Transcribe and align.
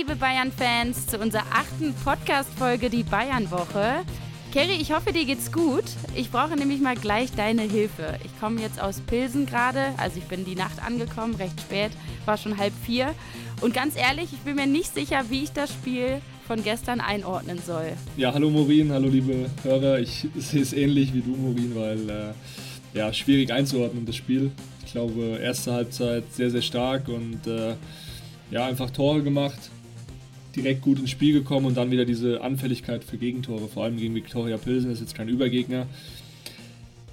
liebe 0.00 0.16
Bayern-Fans, 0.16 1.08
zu 1.08 1.18
unserer 1.18 1.44
achten 1.52 1.92
Podcast-Folge, 1.92 2.88
die 2.88 3.02
Bayern-Woche. 3.02 3.96
Kerry, 4.50 4.72
ich 4.80 4.94
hoffe, 4.94 5.12
dir 5.12 5.26
geht's 5.26 5.52
gut. 5.52 5.84
Ich 6.16 6.30
brauche 6.30 6.56
nämlich 6.56 6.80
mal 6.80 6.94
gleich 6.94 7.32
deine 7.32 7.62
Hilfe. 7.62 8.18
Ich 8.24 8.40
komme 8.40 8.62
jetzt 8.62 8.80
aus 8.80 9.02
Pilsen 9.02 9.44
gerade, 9.44 9.92
also 9.98 10.16
ich 10.16 10.24
bin 10.24 10.46
die 10.46 10.54
Nacht 10.54 10.82
angekommen, 10.82 11.34
recht 11.34 11.60
spät, 11.60 11.90
war 12.24 12.38
schon 12.38 12.56
halb 12.56 12.72
vier. 12.86 13.14
Und 13.60 13.74
ganz 13.74 13.94
ehrlich, 13.94 14.32
ich 14.32 14.38
bin 14.38 14.54
mir 14.54 14.66
nicht 14.66 14.94
sicher, 14.94 15.24
wie 15.28 15.42
ich 15.42 15.52
das 15.52 15.70
Spiel 15.70 16.22
von 16.46 16.64
gestern 16.64 17.02
einordnen 17.02 17.58
soll. 17.58 17.92
Ja, 18.16 18.32
hallo 18.32 18.48
Morin, 18.48 18.92
hallo 18.92 19.08
liebe 19.08 19.50
Hörer. 19.64 19.98
Ich 19.98 20.26
sehe 20.38 20.62
es 20.62 20.72
ähnlich 20.72 21.12
wie 21.12 21.20
du, 21.20 21.36
Morin, 21.36 21.76
weil 21.76 22.08
äh, 22.08 22.32
ja, 22.94 23.12
schwierig 23.12 23.52
einzuordnen 23.52 24.06
das 24.06 24.16
Spiel. 24.16 24.50
Ich 24.86 24.92
glaube, 24.92 25.38
erste 25.42 25.74
Halbzeit 25.74 26.24
sehr, 26.32 26.50
sehr 26.50 26.62
stark 26.62 27.08
und 27.08 27.46
äh, 27.46 27.74
ja, 28.50 28.64
einfach 28.64 28.90
Tore 28.90 29.22
gemacht, 29.22 29.70
direkt 30.56 30.82
gut 30.82 30.98
ins 30.98 31.10
Spiel 31.10 31.32
gekommen 31.32 31.66
und 31.66 31.76
dann 31.76 31.90
wieder 31.90 32.04
diese 32.04 32.40
Anfälligkeit 32.40 33.04
für 33.04 33.16
Gegentore, 33.16 33.68
vor 33.68 33.84
allem 33.84 33.96
gegen 33.96 34.14
Viktoria 34.14 34.56
Pilsen, 34.56 34.90
das 34.90 34.98
ist 34.98 35.08
jetzt 35.08 35.14
kein 35.14 35.28
Übergegner. 35.28 35.86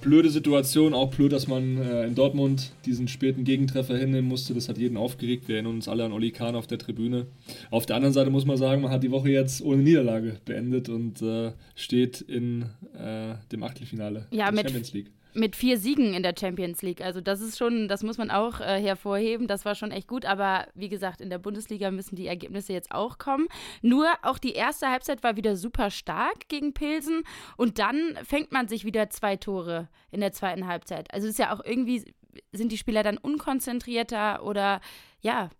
Blöde 0.00 0.30
Situation, 0.30 0.94
auch 0.94 1.10
blöd, 1.10 1.32
dass 1.32 1.48
man 1.48 1.76
äh, 1.78 2.06
in 2.06 2.14
Dortmund 2.14 2.70
diesen 2.86 3.08
späten 3.08 3.42
Gegentreffer 3.42 3.96
hinnehmen 3.96 4.28
musste. 4.28 4.54
Das 4.54 4.68
hat 4.68 4.78
jeden 4.78 4.96
aufgeregt. 4.96 5.48
Wir 5.48 5.56
erinnern 5.56 5.74
uns 5.74 5.88
alle 5.88 6.04
an 6.04 6.12
Oli 6.12 6.30
Kahn 6.30 6.54
auf 6.54 6.68
der 6.68 6.78
Tribüne. 6.78 7.26
Auf 7.72 7.84
der 7.84 7.96
anderen 7.96 8.14
Seite 8.14 8.30
muss 8.30 8.46
man 8.46 8.56
sagen, 8.56 8.82
man 8.82 8.92
hat 8.92 9.02
die 9.02 9.10
Woche 9.10 9.28
jetzt 9.28 9.60
ohne 9.60 9.82
Niederlage 9.82 10.36
beendet 10.44 10.88
und 10.88 11.20
äh, 11.20 11.50
steht 11.74 12.20
in 12.20 12.66
äh, 12.96 13.34
dem 13.50 13.64
Achtelfinale 13.64 14.26
ja, 14.30 14.52
der 14.52 14.62
Champions 14.62 14.92
League 14.92 15.10
mit 15.38 15.56
vier 15.56 15.78
Siegen 15.78 16.14
in 16.14 16.22
der 16.22 16.34
Champions 16.38 16.82
League. 16.82 17.00
Also 17.00 17.20
das 17.20 17.40
ist 17.40 17.56
schon, 17.56 17.88
das 17.88 18.02
muss 18.02 18.18
man 18.18 18.30
auch 18.30 18.60
äh, 18.60 18.80
hervorheben. 18.80 19.46
Das 19.46 19.64
war 19.64 19.74
schon 19.74 19.90
echt 19.90 20.08
gut. 20.08 20.24
Aber 20.24 20.66
wie 20.74 20.88
gesagt, 20.88 21.20
in 21.20 21.30
der 21.30 21.38
Bundesliga 21.38 21.90
müssen 21.90 22.16
die 22.16 22.26
Ergebnisse 22.26 22.72
jetzt 22.72 22.92
auch 22.92 23.18
kommen. 23.18 23.46
Nur 23.80 24.08
auch 24.22 24.38
die 24.38 24.52
erste 24.52 24.90
Halbzeit 24.90 25.22
war 25.22 25.36
wieder 25.36 25.56
super 25.56 25.90
stark 25.90 26.48
gegen 26.48 26.74
Pilsen. 26.74 27.22
Und 27.56 27.78
dann 27.78 28.18
fängt 28.24 28.52
man 28.52 28.68
sich 28.68 28.84
wieder 28.84 29.10
zwei 29.10 29.36
Tore 29.36 29.88
in 30.10 30.20
der 30.20 30.32
zweiten 30.32 30.66
Halbzeit. 30.66 31.12
Also 31.14 31.26
es 31.26 31.32
ist 31.32 31.38
ja 31.38 31.54
auch 31.54 31.64
irgendwie, 31.64 32.04
sind 32.52 32.72
die 32.72 32.78
Spieler 32.78 33.02
dann 33.02 33.18
unkonzentrierter 33.18 34.42
oder 34.42 34.80
ja, 35.20 35.50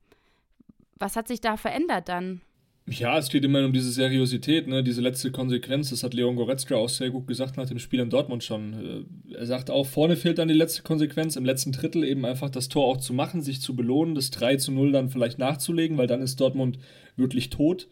was 0.96 1.16
hat 1.16 1.28
sich 1.28 1.40
da 1.40 1.56
verändert 1.56 2.08
dann? 2.08 2.40
Ja, 2.90 3.18
es 3.18 3.28
geht 3.28 3.44
immer 3.44 3.64
um 3.64 3.72
diese 3.72 3.90
Seriosität, 3.90 4.66
ne? 4.66 4.82
diese 4.82 5.00
letzte 5.00 5.30
Konsequenz. 5.30 5.90
Das 5.90 6.02
hat 6.02 6.14
Leon 6.14 6.36
Goretzka 6.36 6.76
auch 6.76 6.88
sehr 6.88 7.10
gut 7.10 7.26
gesagt 7.26 7.56
nach 7.56 7.66
dem 7.66 7.78
Spiel 7.78 8.00
in 8.00 8.08
Dortmund 8.08 8.44
schon. 8.44 9.06
Äh, 9.30 9.34
er 9.34 9.46
sagt 9.46 9.70
auch, 9.70 9.86
vorne 9.86 10.16
fehlt 10.16 10.38
dann 10.38 10.48
die 10.48 10.54
letzte 10.54 10.82
Konsequenz, 10.82 11.36
im 11.36 11.44
letzten 11.44 11.72
Drittel 11.72 12.04
eben 12.04 12.24
einfach 12.24 12.50
das 12.50 12.68
Tor 12.68 12.86
auch 12.86 12.96
zu 12.96 13.12
machen, 13.12 13.42
sich 13.42 13.60
zu 13.60 13.76
belohnen, 13.76 14.14
das 14.14 14.30
3 14.30 14.56
zu 14.56 14.72
0 14.72 14.92
dann 14.92 15.10
vielleicht 15.10 15.38
nachzulegen, 15.38 15.98
weil 15.98 16.06
dann 16.06 16.22
ist 16.22 16.40
Dortmund 16.40 16.78
wirklich 17.16 17.50
tot. 17.50 17.88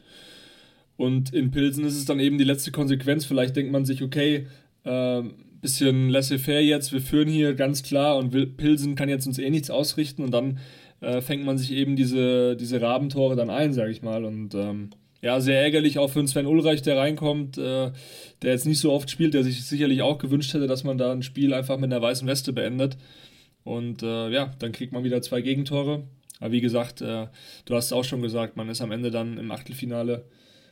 Und 0.97 1.35
in 1.35 1.51
Pilsen 1.51 1.85
ist 1.85 1.97
es 1.97 2.07
dann 2.07 2.21
eben 2.21 2.39
die 2.39 2.45
letzte 2.45 2.73
Konsequenz. 2.73 3.27
Vielleicht 3.27 3.55
denkt 3.57 3.73
man 3.73 3.85
sich, 3.85 4.03
okay, 4.03 4.47
äh, 4.85 5.23
bisschen 5.61 6.11
laissez-faire 6.11 6.61
jetzt, 6.61 6.93
wir 6.93 7.01
führen 7.01 7.29
hier 7.29 7.55
ganz 7.55 7.83
klar 7.83 8.17
und 8.19 8.57
Pilsen 8.57 8.95
kann 8.95 9.09
jetzt 9.09 9.27
uns 9.27 9.39
eh 9.39 9.51
nichts 9.51 9.69
ausrichten 9.69 10.23
und 10.23 10.31
dann 10.31 10.59
äh, 11.01 11.21
fängt 11.21 11.45
man 11.45 11.59
sich 11.59 11.73
eben 11.73 11.97
diese, 11.97 12.57
diese 12.57 12.81
Rabentore 12.81 13.37
dann 13.37 13.51
ein, 13.51 13.73
sage 13.73 13.91
ich 13.91 14.03
mal. 14.03 14.25
Und 14.25 14.55
ähm, 14.55 14.91
ja, 15.23 15.41
sehr 15.41 15.61
ärgerlich 15.61 15.99
auch 15.99 16.09
für 16.09 16.21
einen 16.21 16.29
Sven 16.29 16.47
Ulreich, 16.47 16.83
der 16.83 16.97
reinkommt, 16.97 17.59
äh, 17.59 17.91
der 18.43 18.53
jetzt 18.53 18.67
nicht 18.67 18.81
so 18.81 18.93
oft 18.93 19.11
spielt, 19.11 19.35
der 19.35 19.45
sich 19.45 19.65
sicherlich 19.65 20.03
auch 20.03 20.19
gewünscht 20.19 20.55
hätte, 20.55 20.67
dass 20.67 20.85
man 20.85 20.99
da 20.99 21.13
ein 21.13 21.23
Spiel 21.23 21.55
einfach 21.55 21.79
mit 21.79 21.93
einer 21.93 22.03
weißen 22.03 22.29
Weste 22.29 22.53
beendet. 22.53 22.97
Und 23.65 24.03
äh, 24.03 24.31
ja, 24.31 24.53
dann 24.59 24.73
kriegt 24.73 24.93
man 24.93 25.05
wieder 25.05 25.23
zwei 25.23 25.41
Gegentore. 25.41 26.05
Aber 26.39 26.53
wie 26.53 26.61
gesagt, 26.61 27.01
äh, 27.01 27.27
du 27.65 27.75
hast 27.75 27.87
es 27.87 27.93
auch 27.93 28.05
schon 28.05 28.23
gesagt, 28.23 28.57
man 28.57 28.69
ist 28.69 28.81
am 28.81 28.93
Ende 28.93 29.11
dann 29.11 29.39
im 29.39 29.51
Achtelfinale 29.51 30.27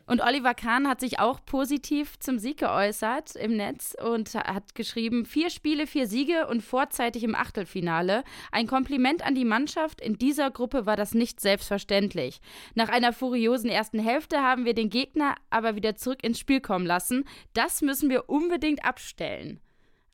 und 0.07 0.21
Oliver 0.21 0.53
Kahn 0.55 0.87
hat 0.87 1.01
sich 1.01 1.19
auch 1.19 1.41
positiv 1.47 2.19
zum 2.19 2.39
Sieg 2.39 2.59
geäußert 2.59 3.37
im 3.37 3.57
Netz 3.57 3.97
und 4.03 4.35
hat 4.35 4.75
geschrieben: 4.75 5.25
Vier 5.25 5.49
Spiele, 5.49 5.87
vier 5.87 6.07
Siege 6.07 6.47
und 6.47 6.63
vorzeitig 6.63 7.25
im 7.25 7.35
Achtelfinale. 7.35 8.23
Ein 8.53 8.67
Kompliment 8.67 9.25
an 9.25 9.35
die 9.35 9.47
Mannschaft. 9.47 10.03
In 10.03 10.19
dieser 10.19 10.51
Gruppe 10.51 10.85
war 10.85 10.97
das 10.97 11.15
nicht 11.15 11.41
selbstverständlich. 11.41 12.41
Nach 12.75 12.91
einer 12.91 13.13
furiosen 13.15 13.71
ersten 13.71 13.99
Hälfte 13.99 14.43
haben 14.43 14.67
wir 14.67 14.75
den 14.75 14.91
Gegner 14.91 15.37
aber 15.49 15.75
wieder 15.75 15.97
zurück 15.97 16.23
ins 16.23 16.39
Spiel 16.39 16.61
kommen 16.61 16.87
lassen. 16.87 17.25
Das 17.55 17.81
müssen 17.81 18.11
wir 18.11 18.29
unbedingt 18.29 18.85
abstellen. 18.85 19.61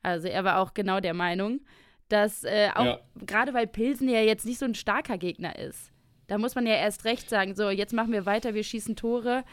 Also 0.03 0.29
er 0.29 0.43
war 0.45 0.59
auch 0.59 0.73
genau 0.73 0.99
der 1.01 1.13
Meinung, 1.13 1.59
dass 2.07 2.43
äh, 2.43 2.69
auch 2.73 2.85
ja. 2.85 2.99
gerade 3.25 3.53
weil 3.53 3.67
Pilsen 3.67 4.07
ja 4.07 4.21
jetzt 4.21 4.45
nicht 4.45 4.59
so 4.59 4.65
ein 4.65 4.75
starker 4.75 5.17
Gegner 5.17 5.59
ist. 5.59 5.91
Da 6.27 6.37
muss 6.37 6.55
man 6.55 6.65
ja 6.65 6.75
erst 6.75 7.03
recht 7.03 7.29
sagen, 7.29 7.55
so 7.55 7.69
jetzt 7.69 7.93
machen 7.93 8.13
wir 8.13 8.25
weiter, 8.25 8.53
wir 8.53 8.63
schießen 8.63 8.95
Tore 8.95 9.43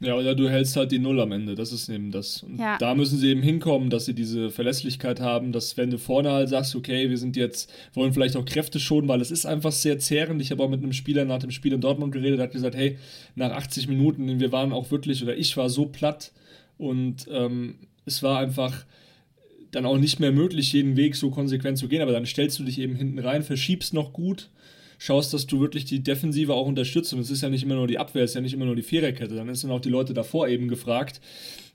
ja, 0.00 0.16
oder 0.16 0.34
du 0.34 0.48
hältst 0.48 0.76
halt 0.76 0.92
die 0.92 0.98
Null 0.98 1.20
am 1.20 1.32
Ende. 1.32 1.54
Das 1.54 1.72
ist 1.72 1.88
eben 1.88 2.10
das. 2.10 2.42
Und 2.42 2.58
ja. 2.58 2.76
da 2.78 2.94
müssen 2.94 3.18
sie 3.18 3.30
eben 3.30 3.42
hinkommen, 3.42 3.90
dass 3.90 4.04
sie 4.04 4.14
diese 4.14 4.50
Verlässlichkeit 4.50 5.20
haben, 5.20 5.52
dass 5.52 5.76
wenn 5.76 5.90
du 5.90 5.98
vorne 5.98 6.32
halt 6.32 6.48
sagst, 6.48 6.74
okay, 6.74 7.08
wir 7.10 7.16
sind 7.16 7.36
jetzt, 7.36 7.72
wollen 7.94 8.12
vielleicht 8.12 8.36
auch 8.36 8.44
Kräfte 8.44 8.80
schonen, 8.80 9.08
weil 9.08 9.20
es 9.20 9.30
ist 9.30 9.46
einfach 9.46 9.72
sehr 9.72 9.98
zehrend. 9.98 10.42
Ich 10.42 10.50
habe 10.50 10.62
auch 10.62 10.68
mit 10.68 10.82
einem 10.82 10.92
Spieler 10.92 11.24
nach 11.24 11.38
dem 11.38 11.52
Spiel 11.52 11.72
in 11.72 11.80
Dortmund 11.80 12.12
geredet, 12.12 12.38
der 12.38 12.46
hat 12.46 12.52
gesagt, 12.52 12.74
hey, 12.74 12.98
nach 13.34 13.52
80 13.52 13.88
Minuten, 13.88 14.40
wir 14.40 14.52
waren 14.52 14.72
auch 14.72 14.90
wirklich, 14.90 15.22
oder 15.22 15.36
ich 15.36 15.56
war 15.56 15.70
so 15.70 15.86
platt 15.86 16.32
und 16.76 17.26
ähm, 17.30 17.76
es 18.04 18.22
war 18.22 18.38
einfach 18.40 18.84
dann 19.70 19.86
auch 19.86 19.98
nicht 19.98 20.20
mehr 20.20 20.32
möglich, 20.32 20.72
jeden 20.72 20.96
Weg 20.96 21.16
so 21.16 21.30
konsequent 21.30 21.78
zu 21.78 21.88
gehen, 21.88 22.02
aber 22.02 22.12
dann 22.12 22.26
stellst 22.26 22.58
du 22.58 22.64
dich 22.64 22.78
eben 22.78 22.94
hinten 22.94 23.18
rein, 23.18 23.42
verschiebst 23.42 23.94
noch 23.94 24.12
gut 24.12 24.50
schaust, 25.04 25.34
dass 25.34 25.46
du 25.46 25.60
wirklich 25.60 25.84
die 25.84 26.02
Defensive 26.02 26.54
auch 26.54 26.66
unterstützt. 26.66 27.12
Und 27.12 27.20
es 27.20 27.30
ist 27.30 27.42
ja 27.42 27.50
nicht 27.50 27.62
immer 27.62 27.74
nur 27.74 27.86
die 27.86 27.98
Abwehr, 27.98 28.24
es 28.24 28.30
ist 28.30 28.36
ja 28.36 28.40
nicht 28.40 28.54
immer 28.54 28.64
nur 28.64 28.76
die 28.76 28.82
Viererkette. 28.82 29.34
Dann 29.34 29.54
sind 29.54 29.70
auch 29.70 29.80
die 29.80 29.90
Leute 29.90 30.14
davor 30.14 30.48
eben 30.48 30.68
gefragt. 30.68 31.20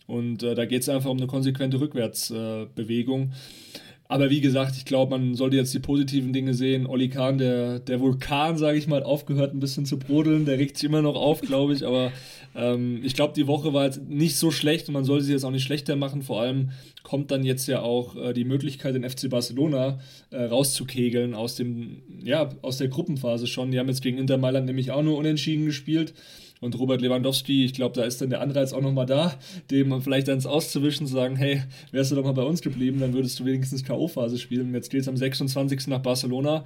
Und 0.08 0.42
äh, 0.42 0.56
da 0.56 0.66
geht 0.66 0.82
es 0.82 0.90
einfach 0.90 1.12
um 1.12 1.18
eine 1.18 1.28
konsequente 1.28 1.80
Rückwärtsbewegung. 1.80 3.22
Äh, 3.22 3.69
aber 4.12 4.32
wie 4.32 4.42
gesagt, 4.42 4.76
ich 4.76 4.86
glaube, 4.86 5.12
man 5.12 5.36
sollte 5.36 5.56
jetzt 5.56 5.72
die 5.72 5.80
positiven 5.80 6.34
Dinge 6.34 6.56
sehen. 6.56 6.88
Oli 6.88 7.10
Kahn, 7.10 7.38
der, 7.38 7.78
der 7.78 8.00
Vulkan, 8.00 8.58
sage 8.58 8.80
ich 8.80 8.88
mal, 8.88 9.04
aufgehört 9.04 9.54
ein 9.54 9.60
bisschen 9.60 9.86
zu 9.86 10.00
brodeln. 10.00 10.46
Der 10.46 10.58
regt 10.58 10.78
sich 10.78 10.90
immer 10.90 11.04
noch 11.04 11.16
auf, 11.16 11.42
glaube 11.42 11.76
ich. 11.76 11.86
Aber 11.86 12.12
ähm, 12.56 13.02
ich 13.04 13.14
glaube, 13.14 13.36
die 13.36 13.46
Woche 13.46 13.72
war 13.72 13.86
jetzt 13.86 14.02
nicht 14.10 14.36
so 14.36 14.50
schlecht 14.50 14.88
und 14.88 14.96
man 14.96 15.04
sollte 15.04 15.26
sie 15.26 15.34
jetzt 15.34 15.44
auch 15.44 15.52
nicht 15.52 15.64
schlechter 15.64 15.96
machen. 15.96 16.24
Vor 16.24 16.42
allem 16.42 16.72
kommt 17.04 17.30
dann 17.30 17.44
jetzt 17.44 17.68
ja 17.68 17.84
auch 17.84 18.16
äh, 18.16 18.34
die 18.34 18.46
Möglichkeit, 18.46 18.96
den 18.96 19.08
FC 19.08 19.30
Barcelona 19.30 20.00
äh, 20.32 20.42
rauszukegeln 20.42 21.36
aus, 21.36 21.54
dem, 21.54 22.02
ja, 22.24 22.50
aus 22.64 22.78
der 22.78 22.88
Gruppenphase 22.88 23.46
schon. 23.46 23.70
Die 23.70 23.78
haben 23.78 23.90
jetzt 23.90 24.02
gegen 24.02 24.18
Inter 24.18 24.40
Mailand 24.40 24.66
nämlich 24.66 24.90
auch 24.90 25.04
nur 25.04 25.20
unentschieden 25.20 25.68
gespielt. 25.68 26.16
Und 26.62 26.78
Robert 26.78 27.02
Lewandowski, 27.02 27.64
ich 27.64 27.74
glaube, 27.74 27.96
da 27.96 28.04
ist 28.04 28.22
dann 28.22 28.30
der 28.30 28.42
Anreiz 28.42 28.74
auch 28.74 28.82
nochmal 28.82 29.06
da, 29.06 29.36
dem 29.72 30.02
vielleicht 30.02 30.28
eins 30.28 30.46
auszuwischen, 30.46 31.08
zu 31.08 31.14
sagen, 31.14 31.38
hey, 31.38 31.64
wärst 31.92 32.12
du 32.12 32.16
doch 32.16 32.24
mal 32.24 32.34
bei 32.34 32.44
uns 32.44 32.62
geblieben, 32.62 33.00
dann 33.00 33.14
würdest 33.14 33.40
du 33.40 33.46
wenigstens 33.46 33.84
K.O.-Phase 33.86 34.38
spielen. 34.38 34.68
Und 34.68 34.74
jetzt 34.74 34.90
geht 34.90 35.02
es 35.02 35.08
am 35.08 35.16
26. 35.16 35.88
nach 35.88 36.00
Barcelona. 36.00 36.66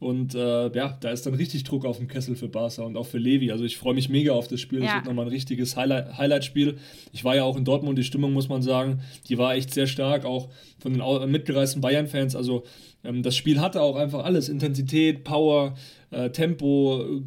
Und 0.00 0.34
äh, 0.34 0.74
ja, 0.74 0.96
da 1.00 1.10
ist 1.10 1.26
dann 1.26 1.34
richtig 1.34 1.64
Druck 1.64 1.84
auf 1.84 1.98
dem 1.98 2.08
Kessel 2.08 2.36
für 2.36 2.48
Barca 2.48 2.82
und 2.82 2.96
auch 2.96 3.06
für 3.06 3.18
Levi. 3.18 3.52
Also 3.52 3.64
ich 3.64 3.76
freue 3.76 3.94
mich 3.94 4.08
mega 4.08 4.32
auf 4.32 4.48
das 4.48 4.60
Spiel. 4.60 4.82
Ja. 4.82 4.96
wird 4.96 5.06
nochmal 5.06 5.26
ein 5.26 5.30
richtiges 5.30 5.76
Highlight-Spiel. 5.76 6.78
Ich 7.12 7.24
war 7.24 7.36
ja 7.36 7.44
auch 7.44 7.56
in 7.56 7.64
Dortmund, 7.64 7.98
die 7.98 8.04
Stimmung, 8.04 8.32
muss 8.32 8.48
man 8.48 8.62
sagen, 8.62 9.00
die 9.28 9.38
war 9.38 9.54
echt 9.54 9.72
sehr 9.72 9.86
stark, 9.86 10.24
auch 10.24 10.48
von 10.78 10.94
den 10.94 11.30
mitgereisten 11.30 11.80
Bayern-Fans. 11.80 12.34
Also 12.34 12.64
ähm, 13.04 13.22
das 13.22 13.36
Spiel 13.36 13.60
hatte 13.60 13.82
auch 13.82 13.96
einfach 13.96 14.24
alles. 14.24 14.48
Intensität, 14.48 15.24
Power, 15.24 15.74
äh, 16.10 16.30
Tempo, 16.30 17.22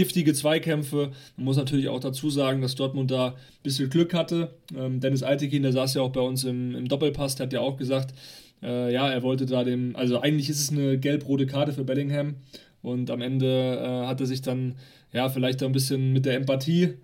giftige 0.00 0.32
Zweikämpfe. 0.32 1.10
Man 1.36 1.44
muss 1.44 1.58
natürlich 1.58 1.90
auch 1.90 2.00
dazu 2.00 2.30
sagen, 2.30 2.62
dass 2.62 2.74
Dortmund 2.74 3.10
da 3.10 3.26
ein 3.28 3.34
bisschen 3.62 3.90
Glück 3.90 4.14
hatte. 4.14 4.54
Ähm, 4.74 4.98
Dennis 4.98 5.22
Altekin, 5.22 5.62
der 5.62 5.72
saß 5.72 5.92
ja 5.92 6.00
auch 6.00 6.10
bei 6.10 6.22
uns 6.22 6.44
im, 6.44 6.74
im 6.74 6.88
Doppelpass, 6.88 7.36
der 7.36 7.44
hat 7.46 7.52
ja 7.52 7.60
auch 7.60 7.76
gesagt, 7.76 8.14
äh, 8.62 8.90
ja, 8.90 9.10
er 9.10 9.22
wollte 9.22 9.44
da 9.44 9.62
dem, 9.62 9.94
also 9.96 10.18
eigentlich 10.18 10.48
ist 10.48 10.58
es 10.58 10.70
eine 10.70 10.96
gelb-rote 10.96 11.46
Karte 11.46 11.74
für 11.74 11.84
Bellingham 11.84 12.36
und 12.80 13.10
am 13.10 13.20
Ende 13.20 13.46
äh, 13.46 14.06
hat 14.06 14.20
er 14.20 14.26
sich 14.26 14.40
dann, 14.40 14.76
ja, 15.12 15.28
vielleicht 15.28 15.60
da 15.60 15.66
ein 15.66 15.72
bisschen 15.72 16.14
mit 16.14 16.24
der 16.24 16.36
Empathie, 16.36 16.94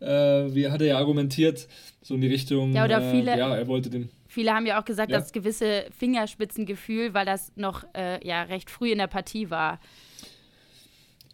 äh, 0.00 0.06
wie 0.06 0.68
hat 0.70 0.80
er 0.80 0.86
ja 0.86 0.96
argumentiert, 0.96 1.68
so 2.00 2.14
in 2.14 2.22
die 2.22 2.28
Richtung, 2.28 2.72
ja, 2.72 2.86
oder 2.86 3.02
äh, 3.02 3.10
viele, 3.10 3.36
ja, 3.36 3.54
er 3.54 3.66
wollte 3.66 3.90
den. 3.90 4.08
Viele 4.28 4.54
haben 4.54 4.64
ja 4.64 4.80
auch 4.80 4.84
gesagt, 4.86 5.10
ja. 5.10 5.18
das 5.18 5.32
gewisse 5.32 5.84
Fingerspitzengefühl, 5.98 7.12
weil 7.12 7.26
das 7.26 7.52
noch 7.54 7.84
äh, 7.94 8.26
ja, 8.26 8.44
recht 8.44 8.70
früh 8.70 8.92
in 8.92 8.98
der 8.98 9.08
Partie 9.08 9.50
war. 9.50 9.78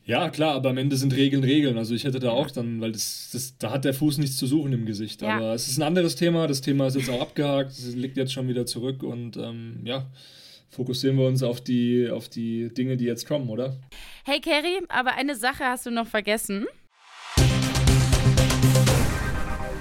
Ja, 0.04 0.30
klar, 0.30 0.54
aber 0.54 0.70
am 0.70 0.78
Ende 0.78 0.96
sind 0.96 1.14
Regeln 1.14 1.44
Regeln. 1.44 1.78
Also 1.78 1.94
ich 1.94 2.02
hätte 2.04 2.18
da 2.18 2.30
auch 2.30 2.50
dann, 2.50 2.80
weil 2.80 2.90
das, 2.90 3.30
das, 3.32 3.56
da 3.58 3.70
hat 3.70 3.84
der 3.84 3.94
Fuß 3.94 4.18
nichts 4.18 4.36
zu 4.36 4.48
suchen 4.48 4.72
im 4.72 4.84
Gesicht. 4.84 5.22
Ja. 5.22 5.36
Aber 5.36 5.54
es 5.54 5.68
ist 5.68 5.78
ein 5.78 5.82
anderes 5.82 6.16
Thema. 6.16 6.48
Das 6.48 6.60
Thema 6.60 6.88
ist 6.88 6.96
jetzt 6.96 7.08
auch 7.08 7.20
abgehakt. 7.20 7.70
Es 7.70 7.94
liegt 7.94 8.16
jetzt 8.16 8.32
schon 8.32 8.48
wieder 8.48 8.66
zurück 8.66 9.04
und 9.04 9.36
ähm, 9.36 9.80
ja, 9.84 10.10
fokussieren 10.70 11.16
wir 11.18 11.26
uns 11.26 11.44
auf 11.44 11.60
die, 11.60 12.10
auf 12.10 12.28
die 12.28 12.74
Dinge, 12.74 12.96
die 12.96 13.04
jetzt 13.04 13.28
kommen, 13.28 13.48
oder? 13.48 13.76
Hey 14.24 14.40
Kerry, 14.40 14.80
aber 14.88 15.14
eine 15.14 15.36
Sache 15.36 15.64
hast 15.64 15.86
du 15.86 15.90
noch 15.92 16.08
vergessen. 16.08 16.66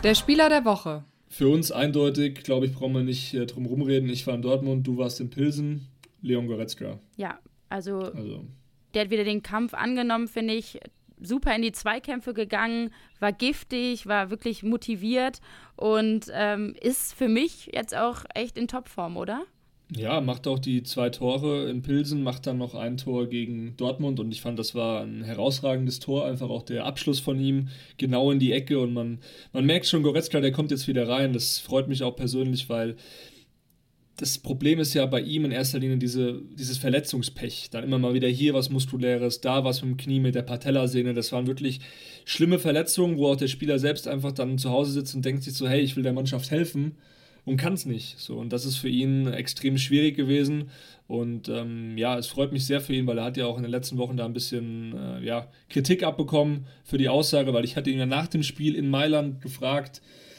Der 0.03 0.13
Spieler 0.13 0.49
der 0.49 0.65
Woche. 0.65 1.03
Für 1.29 1.47
uns 1.49 1.71
eindeutig, 1.71 2.43
glaube 2.43 2.67
ich, 2.67 2.73
brauchen 2.73 2.93
wir 2.93 3.03
nicht 3.03 3.33
äh, 3.33 3.45
drum 3.47 3.65
rumreden. 3.65 4.09
Ich 4.09 4.27
war 4.27 4.35
in 4.35 4.41
Dortmund, 4.41 4.85
du 4.85 4.97
warst 4.97 5.19
in 5.19 5.29
Pilsen. 5.29 5.87
Leon 6.21 6.45
Goretzka. 6.45 6.99
Ja, 7.17 7.39
also, 7.69 7.99
also 7.99 8.45
der 8.93 9.03
hat 9.03 9.11
wieder 9.11 9.23
den 9.23 9.43
Kampf 9.43 9.73
angenommen, 9.73 10.27
finde 10.27 10.53
ich. 10.53 10.79
super 11.23 11.55
in 11.55 11.61
die 11.61 11.71
Zweikämpfe 11.71 12.33
gegangen, 12.33 12.89
war 13.19 13.31
giftig, 13.31 14.07
war 14.07 14.31
wirklich 14.31 14.63
motiviert 14.63 15.39
und 15.75 16.25
ähm, 16.33 16.75
ist 16.81 17.13
für 17.13 17.27
mich 17.27 17.69
jetzt 17.73 17.95
auch 17.95 18.25
echt 18.33 18.57
in 18.57 18.67
Topform, 18.67 19.17
oder? 19.17 19.43
Ja, 19.95 20.21
macht 20.21 20.47
auch 20.47 20.57
die 20.57 20.83
zwei 20.83 21.09
Tore 21.09 21.69
in 21.69 21.81
Pilsen, 21.81 22.23
macht 22.23 22.47
dann 22.47 22.57
noch 22.57 22.75
ein 22.75 22.95
Tor 22.95 23.27
gegen 23.27 23.75
Dortmund 23.75 24.21
und 24.21 24.31
ich 24.31 24.39
fand, 24.39 24.57
das 24.57 24.73
war 24.73 25.03
ein 25.03 25.21
herausragendes 25.21 25.99
Tor, 25.99 26.25
einfach 26.25 26.49
auch 26.49 26.63
der 26.63 26.85
Abschluss 26.85 27.19
von 27.19 27.39
ihm 27.41 27.67
genau 27.97 28.31
in 28.31 28.39
die 28.39 28.53
Ecke 28.53 28.79
und 28.79 28.93
man, 28.93 29.19
man 29.51 29.65
merkt 29.65 29.87
schon, 29.87 30.01
Goretzka, 30.01 30.39
der 30.39 30.53
kommt 30.53 30.71
jetzt 30.71 30.87
wieder 30.87 31.09
rein, 31.09 31.33
das 31.33 31.59
freut 31.59 31.89
mich 31.89 32.03
auch 32.03 32.15
persönlich, 32.15 32.69
weil 32.69 32.95
das 34.21 34.37
Problem 34.37 34.79
ist 34.79 34.93
ja 34.93 35.07
bei 35.07 35.19
ihm 35.19 35.45
in 35.45 35.51
erster 35.51 35.79
Linie 35.79 35.97
diese, 35.97 36.43
dieses 36.55 36.77
Verletzungspech. 36.77 37.69
Dann 37.71 37.83
immer 37.83 37.97
mal 37.97 38.13
wieder 38.13 38.27
hier 38.27 38.53
was 38.53 38.69
Muskuläres, 38.69 39.41
da 39.41 39.63
was 39.63 39.81
mit 39.81 39.91
dem 39.91 39.97
Knie, 39.97 40.19
mit 40.19 40.35
der 40.35 40.43
Patellasehne. 40.43 41.15
Das 41.15 41.31
waren 41.31 41.47
wirklich 41.47 41.79
schlimme 42.23 42.59
Verletzungen, 42.59 43.17
wo 43.17 43.29
auch 43.29 43.35
der 43.35 43.47
Spieler 43.47 43.79
selbst 43.79 44.07
einfach 44.07 44.31
dann 44.31 44.59
zu 44.59 44.69
Hause 44.69 44.91
sitzt 44.91 45.15
und 45.15 45.25
denkt 45.25 45.41
sich 45.41 45.55
so, 45.55 45.67
hey, 45.67 45.81
ich 45.81 45.95
will 45.95 46.03
der 46.03 46.13
Mannschaft 46.13 46.51
helfen 46.51 46.97
und 47.45 47.57
kann 47.57 47.73
es 47.73 47.87
nicht. 47.87 48.19
So, 48.19 48.37
und 48.37 48.53
das 48.53 48.65
ist 48.65 48.77
für 48.77 48.89
ihn 48.89 49.25
extrem 49.25 49.79
schwierig 49.79 50.15
gewesen. 50.15 50.69
Und 51.07 51.49
ähm, 51.49 51.97
ja, 51.97 52.15
es 52.15 52.27
freut 52.27 52.51
mich 52.51 52.67
sehr 52.67 52.79
für 52.79 52.93
ihn, 52.93 53.07
weil 53.07 53.17
er 53.17 53.23
hat 53.23 53.37
ja 53.37 53.47
auch 53.47 53.57
in 53.57 53.63
den 53.63 53.71
letzten 53.71 53.97
Wochen 53.97 54.17
da 54.17 54.25
ein 54.25 54.33
bisschen 54.33 54.95
äh, 54.95 55.25
ja, 55.25 55.47
Kritik 55.67 56.03
abbekommen 56.03 56.67
für 56.83 56.99
die 56.99 57.09
Aussage, 57.09 57.53
weil 57.53 57.65
ich 57.65 57.75
hatte 57.75 57.89
ihn 57.89 57.97
ja 57.97 58.05
nach 58.05 58.27
dem 58.27 58.43
Spiel 58.43 58.75
in 58.75 58.87
Mailand 58.87 59.41
gefragt, 59.41 59.97
äh, 59.97 60.30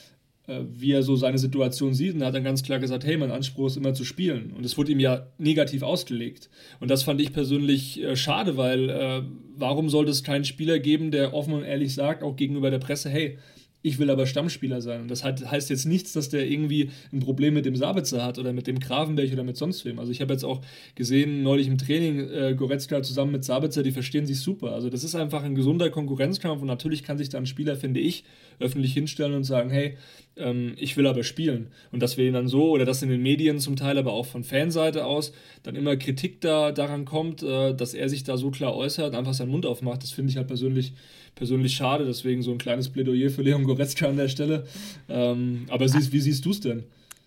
wie 0.73 0.93
er 0.93 1.03
so 1.03 1.17
seine 1.17 1.39
Situation 1.39 1.95
sieht. 1.95 2.15
Und 2.15 2.21
er 2.21 2.29
hat 2.29 2.35
dann 2.35 2.45
ganz 2.45 2.63
klar 2.63 2.79
gesagt, 2.79 3.05
hey, 3.05 3.17
mein 3.17 3.31
Anspruch 3.31 3.67
ist 3.67 3.77
immer 3.77 3.95
zu 3.95 4.05
spielen. 4.05 4.53
Und 4.57 4.65
es 4.65 4.77
wurde 4.77 4.93
ihm 4.93 5.01
ja 5.01 5.27
negativ 5.39 5.83
ausgelegt. 5.83 6.51
Und 6.81 6.91
das 6.91 7.03
fand 7.03 7.21
ich 7.21 7.33
persönlich 7.33 8.03
äh, 8.03 8.17
schade, 8.17 8.57
weil 8.57 8.91
äh, 8.91 9.23
warum 9.57 9.89
sollte 9.89 10.11
es 10.11 10.23
keinen 10.23 10.45
Spieler 10.45 10.79
geben, 10.79 11.11
der 11.11 11.35
offen 11.35 11.55
und 11.55 11.65
ehrlich 11.65 11.95
sagt, 11.95 12.23
auch 12.23 12.37
gegenüber 12.37 12.71
der 12.71 12.79
Presse, 12.79 13.11
hey, 13.11 13.39
ich 13.82 13.99
will 13.99 14.11
aber 14.11 14.26
Stammspieler 14.26 14.81
sein. 14.81 15.02
Und 15.02 15.11
das 15.11 15.25
heißt 15.25 15.70
jetzt 15.70 15.87
nichts, 15.87 16.12
dass 16.12 16.29
der 16.29 16.49
irgendwie 16.49 16.90
ein 17.12 17.20
Problem 17.20 17.55
mit 17.55 17.67
dem 17.67 17.76
Sabitzer 17.76 18.25
hat 18.25 18.38
oder 18.38 18.52
mit 18.52 18.67
dem 18.67 18.79
Gravenberg 18.79 19.32
oder 19.32 19.44
mit 19.44 19.56
sonst 19.56 19.84
wem. 19.84 19.99
Also 19.99 20.12
ich 20.12 20.20
habe 20.20 20.32
jetzt 20.32 20.44
auch 20.44 20.61
gesehen, 20.94 21.43
neulich 21.43 21.67
im 21.67 21.79
Training, 21.79 22.20
äh, 22.31 22.55
Goretzka 22.56 23.02
zusammen 23.02 23.32
mit 23.32 23.44
Sabitzer, 23.44 23.82
die 23.82 23.90
verstehen 23.90 24.26
sich 24.26 24.40
super. 24.40 24.73
Also 24.73 24.88
das 24.88 25.05
ist 25.05 25.14
einfach 25.14 25.43
ein 25.43 25.55
gesunder 25.55 25.90
Konkurrenzkampf 25.90 26.61
und 26.61 26.69
natürlich 26.69 27.02
kann 27.02 27.19
sich 27.19 27.29
da 27.29 27.38
ein 27.38 27.46
Spieler, 27.46 27.76
finde 27.76 28.00
ich, 28.00 28.25
öffentlich 28.61 28.94
hinstellen 28.94 29.34
und 29.34 29.44
sagen, 29.44 29.70
hey, 29.70 29.96
ähm, 30.37 30.75
ich 30.76 30.96
will 30.96 31.06
aber 31.06 31.25
spielen. 31.25 31.69
Und 31.90 32.02
dass 32.02 32.17
wir 32.17 32.26
ihn 32.26 32.34
dann 32.34 32.49
so, 32.49 32.70
oder 32.70 32.84
dass 32.84 33.02
in 33.02 33.11
den 33.11 33.23
Medien 33.23 33.58
zum 33.58 33.76
Teil, 33.76 33.99
aber 33.99 34.12
auch 34.12 34.26
von 34.26 34.44
Fanseite 34.44 35.05
aus, 35.05 35.32
dann 35.62 35.76
immer 35.76 35.96
Kritik 35.96 36.40
da 36.40 36.73
daran 36.73 37.05
kommt, 37.05 37.43
äh, 37.43 37.75
dass 37.75 37.94
er 37.94 38.08
sich 38.08 38.25
da 38.25 38.37
so 38.37 38.50
klar 38.50 38.75
äußert, 38.75 39.14
einfach 39.14 39.34
seinen 39.34 39.50
Mund 39.50 39.67
aufmacht, 39.67 40.02
das 40.02 40.12
finde 40.12 40.31
ich 40.31 40.37
halt 40.37 40.46
persönlich, 40.46 40.94
persönlich 41.34 41.75
schade. 41.75 42.05
Deswegen 42.05 42.43
so 42.43 42.52
ein 42.52 42.58
kleines 42.58 42.88
Plädoyer 42.88 43.31
für 43.31 43.43
Leon 43.43 43.64
Goretzka 43.64 44.08
an 44.08 44.17
der 44.17 44.29
Stelle. 44.29 44.67
Ähm, 45.08 45.67
aber 45.69 45.88
siehst, 45.88 46.12
wie 46.12 46.20
siehst 46.20 46.44
du 46.44 46.50
es 46.50 46.61
denn? 46.61 46.84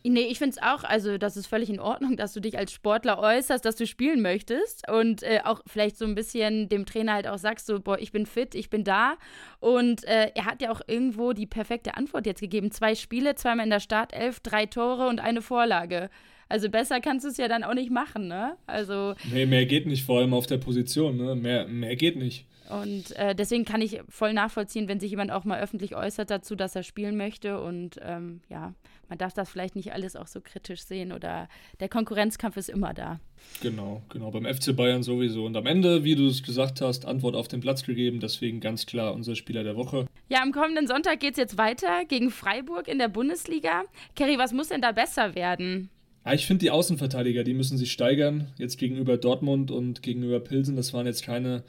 Nee, 0.07 0.27
ich 0.27 0.37
finde 0.37 0.55
es 0.55 0.61
auch, 0.61 0.83
also 0.83 1.17
das 1.17 1.35
ist 1.35 1.47
völlig 1.47 1.67
in 1.67 1.79
Ordnung, 1.79 2.15
dass 2.15 2.33
du 2.33 2.39
dich 2.39 2.59
als 2.59 2.71
Sportler 2.71 3.17
äußerst, 3.17 3.65
dass 3.65 3.75
du 3.75 3.87
spielen 3.87 4.21
möchtest 4.21 4.87
und 4.87 5.23
äh, 5.23 5.39
auch 5.43 5.61
vielleicht 5.65 5.97
so 5.97 6.05
ein 6.05 6.13
bisschen 6.13 6.69
dem 6.69 6.85
Trainer 6.85 7.13
halt 7.13 7.27
auch 7.27 7.39
sagst, 7.39 7.65
so, 7.65 7.79
boah, 7.79 7.97
ich 7.97 8.11
bin 8.11 8.27
fit, 8.27 8.53
ich 8.53 8.69
bin 8.69 8.83
da. 8.83 9.15
Und 9.59 10.03
äh, 10.03 10.29
er 10.35 10.45
hat 10.45 10.61
ja 10.61 10.71
auch 10.71 10.81
irgendwo 10.85 11.33
die 11.33 11.47
perfekte 11.47 11.97
Antwort 11.97 12.27
jetzt 12.27 12.39
gegeben. 12.39 12.69
Zwei 12.69 12.93
Spiele, 12.93 13.33
zweimal 13.33 13.65
in 13.65 13.71
der 13.71 13.79
Startelf, 13.79 14.39
drei 14.41 14.67
Tore 14.67 15.07
und 15.07 15.19
eine 15.19 15.41
Vorlage. 15.41 16.11
Also 16.47 16.69
besser 16.69 16.99
kannst 16.99 17.25
du 17.25 17.29
es 17.29 17.37
ja 17.37 17.47
dann 17.47 17.63
auch 17.63 17.73
nicht 17.73 17.91
machen, 17.91 18.27
ne? 18.27 18.55
Also. 18.67 19.15
Nee, 19.31 19.45
mehr 19.45 19.65
geht 19.65 19.87
nicht, 19.87 20.03
vor 20.03 20.19
allem 20.19 20.33
auf 20.33 20.47
der 20.47 20.57
Position, 20.57 21.17
ne? 21.17 21.35
Mehr, 21.35 21.67
mehr 21.67 21.95
geht 21.95 22.17
nicht. 22.17 22.45
Und 22.69 23.15
äh, 23.15 23.35
deswegen 23.35 23.65
kann 23.65 23.81
ich 23.81 24.01
voll 24.09 24.33
nachvollziehen, 24.33 24.87
wenn 24.87 24.99
sich 24.99 25.11
jemand 25.11 25.31
auch 25.31 25.43
mal 25.43 25.61
öffentlich 25.61 25.95
äußert 25.95 26.29
dazu, 26.31 26.55
dass 26.55 26.75
er 26.75 26.83
spielen 26.83 27.15
möchte. 27.15 27.61
Und 27.61 27.99
ähm, 28.01 28.41
ja, 28.49 28.73
man 29.07 29.17
darf 29.17 29.33
das 29.33 29.49
vielleicht 29.49 29.75
nicht 29.75 29.93
alles 29.93 30.15
auch 30.15 30.27
so 30.27 30.41
kritisch 30.41 30.81
sehen 30.81 31.11
oder 31.11 31.47
der 31.79 31.89
Konkurrenzkampf 31.89 32.57
ist 32.57 32.69
immer 32.69 32.93
da. 32.93 33.19
Genau, 33.61 34.01
genau, 34.09 34.31
beim 34.31 34.45
FC 34.45 34.75
Bayern 34.75 35.03
sowieso. 35.03 35.45
Und 35.45 35.55
am 35.55 35.67
Ende, 35.67 36.03
wie 36.03 36.15
du 36.15 36.27
es 36.27 36.41
gesagt 36.41 36.81
hast, 36.81 37.05
Antwort 37.05 37.35
auf 37.35 37.47
den 37.47 37.59
Platz 37.61 37.83
gegeben, 37.83 38.19
deswegen 38.19 38.61
ganz 38.61 38.87
klar 38.87 39.13
unser 39.13 39.35
Spieler 39.35 39.63
der 39.63 39.75
Woche. 39.75 40.07
Ja, 40.29 40.41
am 40.41 40.51
kommenden 40.51 40.87
Sonntag 40.87 41.19
geht 41.19 41.31
es 41.31 41.37
jetzt 41.37 41.57
weiter 41.57 42.05
gegen 42.07 42.31
Freiburg 42.31 42.87
in 42.87 42.97
der 42.97 43.09
Bundesliga. 43.09 43.83
Kerry, 44.15 44.39
was 44.39 44.53
muss 44.53 44.69
denn 44.69 44.81
da 44.81 44.91
besser 44.91 45.35
werden? 45.35 45.89
Ja, 46.25 46.33
ich 46.33 46.47
finde 46.47 46.65
die 46.65 46.71
Außenverteidiger, 46.71 47.43
die 47.43 47.53
müssen 47.53 47.77
sich 47.77 47.91
steigern. 47.91 48.47
Jetzt 48.57 48.77
gegenüber 48.77 49.17
Dortmund 49.17 49.69
und 49.69 50.01
gegenüber 50.01 50.39
Pilsen, 50.39 50.75
das 50.75 50.91
waren 50.91 51.05
jetzt 51.05 51.23
keine 51.23 51.63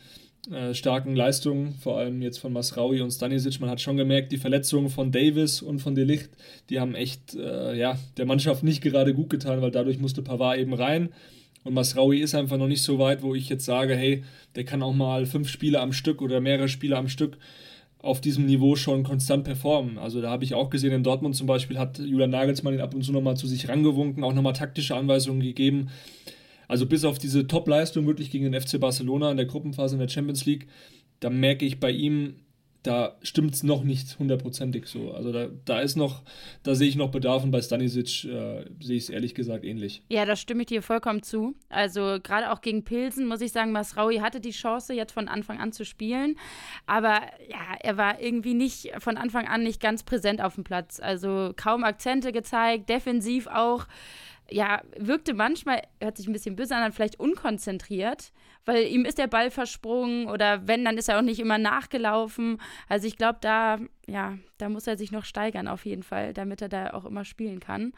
äh, 0.50 0.72
starken 0.72 1.14
Leistungen, 1.14 1.74
vor 1.74 1.98
allem 1.98 2.22
jetzt 2.22 2.38
von 2.38 2.54
Masraui 2.54 3.02
und 3.02 3.10
Stanisic. 3.10 3.60
Man 3.60 3.68
hat 3.68 3.82
schon 3.82 3.98
gemerkt, 3.98 4.32
die 4.32 4.38
Verletzungen 4.38 4.88
von 4.88 5.12
Davis 5.12 5.60
und 5.60 5.80
von 5.80 5.94
Delicht, 5.94 6.30
die 6.70 6.80
haben 6.80 6.94
echt 6.94 7.34
äh, 7.34 7.76
ja, 7.76 7.98
der 8.16 8.24
Mannschaft 8.24 8.62
nicht 8.62 8.80
gerade 8.80 9.12
gut 9.12 9.28
getan, 9.28 9.60
weil 9.60 9.70
dadurch 9.70 9.98
musste 9.98 10.22
Pavard 10.22 10.58
eben 10.58 10.72
rein. 10.72 11.10
Und 11.64 11.74
Masraui 11.74 12.20
ist 12.20 12.34
einfach 12.34 12.56
noch 12.56 12.68
nicht 12.68 12.82
so 12.82 12.98
weit, 12.98 13.22
wo 13.22 13.34
ich 13.34 13.48
jetzt 13.48 13.64
sage, 13.64 13.94
hey, 13.94 14.22
der 14.54 14.64
kann 14.64 14.82
auch 14.82 14.94
mal 14.94 15.26
fünf 15.26 15.48
Spiele 15.50 15.80
am 15.80 15.92
Stück 15.92 16.22
oder 16.22 16.40
mehrere 16.40 16.68
Spiele 16.68 16.96
am 16.96 17.08
Stück 17.08 17.36
auf 17.98 18.20
diesem 18.20 18.46
Niveau 18.46 18.76
schon 18.76 19.02
konstant 19.02 19.44
performen. 19.44 19.98
Also 19.98 20.20
da 20.20 20.30
habe 20.30 20.44
ich 20.44 20.54
auch 20.54 20.70
gesehen, 20.70 20.92
in 20.92 21.02
Dortmund 21.02 21.34
zum 21.34 21.46
Beispiel 21.46 21.78
hat 21.78 21.98
Julian 21.98 22.30
Nagelsmann 22.30 22.74
ihn 22.74 22.80
ab 22.80 22.94
und 22.94 23.02
zu 23.02 23.12
nochmal 23.12 23.36
zu 23.36 23.46
sich 23.46 23.68
rangewunken, 23.68 24.22
auch 24.22 24.34
nochmal 24.34 24.52
taktische 24.52 24.94
Anweisungen 24.94 25.40
gegeben. 25.40 25.88
Also 26.68 26.86
bis 26.86 27.04
auf 27.04 27.18
diese 27.18 27.46
Top-Leistung 27.46 28.06
wirklich 28.06 28.30
gegen 28.30 28.50
den 28.50 28.60
FC 28.60 28.78
Barcelona 28.80 29.30
in 29.30 29.36
der 29.36 29.46
Gruppenphase 29.46 29.94
in 29.94 30.00
der 30.00 30.08
Champions 30.08 30.46
League, 30.46 30.66
da 31.20 31.30
merke 31.30 31.64
ich 31.64 31.80
bei 31.80 31.90
ihm, 31.90 32.36
da 32.86 33.16
stimmt 33.22 33.54
es 33.54 33.62
noch 33.62 33.82
nicht 33.82 34.18
hundertprozentig 34.18 34.86
so. 34.86 35.12
Also 35.12 35.32
da, 35.32 35.48
da 35.64 35.80
ist 35.80 35.96
noch, 35.96 36.22
da 36.62 36.74
sehe 36.74 36.88
ich 36.88 36.96
noch 36.96 37.10
Bedarf 37.10 37.42
und 37.42 37.50
bei 37.50 37.60
Stanisic 37.60 38.24
äh, 38.24 38.64
sehe 38.80 38.96
ich 38.96 39.04
es 39.04 39.10
ehrlich 39.10 39.34
gesagt 39.34 39.64
ähnlich. 39.64 40.02
Ja, 40.08 40.24
da 40.24 40.36
stimme 40.36 40.62
ich 40.62 40.66
dir 40.66 40.82
vollkommen 40.82 41.22
zu. 41.22 41.54
Also 41.68 42.18
gerade 42.22 42.52
auch 42.52 42.60
gegen 42.60 42.84
Pilsen 42.84 43.26
muss 43.26 43.40
ich 43.40 43.52
sagen, 43.52 43.72
Masraui 43.72 44.18
hatte 44.18 44.40
die 44.40 44.50
Chance, 44.50 44.94
jetzt 44.94 45.12
von 45.12 45.28
Anfang 45.28 45.58
an 45.58 45.72
zu 45.72 45.84
spielen. 45.84 46.36
Aber 46.86 47.20
ja, 47.48 47.76
er 47.80 47.96
war 47.96 48.20
irgendwie 48.20 48.54
nicht 48.54 48.92
von 48.98 49.16
Anfang 49.16 49.48
an 49.48 49.62
nicht 49.62 49.80
ganz 49.80 50.02
präsent 50.02 50.40
auf 50.40 50.54
dem 50.54 50.64
Platz. 50.64 51.00
Also 51.00 51.52
kaum 51.56 51.82
Akzente 51.82 52.32
gezeigt, 52.32 52.88
defensiv 52.88 53.46
auch 53.48 53.86
ja, 54.50 54.82
wirkte 54.96 55.34
manchmal, 55.34 55.82
hört 56.00 56.16
sich 56.16 56.28
ein 56.28 56.32
bisschen 56.32 56.56
böse 56.56 56.76
an, 56.76 56.92
vielleicht 56.92 57.18
unkonzentriert, 57.18 58.32
weil 58.66 58.86
ihm 58.88 59.04
ist 59.04 59.18
der 59.18 59.28
Ball 59.28 59.50
versprungen 59.50 60.26
oder 60.28 60.66
wenn, 60.66 60.84
dann 60.84 60.98
ist 60.98 61.08
er 61.08 61.18
auch 61.18 61.22
nicht 61.22 61.40
immer 61.40 61.56
nachgelaufen. 61.56 62.60
Also 62.88 63.06
ich 63.06 63.16
glaube, 63.16 63.38
da, 63.40 63.78
ja, 64.06 64.36
da 64.58 64.68
muss 64.68 64.86
er 64.86 64.98
sich 64.98 65.12
noch 65.12 65.24
steigern 65.24 65.68
auf 65.68 65.86
jeden 65.86 66.02
Fall, 66.02 66.34
damit 66.34 66.60
er 66.60 66.68
da 66.68 66.90
auch 66.90 67.04
immer 67.04 67.24
spielen 67.24 67.60
kann. 67.60 67.92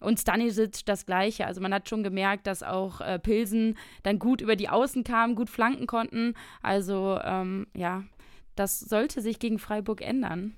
Und 0.00 0.18
Stanisic 0.18 0.84
das 0.86 1.06
Gleiche. 1.06 1.46
Also 1.46 1.60
man 1.60 1.72
hat 1.72 1.88
schon 1.88 2.02
gemerkt, 2.02 2.46
dass 2.46 2.62
auch 2.62 3.00
äh, 3.00 3.18
Pilsen 3.18 3.76
dann 4.02 4.18
gut 4.18 4.40
über 4.40 4.56
die 4.56 4.70
Außen 4.70 5.04
kamen, 5.04 5.34
gut 5.34 5.50
flanken 5.50 5.86
konnten. 5.86 6.34
Also 6.62 7.20
ähm, 7.22 7.66
ja, 7.74 8.02
das 8.56 8.80
sollte 8.80 9.20
sich 9.20 9.38
gegen 9.38 9.58
Freiburg 9.58 10.00
ändern. 10.00 10.54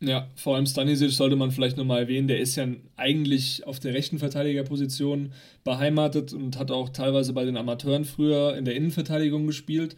Ja, 0.00 0.28
vor 0.36 0.54
allem 0.54 0.66
Stanisic 0.66 1.10
sollte 1.10 1.34
man 1.34 1.50
vielleicht 1.50 1.76
nochmal 1.76 2.02
erwähnen, 2.02 2.28
der 2.28 2.38
ist 2.38 2.54
ja 2.54 2.68
eigentlich 2.96 3.66
auf 3.66 3.80
der 3.80 3.94
rechten 3.94 4.20
Verteidigerposition 4.20 5.32
beheimatet 5.64 6.32
und 6.32 6.56
hat 6.56 6.70
auch 6.70 6.90
teilweise 6.90 7.32
bei 7.32 7.44
den 7.44 7.56
Amateuren 7.56 8.04
früher 8.04 8.56
in 8.56 8.64
der 8.64 8.76
Innenverteidigung 8.76 9.48
gespielt. 9.48 9.96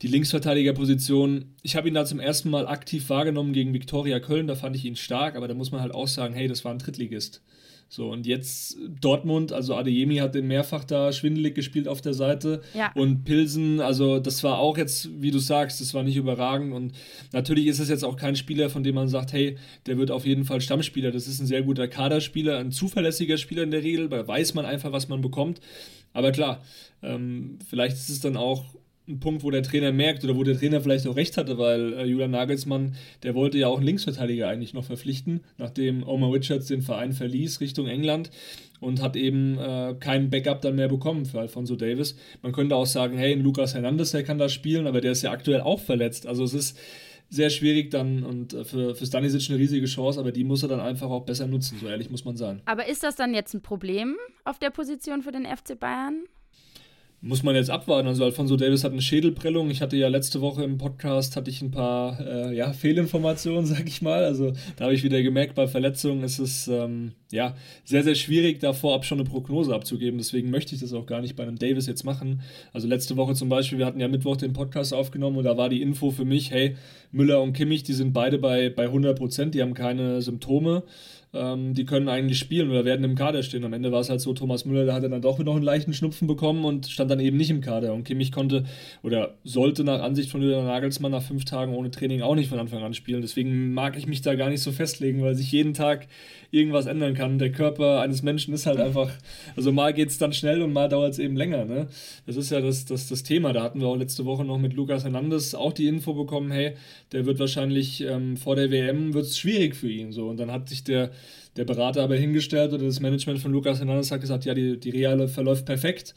Die 0.00 0.06
Linksverteidigerposition, 0.06 1.56
ich 1.62 1.76
habe 1.76 1.88
ihn 1.88 1.94
da 1.94 2.06
zum 2.06 2.20
ersten 2.20 2.48
Mal 2.48 2.66
aktiv 2.66 3.10
wahrgenommen 3.10 3.52
gegen 3.52 3.74
Viktoria 3.74 4.18
Köln, 4.20 4.46
da 4.46 4.54
fand 4.54 4.76
ich 4.76 4.84
ihn 4.86 4.96
stark, 4.96 5.36
aber 5.36 5.48
da 5.48 5.54
muss 5.54 5.72
man 5.72 5.82
halt 5.82 5.92
auch 5.92 6.08
sagen, 6.08 6.34
hey, 6.34 6.48
das 6.48 6.64
war 6.64 6.72
ein 6.72 6.78
Drittligist. 6.78 7.42
So, 7.90 8.10
und 8.10 8.26
jetzt 8.26 8.76
Dortmund, 9.00 9.50
also 9.50 9.74
Adeyemi 9.74 10.16
hat 10.16 10.34
den 10.34 10.46
mehrfach 10.46 10.84
da 10.84 11.10
schwindelig 11.10 11.54
gespielt 11.54 11.88
auf 11.88 12.02
der 12.02 12.12
Seite. 12.12 12.60
Ja. 12.74 12.92
Und 12.94 13.24
Pilsen, 13.24 13.80
also 13.80 14.18
das 14.18 14.44
war 14.44 14.58
auch 14.58 14.76
jetzt, 14.76 15.08
wie 15.22 15.30
du 15.30 15.38
sagst, 15.38 15.80
das 15.80 15.94
war 15.94 16.02
nicht 16.02 16.16
überragend. 16.16 16.74
Und 16.74 16.92
natürlich 17.32 17.66
ist 17.66 17.78
es 17.78 17.88
jetzt 17.88 18.04
auch 18.04 18.16
kein 18.16 18.36
Spieler, 18.36 18.68
von 18.68 18.82
dem 18.82 18.94
man 18.94 19.08
sagt, 19.08 19.32
hey, 19.32 19.56
der 19.86 19.96
wird 19.96 20.10
auf 20.10 20.26
jeden 20.26 20.44
Fall 20.44 20.60
Stammspieler. 20.60 21.12
Das 21.12 21.26
ist 21.26 21.40
ein 21.40 21.46
sehr 21.46 21.62
guter 21.62 21.88
Kaderspieler, 21.88 22.58
ein 22.58 22.72
zuverlässiger 22.72 23.38
Spieler 23.38 23.62
in 23.62 23.70
der 23.70 23.82
Regel, 23.82 24.10
weil 24.10 24.28
weiß 24.28 24.52
man 24.52 24.66
einfach, 24.66 24.92
was 24.92 25.08
man 25.08 25.22
bekommt. 25.22 25.60
Aber 26.12 26.30
klar, 26.30 26.62
ähm, 27.02 27.58
vielleicht 27.70 27.96
ist 27.96 28.10
es 28.10 28.20
dann 28.20 28.36
auch 28.36 28.64
ein 29.08 29.20
Punkt, 29.20 29.42
wo 29.42 29.50
der 29.50 29.62
Trainer 29.62 29.92
merkt 29.92 30.22
oder 30.24 30.36
wo 30.36 30.44
der 30.44 30.58
Trainer 30.58 30.80
vielleicht 30.80 31.06
auch 31.06 31.16
recht 31.16 31.36
hatte, 31.36 31.58
weil 31.58 31.94
äh, 31.94 32.04
Julian 32.04 32.30
Nagelsmann, 32.30 32.94
der 33.22 33.34
wollte 33.34 33.58
ja 33.58 33.68
auch 33.68 33.78
einen 33.78 33.86
Linksverteidiger 33.86 34.48
eigentlich 34.48 34.74
noch 34.74 34.84
verpflichten, 34.84 35.40
nachdem 35.56 36.06
Omar 36.06 36.32
Richards 36.32 36.66
den 36.66 36.82
Verein 36.82 37.12
verließ 37.12 37.60
Richtung 37.60 37.86
England 37.86 38.30
und 38.80 39.02
hat 39.02 39.16
eben 39.16 39.58
äh, 39.58 39.94
keinen 39.98 40.30
Backup 40.30 40.60
dann 40.60 40.76
mehr 40.76 40.88
bekommen 40.88 41.24
für 41.24 41.40
Alfonso 41.40 41.76
Davis. 41.76 42.16
Man 42.42 42.52
könnte 42.52 42.76
auch 42.76 42.86
sagen, 42.86 43.16
hey, 43.16 43.34
Lucas 43.34 43.74
Hernandez, 43.74 44.12
der 44.12 44.24
kann 44.24 44.38
da 44.38 44.48
spielen, 44.48 44.86
aber 44.86 45.00
der 45.00 45.12
ist 45.12 45.22
ja 45.22 45.32
aktuell 45.32 45.62
auch 45.62 45.80
verletzt. 45.80 46.26
Also 46.26 46.44
es 46.44 46.54
ist 46.54 46.78
sehr 47.30 47.50
schwierig 47.50 47.90
dann 47.90 48.24
und 48.24 48.54
äh, 48.54 48.64
für, 48.64 48.94
für 48.94 49.06
Stanisic 49.06 49.50
eine 49.50 49.58
riesige 49.58 49.86
Chance, 49.86 50.20
aber 50.20 50.32
die 50.32 50.44
muss 50.44 50.62
er 50.62 50.68
dann 50.68 50.80
einfach 50.80 51.10
auch 51.10 51.24
besser 51.24 51.46
nutzen, 51.46 51.78
so 51.80 51.88
ehrlich 51.88 52.10
muss 52.10 52.24
man 52.24 52.36
sagen. 52.36 52.62
Aber 52.64 52.86
ist 52.86 53.02
das 53.02 53.16
dann 53.16 53.34
jetzt 53.34 53.54
ein 53.54 53.62
Problem 53.62 54.16
auf 54.44 54.58
der 54.58 54.70
Position 54.70 55.22
für 55.22 55.32
den 55.32 55.44
FC 55.44 55.78
Bayern? 55.78 56.24
Muss 57.20 57.42
man 57.42 57.56
jetzt 57.56 57.70
abwarten. 57.70 58.06
Also 58.06 58.24
Alfonso 58.24 58.56
Davis 58.56 58.84
hat 58.84 58.92
eine 58.92 59.02
Schädelprellung. 59.02 59.70
Ich 59.70 59.82
hatte 59.82 59.96
ja 59.96 60.06
letzte 60.06 60.40
Woche 60.40 60.62
im 60.62 60.78
Podcast 60.78 61.34
hatte 61.34 61.50
ich 61.50 61.62
ein 61.62 61.72
paar 61.72 62.20
äh, 62.20 62.54
ja, 62.54 62.72
Fehlinformationen, 62.72 63.66
sag 63.66 63.88
ich 63.88 64.02
mal. 64.02 64.24
Also 64.24 64.52
da 64.76 64.84
habe 64.84 64.94
ich 64.94 65.02
wieder 65.02 65.20
gemerkt, 65.22 65.56
bei 65.56 65.66
Verletzungen 65.66 66.22
ist 66.22 66.38
es 66.38 66.68
ähm, 66.68 67.12
ja 67.32 67.56
sehr, 67.84 68.04
sehr 68.04 68.14
schwierig, 68.14 68.60
da 68.60 68.72
vorab 68.72 69.04
schon 69.04 69.18
eine 69.18 69.28
Prognose 69.28 69.74
abzugeben. 69.74 70.18
Deswegen 70.18 70.50
möchte 70.50 70.76
ich 70.76 70.80
das 70.80 70.92
auch 70.92 71.06
gar 71.06 71.20
nicht 71.20 71.34
bei 71.34 71.42
einem 71.42 71.58
Davis 71.58 71.86
jetzt 71.86 72.04
machen. 72.04 72.42
Also 72.72 72.86
letzte 72.86 73.16
Woche 73.16 73.34
zum 73.34 73.48
Beispiel, 73.48 73.78
wir 73.78 73.86
hatten 73.86 74.00
ja 74.00 74.06
Mittwoch 74.06 74.36
den 74.36 74.52
Podcast 74.52 74.94
aufgenommen 74.94 75.38
und 75.38 75.44
da 75.44 75.56
war 75.56 75.68
die 75.68 75.82
Info 75.82 76.12
für 76.12 76.24
mich, 76.24 76.52
hey, 76.52 76.76
Müller 77.10 77.42
und 77.42 77.52
Kimmich, 77.52 77.82
die 77.82 77.94
sind 77.94 78.12
beide 78.12 78.38
bei, 78.38 78.70
bei 78.70 78.84
100 78.84 79.18
Prozent, 79.18 79.54
die 79.54 79.62
haben 79.62 79.74
keine 79.74 80.22
Symptome 80.22 80.84
ähm, 81.34 81.74
die 81.74 81.84
können 81.84 82.08
eigentlich 82.08 82.38
spielen 82.38 82.70
oder 82.70 82.84
werden 82.84 83.04
im 83.04 83.14
Kader 83.14 83.42
stehen. 83.42 83.64
Am 83.64 83.72
Ende 83.72 83.92
war 83.92 84.00
es 84.00 84.08
halt 84.08 84.20
so, 84.20 84.32
Thomas 84.32 84.64
Müller, 84.64 84.86
der 84.86 84.94
hatte 84.94 85.10
dann 85.10 85.20
doch 85.20 85.38
noch 85.38 85.56
einen 85.56 85.64
leichten 85.64 85.92
Schnupfen 85.92 86.26
bekommen 86.26 86.64
und 86.64 86.86
stand 86.86 87.10
dann 87.10 87.20
eben 87.20 87.36
nicht 87.36 87.50
im 87.50 87.60
Kader. 87.60 87.92
Und 87.92 88.04
Kimmich 88.04 88.32
konnte 88.32 88.64
oder 89.02 89.34
sollte 89.44 89.84
nach 89.84 90.00
Ansicht 90.00 90.30
von 90.30 90.40
Julian 90.40 90.64
Nagelsmann 90.64 91.12
nach 91.12 91.22
fünf 91.22 91.44
Tagen 91.44 91.74
ohne 91.74 91.90
Training 91.90 92.22
auch 92.22 92.34
nicht 92.34 92.48
von 92.48 92.58
Anfang 92.58 92.82
an 92.82 92.94
spielen. 92.94 93.20
Deswegen 93.20 93.74
mag 93.74 93.98
ich 93.98 94.06
mich 94.06 94.22
da 94.22 94.34
gar 94.34 94.48
nicht 94.48 94.62
so 94.62 94.72
festlegen, 94.72 95.22
weil 95.22 95.34
sich 95.34 95.52
jeden 95.52 95.74
Tag 95.74 96.08
irgendwas 96.50 96.86
ändern 96.86 97.14
kann. 97.14 97.38
Der 97.38 97.52
Körper 97.52 98.00
eines 98.00 98.22
Menschen 98.22 98.54
ist 98.54 98.66
halt 98.66 98.80
einfach, 98.80 99.10
also 99.54 99.70
mal 99.70 99.92
geht 99.92 100.08
es 100.08 100.18
dann 100.18 100.32
schnell 100.32 100.62
und 100.62 100.72
mal 100.72 100.88
dauert 100.88 101.12
es 101.12 101.18
eben 101.18 101.36
länger. 101.36 101.66
Ne? 101.66 101.88
Das 102.26 102.36
ist 102.36 102.50
ja 102.50 102.60
das, 102.60 102.86
das, 102.86 103.08
das 103.08 103.22
Thema. 103.22 103.52
Da 103.52 103.62
hatten 103.62 103.80
wir 103.80 103.88
auch 103.88 103.96
letzte 103.96 104.24
Woche 104.24 104.44
noch 104.44 104.58
mit 104.58 104.72
Lukas 104.72 105.04
Hernandez 105.04 105.54
auch 105.54 105.72
die 105.74 105.88
Info 105.88 106.14
bekommen, 106.14 106.50
hey, 106.50 106.74
der 107.12 107.26
wird 107.26 107.38
wahrscheinlich 107.38 108.00
ähm, 108.00 108.36
vor 108.36 108.56
der 108.56 108.70
WM 108.70 109.12
wird 109.12 109.26
es 109.26 109.38
schwierig 109.38 109.76
für 109.76 109.90
ihn. 109.90 110.12
So. 110.12 110.28
Und 110.28 110.38
dann 110.38 110.50
hat 110.50 110.68
sich 110.68 110.84
der, 110.84 111.10
der 111.56 111.64
Berater 111.64 112.02
aber 112.02 112.16
hingestellt 112.16 112.72
oder 112.72 112.84
das 112.84 113.00
Management 113.00 113.40
von 113.40 113.52
Lukas 113.52 113.78
Hernandez 113.78 114.10
hat 114.10 114.20
gesagt, 114.20 114.44
ja, 114.44 114.54
die, 114.54 114.78
die 114.78 114.90
Reale 114.90 115.28
verläuft 115.28 115.66
perfekt. 115.66 116.14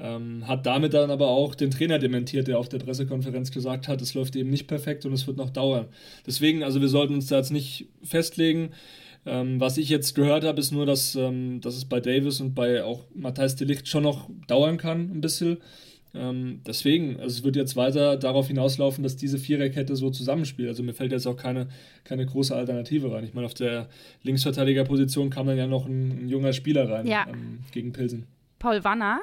Ähm, 0.00 0.48
hat 0.48 0.66
damit 0.66 0.92
dann 0.92 1.12
aber 1.12 1.28
auch 1.28 1.54
den 1.54 1.70
Trainer 1.70 2.00
dementiert, 2.00 2.48
der 2.48 2.58
auf 2.58 2.68
der 2.68 2.80
Pressekonferenz 2.80 3.52
gesagt 3.52 3.86
hat, 3.86 4.02
es 4.02 4.14
läuft 4.14 4.34
eben 4.34 4.50
nicht 4.50 4.66
perfekt 4.66 5.06
und 5.06 5.12
es 5.12 5.26
wird 5.28 5.36
noch 5.36 5.50
dauern. 5.50 5.86
Deswegen, 6.26 6.64
also 6.64 6.80
wir 6.80 6.88
sollten 6.88 7.14
uns 7.14 7.28
da 7.28 7.36
jetzt 7.36 7.52
nicht 7.52 7.86
festlegen. 8.02 8.70
Ähm, 9.24 9.60
was 9.60 9.78
ich 9.78 9.88
jetzt 9.88 10.14
gehört 10.14 10.44
habe, 10.44 10.60
ist 10.60 10.72
nur, 10.72 10.84
dass, 10.84 11.14
ähm, 11.14 11.60
dass 11.60 11.76
es 11.76 11.84
bei 11.84 12.00
Davis 12.00 12.40
und 12.40 12.54
bei 12.54 12.82
auch 12.82 13.04
Matthijs 13.14 13.56
de 13.56 13.66
Licht 13.66 13.88
schon 13.88 14.02
noch 14.02 14.28
dauern 14.48 14.76
kann, 14.78 15.10
ein 15.12 15.20
bisschen. 15.20 15.58
Ähm, 16.14 16.60
deswegen, 16.66 17.16
also 17.20 17.38
es 17.38 17.44
wird 17.44 17.56
jetzt 17.56 17.76
weiter 17.76 18.16
darauf 18.16 18.46
hinauslaufen, 18.46 19.02
dass 19.02 19.16
diese 19.16 19.38
Viererkette 19.38 19.96
so 19.96 20.10
zusammenspielt. 20.10 20.68
Also 20.68 20.82
mir 20.82 20.94
fällt 20.94 21.12
jetzt 21.12 21.26
auch 21.26 21.36
keine, 21.36 21.68
keine 22.04 22.24
große 22.24 22.54
Alternative 22.54 23.12
rein. 23.12 23.24
Ich 23.24 23.34
meine, 23.34 23.46
auf 23.46 23.54
der 23.54 23.88
Linksverteidigerposition 24.22 25.30
kam 25.30 25.46
dann 25.46 25.58
ja 25.58 25.66
noch 25.66 25.86
ein, 25.86 26.24
ein 26.24 26.28
junger 26.28 26.52
Spieler 26.52 26.88
rein 26.88 27.06
ja. 27.06 27.26
ähm, 27.28 27.60
gegen 27.72 27.92
Pilsen. 27.92 28.26
Paul 28.58 28.84
Wanner 28.84 29.20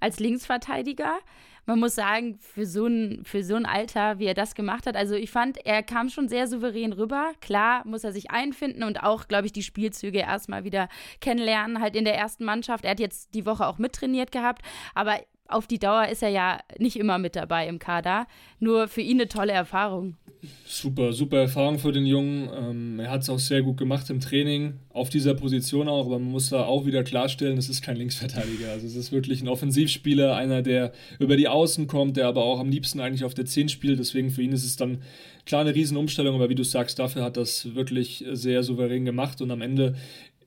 als 0.00 0.18
Linksverteidiger 0.18 1.18
man 1.66 1.78
muss 1.78 1.94
sagen, 1.94 2.38
für 2.40 2.66
so, 2.66 2.86
ein, 2.86 3.22
für 3.24 3.44
so 3.44 3.54
ein 3.54 3.66
Alter, 3.66 4.18
wie 4.18 4.26
er 4.26 4.34
das 4.34 4.54
gemacht 4.54 4.86
hat, 4.86 4.96
also 4.96 5.14
ich 5.14 5.30
fand, 5.30 5.64
er 5.64 5.82
kam 5.82 6.08
schon 6.08 6.28
sehr 6.28 6.48
souverän 6.48 6.92
rüber. 6.92 7.32
Klar 7.40 7.86
muss 7.86 8.02
er 8.04 8.12
sich 8.12 8.30
einfinden 8.30 8.82
und 8.82 9.02
auch, 9.02 9.28
glaube 9.28 9.46
ich, 9.46 9.52
die 9.52 9.62
Spielzüge 9.62 10.18
erstmal 10.18 10.64
wieder 10.64 10.88
kennenlernen, 11.20 11.80
halt 11.80 11.94
in 11.94 12.04
der 12.04 12.16
ersten 12.16 12.44
Mannschaft. 12.44 12.84
Er 12.84 12.92
hat 12.92 13.00
jetzt 13.00 13.34
die 13.34 13.46
Woche 13.46 13.66
auch 13.66 13.78
mittrainiert 13.78 14.32
gehabt, 14.32 14.62
aber 14.94 15.20
auf 15.48 15.66
die 15.66 15.78
Dauer 15.78 16.08
ist 16.08 16.22
er 16.22 16.30
ja 16.30 16.60
nicht 16.78 16.96
immer 16.96 17.18
mit 17.18 17.36
dabei 17.36 17.68
im 17.68 17.78
Kader. 17.78 18.26
Nur 18.58 18.88
für 18.88 19.00
ihn 19.00 19.20
eine 19.20 19.28
tolle 19.28 19.52
Erfahrung. 19.52 20.16
Super, 20.64 21.12
super 21.12 21.38
Erfahrung 21.38 21.78
für 21.78 21.92
den 21.92 22.04
Jungen. 22.04 22.50
Ähm, 22.52 22.98
er 22.98 23.10
hat 23.10 23.22
es 23.22 23.30
auch 23.30 23.38
sehr 23.38 23.62
gut 23.62 23.76
gemacht 23.76 24.10
im 24.10 24.18
Training, 24.18 24.74
auf 24.90 25.08
dieser 25.08 25.34
Position 25.34 25.88
auch, 25.88 26.06
aber 26.06 26.18
man 26.18 26.32
muss 26.32 26.48
da 26.48 26.64
auch 26.64 26.84
wieder 26.84 27.04
klarstellen, 27.04 27.58
es 27.58 27.68
ist 27.68 27.80
kein 27.80 27.96
Linksverteidiger. 27.96 28.72
Also 28.72 28.88
es 28.88 28.96
ist 28.96 29.12
wirklich 29.12 29.40
ein 29.40 29.48
Offensivspieler, 29.48 30.34
einer, 30.34 30.62
der 30.62 30.92
über 31.20 31.36
die 31.36 31.46
Außen 31.46 31.86
kommt, 31.86 32.16
der 32.16 32.26
aber 32.26 32.42
auch 32.42 32.58
am 32.58 32.70
liebsten 32.70 32.98
eigentlich 32.98 33.24
auf 33.24 33.34
der 33.34 33.46
10 33.46 33.68
spielt. 33.68 34.00
Deswegen 34.00 34.30
für 34.30 34.42
ihn 34.42 34.52
ist 34.52 34.64
es 34.64 34.74
dann 34.74 35.02
klar 35.46 35.60
eine 35.60 35.76
Riesenumstellung, 35.76 36.34
aber 36.34 36.48
wie 36.48 36.56
du 36.56 36.64
sagst, 36.64 36.98
dafür 36.98 37.22
hat 37.22 37.36
das 37.36 37.76
wirklich 37.76 38.24
sehr 38.32 38.64
souverän 38.64 39.04
gemacht 39.04 39.40
und 39.42 39.50
am 39.52 39.60
Ende 39.60 39.94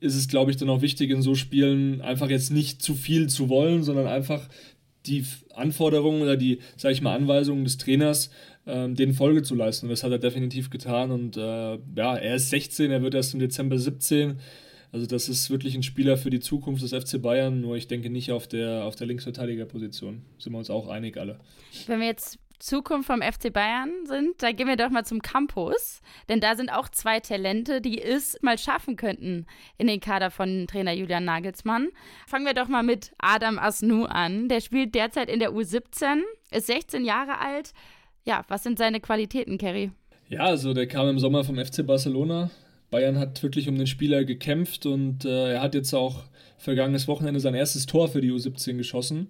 ist 0.00 0.14
es, 0.14 0.28
glaube 0.28 0.50
ich, 0.50 0.58
dann 0.58 0.68
auch 0.68 0.82
wichtig 0.82 1.10
in 1.10 1.22
so 1.22 1.34
Spielen 1.34 2.02
einfach 2.02 2.28
jetzt 2.28 2.50
nicht 2.50 2.82
zu 2.82 2.94
viel 2.94 3.28
zu 3.28 3.48
wollen, 3.48 3.82
sondern 3.82 4.06
einfach 4.06 4.46
die 5.06 5.24
Anforderungen 5.54 6.22
oder 6.22 6.36
die, 6.36 6.60
sage 6.76 6.94
ich 6.94 7.02
mal, 7.02 7.14
Anweisungen 7.14 7.64
des 7.64 7.78
Trainers 7.78 8.30
ähm, 8.66 8.94
den 8.94 9.12
Folge 9.12 9.42
zu 9.42 9.54
leisten. 9.54 9.86
Und 9.86 9.90
das 9.90 10.02
hat 10.02 10.12
er 10.12 10.18
definitiv 10.18 10.70
getan. 10.70 11.10
Und 11.10 11.36
äh, 11.36 11.40
ja, 11.40 12.16
er 12.16 12.36
ist 12.36 12.50
16, 12.50 12.90
er 12.90 13.02
wird 13.02 13.14
erst 13.14 13.34
im 13.34 13.40
Dezember 13.40 13.78
17. 13.78 14.38
Also 14.92 15.06
das 15.06 15.28
ist 15.28 15.50
wirklich 15.50 15.74
ein 15.74 15.82
Spieler 15.82 16.16
für 16.16 16.30
die 16.30 16.40
Zukunft 16.40 16.82
des 16.82 16.92
FC 16.92 17.20
Bayern, 17.20 17.60
nur 17.60 17.76
ich 17.76 17.86
denke 17.86 18.08
nicht 18.08 18.32
auf 18.32 18.46
der, 18.46 18.84
auf 18.84 18.96
der 18.96 19.06
Linksverteidigerposition. 19.06 20.22
Sind 20.38 20.52
wir 20.52 20.58
uns 20.58 20.70
auch 20.70 20.88
einig 20.88 21.18
alle. 21.18 21.38
Wenn 21.86 22.00
wir 22.00 22.06
jetzt 22.06 22.38
Zukunft 22.58 23.06
vom 23.06 23.22
FC 23.22 23.52
Bayern 23.52 23.90
sind, 24.06 24.42
da 24.42 24.52
gehen 24.52 24.68
wir 24.68 24.76
doch 24.76 24.90
mal 24.90 25.04
zum 25.04 25.22
Campus. 25.22 26.00
Denn 26.28 26.40
da 26.40 26.56
sind 26.56 26.70
auch 26.70 26.88
zwei 26.88 27.20
Talente, 27.20 27.80
die 27.80 28.00
es 28.00 28.38
mal 28.42 28.58
schaffen 28.58 28.96
könnten 28.96 29.46
in 29.78 29.86
den 29.86 30.00
Kader 30.00 30.30
von 30.30 30.66
Trainer 30.66 30.92
Julian 30.92 31.24
Nagelsmann. 31.24 31.88
Fangen 32.26 32.46
wir 32.46 32.54
doch 32.54 32.68
mal 32.68 32.82
mit 32.82 33.12
Adam 33.18 33.58
Asnu 33.58 34.04
an. 34.04 34.48
Der 34.48 34.60
spielt 34.60 34.94
derzeit 34.94 35.28
in 35.28 35.40
der 35.40 35.52
U17, 35.52 36.22
ist 36.50 36.66
16 36.66 37.04
Jahre 37.04 37.38
alt, 37.38 37.72
ja, 38.24 38.44
was 38.48 38.64
sind 38.64 38.78
seine 38.78 39.00
Qualitäten, 39.00 39.56
Kerry? 39.56 39.92
Ja, 40.28 40.40
also 40.40 40.74
der 40.74 40.88
kam 40.88 41.08
im 41.08 41.18
Sommer 41.18 41.44
vom 41.44 41.56
FC 41.56 41.86
Barcelona. 41.86 42.50
Bayern 42.90 43.18
hat 43.18 43.42
wirklich 43.42 43.68
um 43.68 43.76
den 43.76 43.86
Spieler 43.86 44.24
gekämpft 44.24 44.86
und 44.86 45.24
äh, 45.24 45.54
er 45.54 45.62
hat 45.62 45.74
jetzt 45.74 45.94
auch 45.94 46.24
vergangenes 46.58 47.08
Wochenende 47.08 47.40
sein 47.40 47.54
erstes 47.54 47.86
Tor 47.86 48.08
für 48.08 48.20
die 48.20 48.32
U17 48.32 48.76
geschossen. 48.76 49.28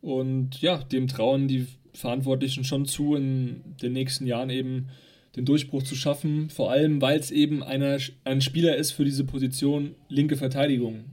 Und 0.00 0.60
ja, 0.60 0.78
dem 0.78 1.08
trauen 1.08 1.48
die 1.48 1.66
Verantwortlichen 1.94 2.64
schon 2.64 2.86
zu, 2.86 3.14
in 3.14 3.62
den 3.80 3.92
nächsten 3.92 4.26
Jahren 4.26 4.50
eben 4.50 4.88
den 5.36 5.44
Durchbruch 5.44 5.82
zu 5.82 5.94
schaffen. 5.94 6.50
Vor 6.50 6.70
allem, 6.70 7.00
weil 7.00 7.18
es 7.18 7.30
eben 7.30 7.62
einer, 7.62 7.98
ein 8.24 8.40
Spieler 8.40 8.76
ist 8.76 8.92
für 8.92 9.04
diese 9.04 9.24
Position 9.24 9.94
linke 10.08 10.36
Verteidigung. 10.36 11.04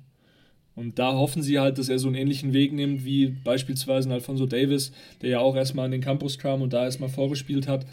Und 0.75 1.00
da 1.00 1.13
hoffen 1.13 1.43
sie 1.43 1.59
halt, 1.59 1.77
dass 1.77 1.89
er 1.89 2.00
so 2.00 2.07
einen 2.07 2.15
ähnlichen 2.15 2.53
Weg 2.53 2.71
nimmt 2.73 3.03
wie 3.03 3.27
beispielsweise 3.27 4.11
Alfonso 4.11 4.45
Davis, 4.45 4.91
der 5.21 5.29
ja 5.29 5.39
auch 5.39 5.55
erstmal 5.55 5.85
an 5.85 5.91
den 5.91 6.01
Campus 6.01 6.39
kam 6.39 6.61
und 6.61 6.73
da 6.73 6.85
erstmal 6.85 7.09
vorgespielt 7.09 7.67
hat. 7.67 7.85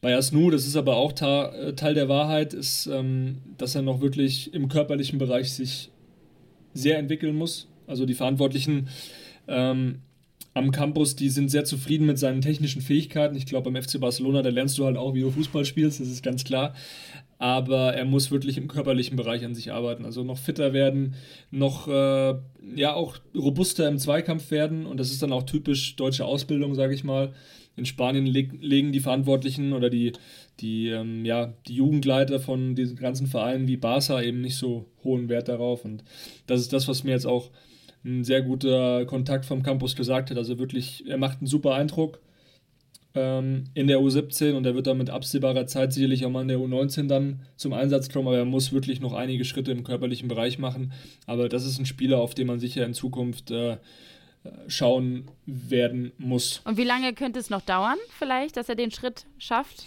Bei 0.00 0.16
Asnu, 0.16 0.50
das 0.50 0.66
ist 0.66 0.76
aber 0.76 0.96
auch 0.96 1.12
äh, 1.12 1.72
Teil 1.74 1.94
der 1.94 2.08
Wahrheit, 2.08 2.54
ist, 2.54 2.86
ähm, 2.86 3.38
dass 3.58 3.74
er 3.74 3.82
noch 3.82 4.00
wirklich 4.00 4.52
im 4.54 4.68
körperlichen 4.68 5.18
Bereich 5.18 5.52
sich 5.52 5.90
sehr 6.74 6.98
entwickeln 6.98 7.36
muss. 7.36 7.68
Also 7.86 8.06
die 8.06 8.14
Verantwortlichen 8.14 8.88
ähm, 9.48 10.00
am 10.56 10.70
Campus, 10.70 11.16
die 11.16 11.28
sind 11.28 11.50
sehr 11.50 11.64
zufrieden 11.64 12.06
mit 12.06 12.18
seinen 12.18 12.40
technischen 12.40 12.80
Fähigkeiten. 12.80 13.36
Ich 13.36 13.46
glaube, 13.46 13.70
beim 13.70 13.82
FC 13.82 14.00
Barcelona, 14.00 14.42
da 14.42 14.48
lernst 14.48 14.78
du 14.78 14.84
halt 14.84 14.96
auch, 14.96 15.14
wie 15.14 15.20
du 15.20 15.30
Fußball 15.30 15.64
spielst, 15.64 16.00
das 16.00 16.08
ist 16.08 16.22
ganz 16.22 16.44
klar 16.44 16.74
aber 17.38 17.94
er 17.94 18.04
muss 18.04 18.30
wirklich 18.30 18.56
im 18.56 18.68
körperlichen 18.68 19.16
Bereich 19.16 19.44
an 19.44 19.54
sich 19.54 19.72
arbeiten. 19.72 20.04
Also 20.04 20.24
noch 20.24 20.38
fitter 20.38 20.72
werden, 20.72 21.14
noch 21.50 21.86
äh, 21.88 22.34
ja 22.74 22.94
auch 22.94 23.18
robuster 23.34 23.88
im 23.88 23.98
Zweikampf 23.98 24.50
werden 24.50 24.86
und 24.86 24.98
das 24.98 25.10
ist 25.10 25.22
dann 25.22 25.32
auch 25.32 25.42
typisch 25.42 25.96
deutsche 25.96 26.24
Ausbildung, 26.24 26.74
sage 26.74 26.94
ich 26.94 27.04
mal. 27.04 27.34
In 27.76 27.84
Spanien 27.84 28.24
leg 28.24 28.52
legen 28.62 28.92
die 28.92 29.00
Verantwortlichen 29.00 29.74
oder 29.74 29.90
die, 29.90 30.12
die, 30.60 30.88
ähm, 30.88 31.26
ja, 31.26 31.52
die 31.66 31.74
Jugendleiter 31.74 32.40
von 32.40 32.74
diesen 32.74 32.96
ganzen 32.96 33.26
Vereinen 33.26 33.68
wie 33.68 33.76
Barca 33.76 34.22
eben 34.22 34.40
nicht 34.40 34.56
so 34.56 34.86
hohen 35.04 35.28
Wert 35.28 35.48
darauf 35.48 35.84
und 35.84 36.02
das 36.46 36.60
ist 36.62 36.72
das, 36.72 36.88
was 36.88 37.04
mir 37.04 37.10
jetzt 37.10 37.26
auch 37.26 37.50
ein 38.06 38.24
sehr 38.24 38.42
guter 38.42 39.04
Kontakt 39.04 39.44
vom 39.44 39.62
Campus 39.62 39.96
gesagt 39.96 40.30
hat. 40.30 40.38
Also 40.38 40.58
wirklich, 40.58 41.04
er 41.08 41.18
macht 41.18 41.38
einen 41.38 41.48
super 41.48 41.74
Eindruck 41.74 42.20
ähm, 43.14 43.64
in 43.74 43.88
der 43.88 43.98
U17 43.98 44.54
und 44.54 44.64
er 44.64 44.74
wird 44.74 44.86
dann 44.86 44.98
mit 44.98 45.10
absehbarer 45.10 45.66
Zeit 45.66 45.92
sicherlich 45.92 46.24
auch 46.24 46.30
mal 46.30 46.42
in 46.42 46.48
der 46.48 46.58
U19 46.58 47.08
dann 47.08 47.40
zum 47.56 47.72
Einsatz 47.72 48.08
kommen, 48.10 48.28
aber 48.28 48.38
er 48.38 48.44
muss 48.44 48.72
wirklich 48.72 49.00
noch 49.00 49.12
einige 49.12 49.44
Schritte 49.44 49.72
im 49.72 49.82
körperlichen 49.82 50.28
Bereich 50.28 50.58
machen. 50.58 50.92
Aber 51.26 51.48
das 51.48 51.66
ist 51.66 51.78
ein 51.78 51.86
Spieler, 51.86 52.20
auf 52.20 52.34
den 52.34 52.46
man 52.46 52.60
sicher 52.60 52.84
in 52.86 52.94
Zukunft 52.94 53.50
äh, 53.50 53.78
schauen 54.68 55.28
werden 55.46 56.12
muss. 56.18 56.60
Und 56.64 56.76
wie 56.76 56.84
lange 56.84 57.12
könnte 57.12 57.40
es 57.40 57.50
noch 57.50 57.62
dauern, 57.62 57.98
vielleicht, 58.18 58.56
dass 58.56 58.68
er 58.68 58.76
den 58.76 58.92
Schritt 58.92 59.26
schafft? 59.38 59.84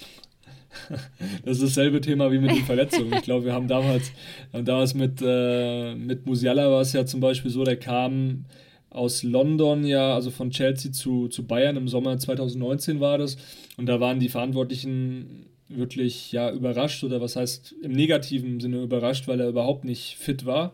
Das 1.45 1.57
ist 1.57 1.63
dasselbe 1.63 2.01
Thema 2.01 2.31
wie 2.31 2.39
mit 2.39 2.51
den 2.51 2.65
Verletzungen. 2.65 3.13
Ich 3.13 3.23
glaube, 3.23 3.45
wir 3.45 3.53
haben 3.53 3.67
damals, 3.67 4.11
damals 4.51 4.93
mit, 4.93 5.21
äh, 5.21 5.95
mit 5.95 6.25
Musiala 6.25 6.69
war 6.69 6.81
es 6.81 6.93
ja 6.93 7.05
zum 7.05 7.19
Beispiel 7.19 7.51
so, 7.51 7.63
der 7.63 7.77
kam 7.77 8.45
aus 8.89 9.23
London 9.23 9.83
ja, 9.85 10.15
also 10.15 10.31
von 10.31 10.49
Chelsea 10.49 10.91
zu, 10.91 11.27
zu 11.27 11.45
Bayern 11.45 11.77
im 11.77 11.88
Sommer 11.88 12.17
2019 12.17 12.99
war 12.99 13.17
das. 13.17 13.38
Und 13.77 13.85
da 13.85 13.99
waren 13.99 14.19
die 14.19 14.29
Verantwortlichen 14.29 15.45
wirklich 15.67 16.31
ja 16.31 16.51
überrascht 16.51 17.03
oder 17.03 17.21
was 17.21 17.35
heißt 17.35 17.75
im 17.83 17.91
negativen 17.91 18.59
Sinne 18.59 18.81
überrascht, 18.81 19.27
weil 19.27 19.39
er 19.39 19.49
überhaupt 19.49 19.85
nicht 19.85 20.17
fit 20.17 20.45
war 20.45 20.73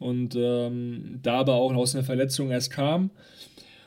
und 0.00 0.34
ähm, 0.36 1.20
da 1.22 1.34
aber 1.34 1.54
auch 1.54 1.72
aus 1.74 1.94
einer 1.94 2.04
Verletzung 2.04 2.50
erst 2.50 2.72
kam. 2.72 3.10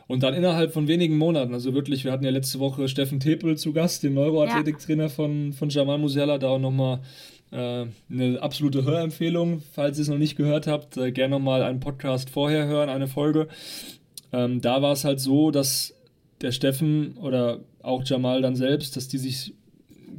Und 0.08 0.22
dann 0.22 0.34
innerhalb 0.34 0.72
von 0.72 0.88
wenigen 0.88 1.18
Monaten, 1.18 1.54
also 1.54 1.74
wirklich, 1.74 2.04
wir 2.04 2.12
hatten 2.12 2.24
ja 2.24 2.30
letzte 2.30 2.60
Woche 2.60 2.88
Steffen 2.88 3.20
Tepel 3.20 3.58
zu 3.58 3.74
Gast, 3.74 4.04
den 4.04 4.14
Neuroathletiktrainer 4.14 5.04
ja. 5.04 5.10
von, 5.10 5.54
von 5.54 5.70
Jamal 5.70 5.98
Musiala, 5.98 6.38
da 6.38 6.50
auch 6.50 6.60
nochmal 6.60 7.00
äh, 7.52 7.86
eine 8.12 8.42
absolute 8.42 8.84
Hörempfehlung. 8.84 9.64
Falls 9.74 9.98
ihr 9.98 10.04
es 10.04 10.10
noch 10.10 10.18
nicht 10.18 10.36
gehört 10.36 10.68
habt, 10.68 10.98
äh, 10.98 11.12
gerne 11.12 11.32
nochmal 11.32 11.64
einen 11.64 11.80
Podcast 11.80 12.30
vorher 12.30 12.68
hören, 12.68 12.90
eine 12.90 13.08
Folge. 13.08 13.48
Ähm, 14.32 14.62
da 14.62 14.82
war 14.82 14.94
es 14.94 15.06
halt 15.06 15.20
so, 15.20 15.50
dass 15.50 15.96
der 16.42 16.52
Steffen 16.52 17.18
oder 17.18 17.62
auch 17.82 18.04
Jamal 18.06 18.42
dann 18.42 18.56
selbst, 18.56 18.96
dass 18.98 19.08
die 19.08 19.18
sich 19.18 19.54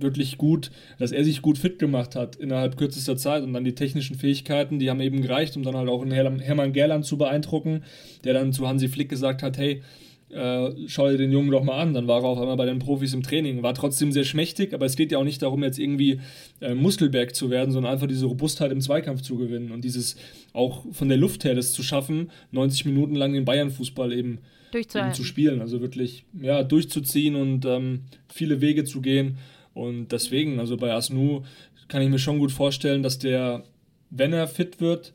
wirklich 0.00 0.38
gut, 0.38 0.70
dass 0.98 1.12
er 1.12 1.24
sich 1.24 1.42
gut 1.42 1.58
fit 1.58 1.78
gemacht 1.78 2.16
hat 2.16 2.36
innerhalb 2.36 2.76
kürzester 2.76 3.16
Zeit 3.16 3.42
und 3.42 3.52
dann 3.52 3.64
die 3.64 3.74
technischen 3.74 4.16
Fähigkeiten, 4.16 4.78
die 4.78 4.90
haben 4.90 5.00
eben 5.00 5.22
gereicht, 5.22 5.56
um 5.56 5.62
dann 5.62 5.76
halt 5.76 5.88
auch 5.88 6.02
einen 6.02 6.40
Hermann 6.40 6.72
Gerland 6.72 7.04
zu 7.04 7.18
beeindrucken, 7.18 7.82
der 8.24 8.34
dann 8.34 8.52
zu 8.52 8.66
Hansi 8.68 8.88
Flick 8.88 9.08
gesagt 9.08 9.42
hat, 9.42 9.58
hey, 9.58 9.82
äh, 10.30 10.70
schau 10.88 11.08
dir 11.08 11.18
den 11.18 11.30
Jungen 11.30 11.50
doch 11.50 11.62
mal 11.62 11.80
an. 11.80 11.94
Dann 11.94 12.08
war 12.08 12.22
er 12.22 12.28
auf 12.28 12.38
einmal 12.38 12.56
bei 12.56 12.66
den 12.66 12.78
Profis 12.78 13.14
im 13.14 13.22
Training. 13.22 13.62
War 13.62 13.74
trotzdem 13.74 14.12
sehr 14.12 14.24
schmächtig, 14.24 14.74
aber 14.74 14.86
es 14.86 14.96
geht 14.96 15.12
ja 15.12 15.18
auch 15.18 15.24
nicht 15.24 15.42
darum, 15.42 15.62
jetzt 15.62 15.78
irgendwie 15.78 16.20
äh, 16.60 16.74
Muskelberg 16.74 17.34
zu 17.34 17.50
werden, 17.50 17.70
sondern 17.70 17.92
einfach 17.92 18.08
diese 18.08 18.26
Robustheit 18.26 18.72
im 18.72 18.80
Zweikampf 18.80 19.22
zu 19.22 19.36
gewinnen 19.36 19.70
und 19.70 19.84
dieses 19.84 20.16
auch 20.52 20.84
von 20.92 21.08
der 21.08 21.18
Luft 21.18 21.44
her 21.44 21.54
das 21.54 21.72
zu 21.72 21.82
schaffen, 21.82 22.30
90 22.50 22.86
Minuten 22.86 23.14
lang 23.14 23.32
den 23.32 23.44
Bayern-Fußball 23.44 24.12
eben, 24.12 24.38
eben, 24.74 25.14
zu 25.14 25.24
spielen. 25.24 25.60
Also 25.60 25.80
wirklich 25.80 26.24
ja, 26.40 26.62
durchzuziehen 26.64 27.36
und 27.36 27.64
ähm, 27.64 28.00
viele 28.28 28.60
Wege 28.60 28.84
zu 28.84 29.00
gehen. 29.00 29.38
Und 29.76 30.09
deswegen, 30.09 30.59
also 30.59 30.78
bei 30.78 30.90
Asnu 30.95 31.42
kann 31.87 32.00
ich 32.00 32.09
mir 32.09 32.18
schon 32.18 32.38
gut 32.38 32.50
vorstellen, 32.50 33.02
dass 33.02 33.18
der, 33.18 33.62
wenn 34.09 34.33
er 34.33 34.49
fit 34.49 34.80
wird, 34.80 35.12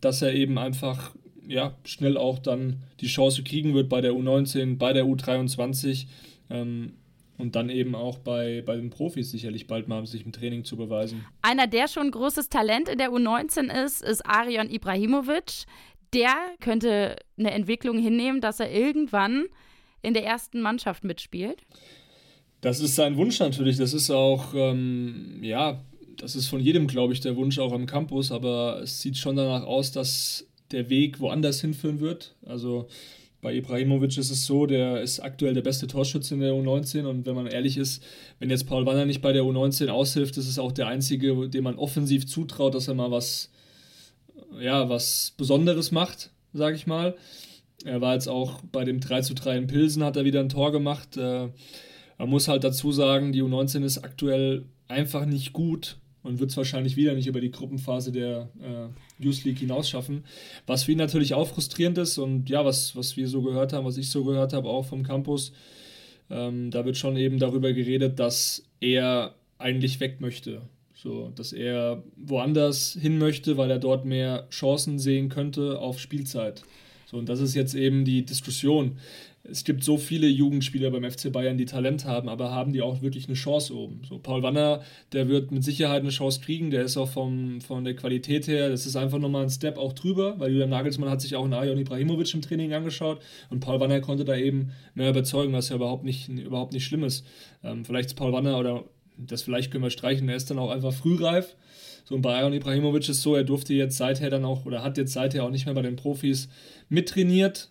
dass 0.00 0.22
er 0.22 0.32
eben 0.32 0.56
einfach 0.56 1.14
ja, 1.46 1.74
schnell 1.84 2.16
auch 2.16 2.38
dann 2.38 2.82
die 3.00 3.06
Chance 3.06 3.42
kriegen 3.42 3.74
wird 3.74 3.90
bei 3.90 4.00
der 4.00 4.12
U19, 4.12 4.78
bei 4.78 4.94
der 4.94 5.04
U23 5.04 6.06
ähm, 6.48 6.94
und 7.36 7.54
dann 7.54 7.68
eben 7.68 7.94
auch 7.94 8.18
bei, 8.18 8.62
bei 8.64 8.76
den 8.76 8.88
Profis 8.88 9.30
sicherlich 9.30 9.66
bald 9.66 9.88
mal 9.88 10.06
sich 10.06 10.24
im 10.24 10.32
Training 10.32 10.64
zu 10.64 10.78
beweisen. 10.78 11.26
Einer, 11.42 11.66
der 11.66 11.86
schon 11.86 12.10
großes 12.10 12.48
Talent 12.48 12.88
in 12.88 12.96
der 12.96 13.10
U19 13.10 13.70
ist, 13.84 14.02
ist 14.02 14.24
Arion 14.24 14.70
Ibrahimovic. 14.70 15.66
Der 16.14 16.34
könnte 16.60 17.16
eine 17.38 17.50
Entwicklung 17.50 17.98
hinnehmen, 17.98 18.40
dass 18.40 18.58
er 18.58 18.72
irgendwann 18.72 19.44
in 20.00 20.14
der 20.14 20.24
ersten 20.24 20.62
Mannschaft 20.62 21.04
mitspielt. 21.04 21.60
Das 22.60 22.80
ist 22.80 22.96
sein 22.96 23.16
Wunsch 23.16 23.38
natürlich. 23.38 23.76
Das 23.76 23.94
ist 23.94 24.10
auch, 24.10 24.52
ähm, 24.54 25.38
ja, 25.42 25.80
das 26.16 26.34
ist 26.34 26.48
von 26.48 26.60
jedem, 26.60 26.86
glaube 26.86 27.12
ich, 27.12 27.20
der 27.20 27.36
Wunsch 27.36 27.58
auch 27.58 27.72
am 27.72 27.86
Campus. 27.86 28.32
Aber 28.32 28.80
es 28.82 29.00
sieht 29.00 29.16
schon 29.16 29.36
danach 29.36 29.64
aus, 29.64 29.92
dass 29.92 30.46
der 30.70 30.90
Weg 30.90 31.20
woanders 31.20 31.60
hinführen 31.60 32.00
wird. 32.00 32.34
Also 32.44 32.88
bei 33.40 33.54
Ibrahimovic 33.54 34.18
ist 34.18 34.30
es 34.30 34.46
so, 34.46 34.66
der 34.66 35.00
ist 35.00 35.20
aktuell 35.20 35.54
der 35.54 35.62
beste 35.62 35.86
Torschütze 35.86 36.34
in 36.34 36.40
der 36.40 36.52
U19 36.52 37.06
und 37.06 37.24
wenn 37.24 37.36
man 37.36 37.46
ehrlich 37.46 37.76
ist, 37.76 38.02
wenn 38.40 38.50
jetzt 38.50 38.66
Paul 38.66 38.84
Wanner 38.84 39.06
nicht 39.06 39.22
bei 39.22 39.32
der 39.32 39.44
U19 39.44 39.88
aushilft, 39.88 40.36
ist 40.36 40.48
es 40.48 40.58
auch 40.58 40.72
der 40.72 40.88
einzige, 40.88 41.48
dem 41.48 41.64
man 41.64 41.76
offensiv 41.76 42.26
zutraut, 42.26 42.74
dass 42.74 42.88
er 42.88 42.94
mal 42.94 43.12
was, 43.12 43.50
ja, 44.60 44.88
was 44.88 45.34
Besonderes 45.36 45.92
macht, 45.92 46.30
sage 46.52 46.74
ich 46.74 46.88
mal. 46.88 47.14
Er 47.84 48.00
war 48.00 48.14
jetzt 48.14 48.28
auch 48.28 48.60
bei 48.72 48.84
dem 48.84 48.98
3 48.98 49.20
zu 49.20 49.34
3 49.34 49.56
in 49.56 49.66
Pilsen, 49.68 50.02
hat 50.02 50.16
er 50.16 50.24
wieder 50.24 50.40
ein 50.40 50.48
Tor 50.48 50.72
gemacht. 50.72 51.16
Äh, 51.16 51.48
man 52.18 52.28
muss 52.28 52.48
halt 52.48 52.64
dazu 52.64 52.92
sagen, 52.92 53.32
die 53.32 53.42
U19 53.42 53.84
ist 53.84 53.98
aktuell 53.98 54.66
einfach 54.88 55.24
nicht 55.24 55.52
gut 55.52 55.96
und 56.22 56.40
wird 56.40 56.50
es 56.50 56.56
wahrscheinlich 56.56 56.96
wieder 56.96 57.14
nicht 57.14 57.28
über 57.28 57.40
die 57.40 57.50
Gruppenphase 57.50 58.12
der 58.12 58.50
äh, 58.60 59.24
Youth 59.24 59.44
League 59.44 59.58
hinaus 59.58 59.88
schaffen. 59.88 60.24
Was 60.66 60.82
für 60.82 60.92
ihn 60.92 60.98
natürlich 60.98 61.34
auch 61.34 61.48
frustrierend 61.48 61.96
ist 61.98 62.18
und 62.18 62.50
ja, 62.50 62.64
was, 62.64 62.96
was 62.96 63.16
wir 63.16 63.28
so 63.28 63.42
gehört 63.42 63.72
haben, 63.72 63.86
was 63.86 63.96
ich 63.96 64.10
so 64.10 64.24
gehört 64.24 64.52
habe, 64.52 64.68
auch 64.68 64.84
vom 64.84 65.04
Campus, 65.04 65.52
ähm, 66.28 66.70
da 66.70 66.84
wird 66.84 66.96
schon 66.96 67.16
eben 67.16 67.38
darüber 67.38 67.72
geredet, 67.72 68.18
dass 68.18 68.64
er 68.80 69.34
eigentlich 69.58 70.00
weg 70.00 70.20
möchte. 70.20 70.62
So, 70.94 71.30
dass 71.36 71.52
er 71.52 72.02
woanders 72.16 72.98
hin 73.00 73.18
möchte, 73.18 73.56
weil 73.56 73.70
er 73.70 73.78
dort 73.78 74.04
mehr 74.04 74.48
Chancen 74.50 74.98
sehen 74.98 75.28
könnte 75.28 75.78
auf 75.78 76.00
Spielzeit. 76.00 76.64
So, 77.06 77.16
und 77.16 77.28
das 77.28 77.40
ist 77.40 77.54
jetzt 77.54 77.74
eben 77.74 78.04
die 78.04 78.24
Diskussion 78.24 78.98
es 79.50 79.64
gibt 79.64 79.82
so 79.82 79.96
viele 79.96 80.26
Jugendspieler 80.26 80.90
beim 80.90 81.10
FC 81.10 81.32
Bayern, 81.32 81.58
die 81.58 81.64
Talent 81.64 82.04
haben, 82.04 82.28
aber 82.28 82.50
haben 82.50 82.72
die 82.72 82.82
auch 82.82 83.02
wirklich 83.02 83.26
eine 83.26 83.34
Chance 83.34 83.74
oben. 83.74 84.02
So 84.08 84.18
Paul 84.18 84.42
Wanner, 84.42 84.82
der 85.12 85.28
wird 85.28 85.50
mit 85.50 85.64
Sicherheit 85.64 86.02
eine 86.02 86.10
Chance 86.10 86.40
kriegen, 86.40 86.70
der 86.70 86.82
ist 86.82 86.96
auch 86.96 87.08
vom, 87.08 87.60
von 87.60 87.84
der 87.84 87.96
Qualität 87.96 88.46
her, 88.46 88.68
das 88.68 88.86
ist 88.86 88.96
einfach 88.96 89.18
nochmal 89.18 89.44
ein 89.44 89.50
Step 89.50 89.78
auch 89.78 89.92
drüber, 89.92 90.38
weil 90.38 90.52
Julian 90.52 90.70
Nagelsmann 90.70 91.10
hat 91.10 91.20
sich 91.20 91.34
auch 91.36 91.44
einen 91.44 91.54
Arion 91.54 91.78
Ibrahimovic 91.78 92.32
im 92.34 92.42
Training 92.42 92.72
angeschaut 92.72 93.20
und 93.50 93.60
Paul 93.60 93.80
Wanner 93.80 94.00
konnte 94.00 94.24
da 94.24 94.36
eben 94.36 94.72
mehr 94.94 95.10
überzeugen, 95.10 95.52
was 95.52 95.70
ja 95.70 95.76
überhaupt 95.76 96.04
nicht, 96.04 96.28
überhaupt 96.28 96.72
nicht 96.72 96.84
schlimm 96.84 97.04
ist. 97.04 97.24
Ähm, 97.64 97.84
vielleicht 97.84 98.10
ist 98.10 98.14
Paul 98.14 98.32
Wanner 98.32 98.58
oder 98.58 98.84
das 99.16 99.42
vielleicht 99.42 99.70
können 99.70 99.84
wir 99.84 99.90
streichen, 99.90 100.28
er 100.28 100.36
ist 100.36 100.50
dann 100.50 100.58
auch 100.58 100.70
einfach 100.70 100.92
frühreif. 100.92 101.56
So, 102.04 102.14
und 102.14 102.22
bei 102.22 102.34
Arion 102.36 102.54
Ibrahimovic 102.54 103.08
ist 103.08 103.22
so, 103.22 103.34
er 103.34 103.44
durfte 103.44 103.74
jetzt 103.74 103.96
seither 103.96 104.30
dann 104.30 104.44
auch 104.44 104.64
oder 104.64 104.82
hat 104.82 104.96
jetzt 104.96 105.12
seither 105.12 105.44
auch 105.44 105.50
nicht 105.50 105.66
mehr 105.66 105.74
bei 105.74 105.82
den 105.82 105.96
Profis 105.96 106.48
mittrainiert 106.88 107.70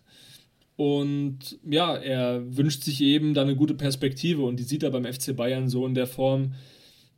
und 0.78 1.60
ja, 1.64 1.96
er 1.96 2.56
wünscht 2.56 2.84
sich 2.84 3.02
eben 3.02 3.34
da 3.34 3.42
eine 3.42 3.56
gute 3.56 3.74
Perspektive 3.74 4.44
und 4.44 4.58
die 4.58 4.64
sieht 4.64 4.84
er 4.84 4.92
beim 4.92 5.12
FC 5.12 5.36
Bayern 5.36 5.68
so 5.68 5.88
in 5.88 5.96
der 5.96 6.06
Form, 6.06 6.54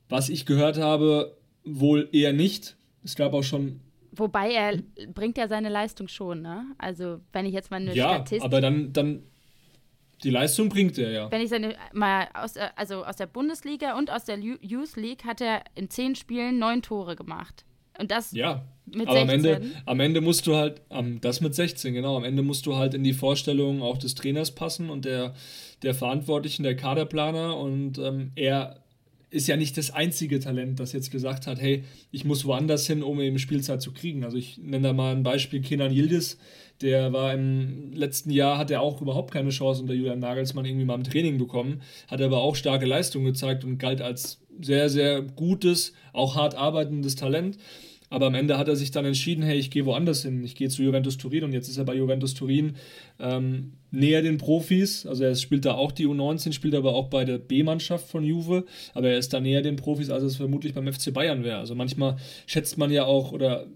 was 0.07 0.29
ich 0.29 0.45
gehört 0.45 0.77
habe, 0.77 1.37
wohl 1.65 2.07
eher 2.13 2.31
nicht. 2.31 2.77
Es 3.03 3.15
gab 3.15 3.33
auch 3.33 3.43
schon. 3.43 3.81
Wobei 4.13 4.53
er 4.53 4.81
bringt 5.13 5.37
ja 5.37 5.49
seine 5.49 5.67
Leistung 5.67 6.07
schon, 6.07 6.41
ne? 6.41 6.67
Also, 6.77 7.19
wenn 7.33 7.45
ich 7.45 7.53
jetzt 7.53 7.69
mal 7.69 7.81
eine 7.81 7.93
ja, 7.93 8.15
Statistik. 8.15 8.43
aber 8.43 8.61
dann, 8.61 8.93
dann. 8.93 9.23
Die 10.23 10.31
Leistung 10.31 10.67
bringt 10.67 10.97
er 10.97 11.11
ja. 11.11 11.31
Wenn 11.31 11.41
ich 11.41 11.49
seine 11.49 11.75
mal 11.93 12.27
aus, 12.33 12.55
also 12.75 13.05
aus 13.05 13.17
der 13.17 13.27
Bundesliga 13.27 13.97
und 13.97 14.09
aus 14.09 14.25
der 14.25 14.37
Youth 14.37 14.97
League 14.97 15.23
hat 15.23 15.39
er 15.39 15.63
in 15.75 15.89
zehn 15.89 16.15
Spielen 16.15 16.59
neun 16.59 16.81
Tore 16.81 17.15
gemacht. 17.15 17.65
Und 17.97 18.11
das 18.11 18.31
ja, 18.31 18.65
mit 18.95 19.07
aber 19.07 19.27
16. 19.27 19.29
Am 19.29 19.29
Ende, 19.29 19.61
am 19.85 19.99
Ende 19.99 20.21
musst 20.21 20.47
du 20.47 20.55
halt, 20.55 20.81
um, 20.89 21.21
das 21.21 21.41
mit 21.41 21.55
16, 21.55 21.93
genau, 21.93 22.17
am 22.17 22.23
Ende 22.23 22.41
musst 22.41 22.65
du 22.65 22.75
halt 22.75 22.93
in 22.93 23.03
die 23.03 23.13
Vorstellungen 23.13 23.81
auch 23.81 23.97
des 23.97 24.15
Trainers 24.15 24.51
passen 24.51 24.89
und 24.89 25.05
der, 25.05 25.33
der 25.83 25.93
Verantwortlichen, 25.93 26.63
der 26.63 26.75
Kaderplaner. 26.75 27.57
Und 27.57 27.97
ähm, 27.97 28.31
er 28.35 28.77
ist 29.31 29.47
ja 29.47 29.57
nicht 29.57 29.77
das 29.77 29.91
einzige 29.91 30.39
Talent, 30.39 30.79
das 30.79 30.91
jetzt 30.91 31.11
gesagt 31.11 31.47
hat, 31.47 31.61
hey, 31.61 31.83
ich 32.11 32.25
muss 32.25 32.45
woanders 32.45 32.87
hin, 32.87 33.03
um 33.03 33.21
eben 33.21 33.37
Spielzeit 33.37 33.81
zu 33.81 33.91
kriegen. 33.91 34.23
Also 34.23 34.37
ich 34.37 34.57
nenne 34.57 34.87
da 34.87 34.93
mal 34.93 35.15
ein 35.15 35.23
Beispiel 35.23 35.61
Kenan 35.61 35.91
Yildiz, 35.91 36.37
der 36.81 37.11
war 37.13 37.33
im 37.33 37.91
letzten 37.93 38.31
Jahr, 38.31 38.57
hat 38.57 38.71
er 38.71 38.81
auch 38.81 39.01
überhaupt 39.01 39.31
keine 39.31 39.49
Chance 39.49 39.81
unter 39.81 39.93
Julian 39.93 40.19
Nagelsmann 40.19 40.65
irgendwie 40.65 40.85
mal 40.85 40.95
im 40.95 41.03
Training 41.03 41.37
bekommen, 41.37 41.81
hat 42.07 42.21
aber 42.21 42.39
auch 42.39 42.55
starke 42.55 42.85
Leistungen 42.85 43.25
gezeigt 43.25 43.63
und 43.63 43.77
galt 43.77 44.01
als 44.01 44.41
sehr, 44.61 44.89
sehr 44.89 45.21
gutes, 45.21 45.93
auch 46.13 46.35
hart 46.35 46.55
arbeitendes 46.55 47.15
Talent. 47.15 47.57
Aber 48.09 48.27
am 48.27 48.35
Ende 48.35 48.57
hat 48.57 48.67
er 48.67 48.75
sich 48.75 48.91
dann 48.91 49.05
entschieden, 49.05 49.43
hey, 49.43 49.57
ich 49.57 49.69
gehe 49.69 49.85
woanders 49.85 50.23
hin. 50.23 50.43
Ich 50.43 50.55
gehe 50.55 50.69
zu 50.69 50.81
Juventus 50.81 51.17
Turin 51.17 51.43
und 51.43 51.53
jetzt 51.53 51.67
ist 51.67 51.77
er 51.77 51.85
bei 51.85 51.95
Juventus 51.95 52.33
Turin 52.33 52.75
ähm, 53.19 53.73
näher 53.91 54.21
den 54.21 54.37
Profis. 54.37 55.05
Also 55.05 55.23
er 55.23 55.35
spielt 55.35 55.65
da 55.65 55.73
auch 55.73 55.91
die 55.91 56.07
U19, 56.07 56.53
spielt 56.53 56.75
aber 56.75 56.93
auch 56.93 57.09
bei 57.09 57.23
der 57.23 57.37
B-Mannschaft 57.37 58.07
von 58.07 58.23
Juve. 58.23 58.65
Aber 58.93 59.09
er 59.09 59.17
ist 59.17 59.33
da 59.33 59.39
näher 59.39 59.61
den 59.61 59.75
Profis, 59.75 60.09
als 60.09 60.23
es 60.23 60.37
vermutlich 60.37 60.73
beim 60.73 60.91
FC 60.91 61.13
Bayern 61.13 61.43
wäre. 61.43 61.59
Also 61.59 61.75
manchmal 61.75 62.17
schätzt 62.47 62.77
man 62.77 62.91
ja 62.91 63.05
auch, 63.05 63.31
oder 63.31 63.67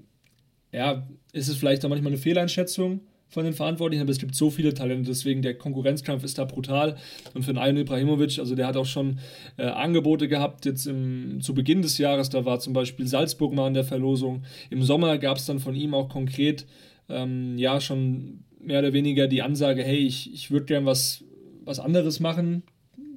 ja, 0.72 1.08
ist 1.32 1.48
es 1.48 1.56
vielleicht 1.56 1.86
auch 1.86 1.90
manchmal 1.90 2.12
eine 2.12 2.22
Fehleinschätzung 2.22 3.02
von 3.34 3.46
den 3.46 3.54
Verantwortlichen, 3.54 4.04
aber 4.04 4.12
es 4.12 4.20
gibt 4.20 4.36
so 4.36 4.50
viele 4.50 4.74
Talente, 4.74 5.10
deswegen 5.10 5.42
der 5.42 5.56
Konkurrenzkampf 5.58 6.24
ist 6.24 6.38
da 6.38 6.46
brutal. 6.46 6.96
Und 7.34 7.44
für 7.44 7.54
den 7.54 7.58
Ayon 7.58 7.78
Ibrahimovic, 7.78 8.38
also 8.40 8.56
der 8.56 8.68
hat 8.68 8.78
auch 8.78 8.86
schon 8.86 9.20
äh, 9.58 9.64
Angebote 9.64 10.28
gehabt, 10.28 10.66
jetzt 10.66 10.86
im, 10.86 11.42
zu 11.42 11.54
Beginn 11.54 11.82
des 11.82 11.98
Jahres, 11.98 12.30
da 12.30 12.46
war 12.46 12.60
zum 12.60 12.74
Beispiel 12.74 13.08
Salzburg 13.08 13.54
mal 13.54 13.68
in 13.68 13.74
der 13.74 13.84
Verlosung. 13.84 14.44
Im 14.70 14.84
Sommer 14.84 15.18
gab 15.18 15.38
es 15.38 15.46
dann 15.46 15.60
von 15.60 15.76
ihm 15.76 15.94
auch 15.96 16.10
konkret, 16.10 16.66
ähm, 17.10 17.58
ja, 17.58 17.82
schon 17.82 18.44
mehr 18.60 18.80
oder 18.80 18.94
weniger 18.94 19.28
die 19.28 19.42
Ansage, 19.42 19.84
hey, 19.84 19.98
ich, 19.98 20.34
ich 20.34 20.52
würde 20.52 20.68
gern 20.68 20.86
was, 20.86 21.24
was 21.66 21.80
anderes 21.80 22.20
machen, 22.20 22.64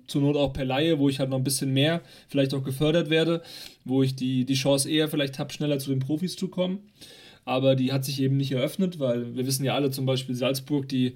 zur 0.06 0.22
Not 0.22 0.36
auch 0.36 0.52
per 0.52 0.64
Laie, 0.64 0.98
wo 0.98 1.08
ich 1.08 1.18
halt 1.18 1.30
noch 1.30 1.36
ein 1.36 1.44
bisschen 1.44 1.72
mehr 1.72 2.00
vielleicht 2.28 2.54
auch 2.54 2.62
gefördert 2.62 3.10
werde, 3.10 3.42
wo 3.84 4.02
ich 4.02 4.16
die, 4.16 4.44
die 4.44 4.54
Chance 4.54 4.90
eher 4.90 5.08
vielleicht 5.08 5.38
habe, 5.38 5.52
schneller 5.52 5.78
zu 5.78 5.90
den 5.90 5.98
Profis 5.98 6.36
zu 6.36 6.48
kommen 6.48 6.80
aber 7.46 7.76
die 7.76 7.92
hat 7.92 8.04
sich 8.04 8.20
eben 8.20 8.36
nicht 8.36 8.52
eröffnet, 8.52 8.98
weil 8.98 9.36
wir 9.36 9.46
wissen 9.46 9.64
ja 9.64 9.74
alle 9.74 9.90
zum 9.90 10.04
Beispiel 10.04 10.34
Salzburg, 10.34 10.88
die, 10.88 11.14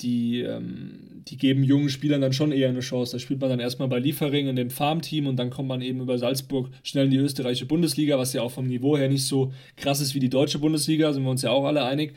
die, 0.00 0.40
ähm, 0.42 1.24
die 1.28 1.36
geben 1.36 1.64
jungen 1.64 1.88
Spielern 1.88 2.20
dann 2.20 2.32
schon 2.32 2.52
eher 2.52 2.68
eine 2.68 2.80
Chance. 2.80 3.12
Da 3.12 3.18
spielt 3.18 3.40
man 3.40 3.50
dann 3.50 3.58
erstmal 3.58 3.88
bei 3.88 3.98
Liefering 3.98 4.46
in 4.46 4.54
dem 4.54 4.70
Farmteam 4.70 5.26
und 5.26 5.36
dann 5.36 5.50
kommt 5.50 5.68
man 5.68 5.82
eben 5.82 6.00
über 6.00 6.18
Salzburg 6.18 6.70
schnell 6.84 7.06
in 7.06 7.10
die 7.10 7.16
österreichische 7.16 7.66
Bundesliga, 7.66 8.16
was 8.16 8.32
ja 8.32 8.42
auch 8.42 8.52
vom 8.52 8.68
Niveau 8.68 8.96
her 8.96 9.08
nicht 9.08 9.26
so 9.26 9.52
krass 9.76 10.00
ist 10.00 10.14
wie 10.14 10.20
die 10.20 10.30
deutsche 10.30 10.60
Bundesliga, 10.60 11.12
sind 11.12 11.24
wir 11.24 11.30
uns 11.30 11.42
ja 11.42 11.50
auch 11.50 11.64
alle 11.64 11.84
einig. 11.84 12.14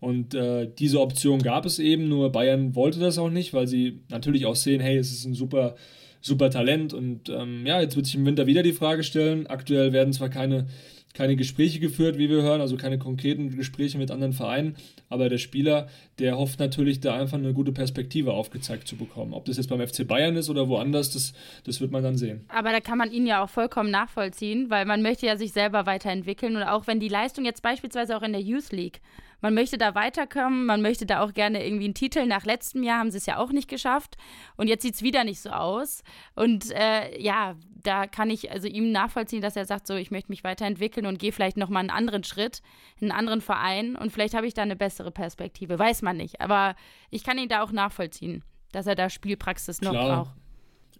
Und 0.00 0.34
äh, 0.34 0.68
diese 0.76 1.00
Option 1.00 1.40
gab 1.40 1.64
es 1.64 1.78
eben, 1.78 2.08
nur 2.08 2.32
Bayern 2.32 2.74
wollte 2.74 2.98
das 2.98 3.16
auch 3.16 3.30
nicht, 3.30 3.54
weil 3.54 3.68
sie 3.68 4.00
natürlich 4.08 4.44
auch 4.44 4.56
sehen, 4.56 4.80
hey, 4.80 4.96
es 4.96 5.12
ist 5.12 5.24
ein 5.24 5.34
super, 5.34 5.76
super 6.20 6.50
Talent. 6.50 6.92
Und 6.92 7.28
ähm, 7.28 7.64
ja, 7.64 7.80
jetzt 7.80 7.94
wird 7.94 8.06
sich 8.06 8.16
im 8.16 8.26
Winter 8.26 8.48
wieder 8.48 8.64
die 8.64 8.72
Frage 8.72 9.04
stellen. 9.04 9.46
Aktuell 9.46 9.92
werden 9.92 10.12
zwar 10.12 10.30
keine 10.30 10.66
keine 11.14 11.36
Gespräche 11.36 11.78
geführt, 11.78 12.18
wie 12.18 12.28
wir 12.28 12.42
hören, 12.42 12.60
also 12.60 12.76
keine 12.76 12.98
konkreten 12.98 13.54
Gespräche 13.56 13.98
mit 13.98 14.10
anderen 14.10 14.32
Vereinen. 14.32 14.76
Aber 15.08 15.28
der 15.28 15.38
Spieler, 15.38 15.88
der 16.18 16.38
hofft 16.38 16.58
natürlich, 16.58 17.00
da 17.00 17.14
einfach 17.14 17.38
eine 17.38 17.52
gute 17.52 17.72
Perspektive 17.72 18.32
aufgezeigt 18.32 18.88
zu 18.88 18.96
bekommen. 18.96 19.34
Ob 19.34 19.44
das 19.44 19.56
jetzt 19.56 19.68
beim 19.68 19.86
FC 19.86 20.06
Bayern 20.06 20.36
ist 20.36 20.48
oder 20.48 20.68
woanders, 20.68 21.10
das, 21.10 21.34
das 21.64 21.80
wird 21.80 21.90
man 21.90 22.02
dann 22.02 22.16
sehen. 22.16 22.44
Aber 22.48 22.70
da 22.70 22.80
kann 22.80 22.98
man 22.98 23.12
ihn 23.12 23.26
ja 23.26 23.42
auch 23.42 23.50
vollkommen 23.50 23.90
nachvollziehen, 23.90 24.70
weil 24.70 24.86
man 24.86 25.02
möchte 25.02 25.26
ja 25.26 25.36
sich 25.36 25.52
selber 25.52 25.86
weiterentwickeln. 25.86 26.56
Und 26.56 26.62
auch 26.62 26.86
wenn 26.86 27.00
die 27.00 27.08
Leistung 27.08 27.44
jetzt 27.44 27.62
beispielsweise 27.62 28.16
auch 28.16 28.22
in 28.22 28.32
der 28.32 28.42
Youth 28.42 28.72
League 28.72 29.00
man 29.42 29.54
möchte 29.54 29.76
da 29.76 29.94
weiterkommen, 29.94 30.64
man 30.64 30.80
möchte 30.80 31.04
da 31.04 31.22
auch 31.22 31.34
gerne 31.34 31.64
irgendwie 31.64 31.84
einen 31.84 31.94
Titel. 31.94 32.24
Nach 32.26 32.44
letztem 32.44 32.82
Jahr 32.82 33.00
haben 33.00 33.10
sie 33.10 33.18
es 33.18 33.26
ja 33.26 33.36
auch 33.36 33.50
nicht 33.50 33.68
geschafft 33.68 34.16
und 34.56 34.68
jetzt 34.68 34.82
sieht 34.82 34.94
es 34.94 35.02
wieder 35.02 35.24
nicht 35.24 35.40
so 35.40 35.50
aus. 35.50 36.02
Und 36.34 36.70
äh, 36.70 37.20
ja, 37.20 37.56
da 37.82 38.06
kann 38.06 38.30
ich 38.30 38.50
also 38.50 38.68
ihm 38.68 38.92
nachvollziehen, 38.92 39.42
dass 39.42 39.56
er 39.56 39.66
sagt, 39.66 39.86
so, 39.86 39.96
ich 39.96 40.10
möchte 40.10 40.30
mich 40.30 40.44
weiterentwickeln 40.44 41.06
und 41.06 41.18
gehe 41.18 41.32
vielleicht 41.32 41.56
nochmal 41.56 41.80
einen 41.80 41.90
anderen 41.90 42.24
Schritt, 42.24 42.62
in 42.98 43.10
einen 43.10 43.18
anderen 43.18 43.40
Verein 43.40 43.96
und 43.96 44.12
vielleicht 44.12 44.34
habe 44.34 44.46
ich 44.46 44.54
da 44.54 44.62
eine 44.62 44.76
bessere 44.76 45.10
Perspektive. 45.10 45.78
Weiß 45.78 46.02
man 46.02 46.16
nicht. 46.16 46.40
Aber 46.40 46.76
ich 47.10 47.24
kann 47.24 47.36
ihn 47.36 47.48
da 47.48 47.62
auch 47.62 47.72
nachvollziehen, 47.72 48.44
dass 48.70 48.86
er 48.86 48.94
da 48.94 49.10
Spielpraxis 49.10 49.80
noch 49.80 49.90
Klar. 49.90 50.24
braucht. 50.24 50.41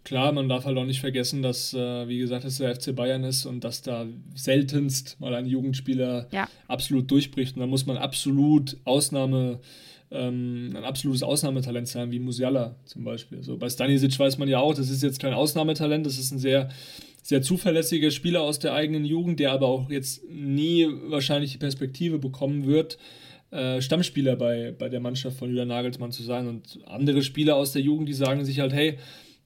Klar, 0.03 0.33
man 0.33 0.49
darf 0.49 0.65
halt 0.65 0.77
auch 0.77 0.85
nicht 0.85 0.99
vergessen, 0.99 1.41
dass, 1.41 1.73
äh, 1.73 2.07
wie 2.09 2.17
gesagt, 2.17 2.43
es 2.43 2.57
der 2.57 2.75
FC 2.75 2.93
Bayern 2.93 3.23
ist 3.23 3.45
und 3.45 3.63
dass 3.63 3.81
da 3.81 4.05
seltenst 4.35 5.19
mal 5.21 5.33
ein 5.33 5.45
Jugendspieler 5.45 6.27
ja. 6.31 6.49
absolut 6.67 7.09
durchbricht. 7.09 7.55
Und 7.55 7.61
da 7.61 7.67
muss 7.67 7.85
man 7.85 7.95
absolut 7.95 8.75
Ausnahme, 8.83 9.59
ähm, 10.11 10.73
ein 10.75 10.83
absolutes 10.83 11.23
Ausnahmetalent 11.23 11.87
sein, 11.87 12.11
wie 12.11 12.19
Musiala 12.19 12.75
zum 12.83 13.05
Beispiel. 13.05 13.43
So, 13.43 13.57
bei 13.57 13.69
Stanisic 13.69 14.19
weiß 14.19 14.37
man 14.37 14.49
ja 14.49 14.59
auch, 14.59 14.73
das 14.73 14.89
ist 14.89 15.03
jetzt 15.03 15.21
kein 15.21 15.33
Ausnahmetalent, 15.33 16.05
das 16.05 16.17
ist 16.17 16.31
ein 16.31 16.39
sehr, 16.39 16.67
sehr 17.21 17.41
zuverlässiger 17.41 18.11
Spieler 18.11 18.41
aus 18.41 18.59
der 18.59 18.73
eigenen 18.73 19.05
Jugend, 19.05 19.39
der 19.39 19.53
aber 19.53 19.67
auch 19.67 19.89
jetzt 19.89 20.29
nie 20.29 20.85
wahrscheinlich 21.07 21.53
die 21.53 21.57
Perspektive 21.59 22.19
bekommen 22.19 22.65
wird, 22.65 22.97
äh, 23.51 23.81
Stammspieler 23.81 24.35
bei, 24.35 24.73
bei 24.77 24.89
der 24.89 24.99
Mannschaft 24.99 25.37
von 25.37 25.47
Julian 25.47 25.69
Nagelsmann 25.69 26.11
zu 26.11 26.23
sein. 26.23 26.47
Und 26.47 26.79
andere 26.85 27.23
Spieler 27.23 27.55
aus 27.55 27.71
der 27.71 27.81
Jugend, 27.81 28.09
die 28.09 28.13
sagen 28.13 28.43
sich 28.43 28.59
halt, 28.59 28.73
hey, 28.73 28.97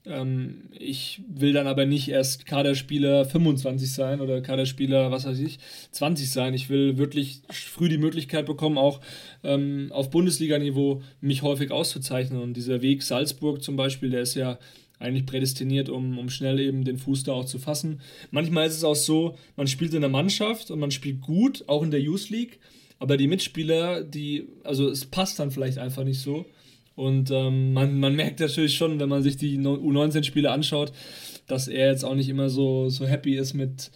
ähm, 0.10 0.70
ich 0.72 1.22
will 1.28 1.54
dann 1.54 1.68
aber 1.68 1.86
nicht 1.86 2.10
erst 2.10 2.46
Kaderspieler 2.46 3.26
25 3.26 3.92
sein 3.92 4.22
oder 4.22 4.42
Kaderspieler, 4.42 5.12
was 5.12 5.26
weiß 5.26 5.40
ich, 5.40 5.60
20 5.92 6.32
sein. 6.32 6.54
Ich 6.54 6.70
will 6.70 6.98
wirklich 6.98 7.42
früh 7.50 7.90
die 7.90 7.98
Möglichkeit 7.98 8.46
bekommen, 8.46 8.78
auch 8.78 9.02
ähm, 9.44 9.92
auf 9.92 10.10
Bundesliga-Niveau 10.10 11.02
mich 11.22 11.42
häufig 11.42 11.72
auszuzeichnen. 11.72 12.42
Und 12.42 12.56
dieser 12.56 12.82
Weg 12.82 13.04
Salzburg 13.04 13.64
zum 13.64 13.76
Beispiel, 13.76 14.10
der 14.10 14.22
ist 14.22 14.36
ja 14.36 14.58
eigentlich 15.00 15.26
prädestiniert, 15.26 15.90
um, 15.90 16.18
um 16.18 16.30
schnell 16.30 16.60
eben 16.60 16.84
den 16.84 16.98
Fuß 16.98 17.24
da 17.24 17.34
auch 17.34 17.46
zu 17.46 17.60
fassen. 17.60 18.02
Manchmal 18.32 18.68
ist 18.68 18.78
es 18.78 18.84
auch 18.84 18.96
so, 18.96 19.38
man 19.56 19.68
spielt 19.68 19.94
in 19.94 20.02
der 20.02 20.10
Mannschaft 20.10 20.72
und 20.72 20.80
man 20.80 20.92
spielt 20.92 21.22
gut, 21.22 21.64
auch 21.68 21.84
in 21.84 21.92
der 21.92 22.02
Youth 22.02 22.30
League, 22.30 22.60
aber 23.00 23.18
die 23.18 23.28
Mitspieler, 23.28 24.04
die, 24.04 24.48
also 24.64 24.90
es 24.90 25.06
passt 25.06 25.40
dann 25.40 25.52
vielleicht 25.52 25.78
einfach 25.78 26.04
nicht 26.04 26.20
so. 26.20 26.46
Und 26.98 27.30
ähm, 27.30 27.74
man, 27.74 28.00
man 28.00 28.16
merkt 28.16 28.40
natürlich 28.40 28.76
schon, 28.76 29.00
wenn 29.00 29.08
man 29.08 29.22
sich 29.22 29.38
die 29.38 29.60
U19-Spiele 29.60 30.50
anschaut, 30.50 30.92
dass 31.46 31.68
er 31.68 31.92
jetzt 31.92 32.04
auch 32.04 32.16
nicht 32.16 32.28
immer 32.28 32.50
so, 32.50 32.90
so 32.90 33.06
happy 33.06 33.36
ist 33.36 33.54
mit, 33.54 33.92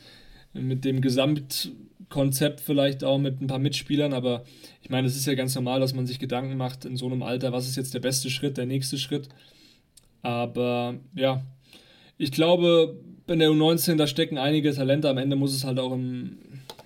mit 0.54 0.86
dem 0.86 1.02
Gesamtkonzept, 1.02 2.62
vielleicht 2.62 3.04
auch 3.04 3.18
mit 3.18 3.42
ein 3.42 3.48
paar 3.48 3.58
Mitspielern. 3.58 4.14
Aber 4.14 4.44
ich 4.84 4.92
meine, 4.92 5.08
es 5.08 5.18
ist 5.18 5.26
ja 5.26 5.34
ganz 5.34 5.56
normal, 5.56 5.80
dass 5.80 5.96
man 5.96 6.06
sich 6.06 6.20
Gedanken 6.20 6.58
macht 6.58 6.86
in 6.86 6.96
so 6.96 7.08
einem 7.08 7.24
Alter, 7.24 7.52
was 7.52 7.68
ist 7.68 7.76
jetzt 7.76 7.96
der 7.96 8.02
beste 8.02 8.30
Schritt, 8.30 8.58
der 8.58 8.68
nächste 8.68 9.00
Schritt. 9.00 9.30
Aber 10.22 10.94
ja, 11.16 11.42
ich 12.20 12.32
glaube, 12.32 13.00
in 13.26 13.40
der 13.40 13.50
U19, 13.50 13.96
da 13.96 14.06
stecken 14.06 14.38
einige 14.38 14.72
Talente. 14.76 15.10
Am 15.10 15.18
Ende 15.18 15.36
muss 15.36 15.56
es 15.56 15.64
halt 15.64 15.80
auch 15.80 15.92
im, 15.92 16.38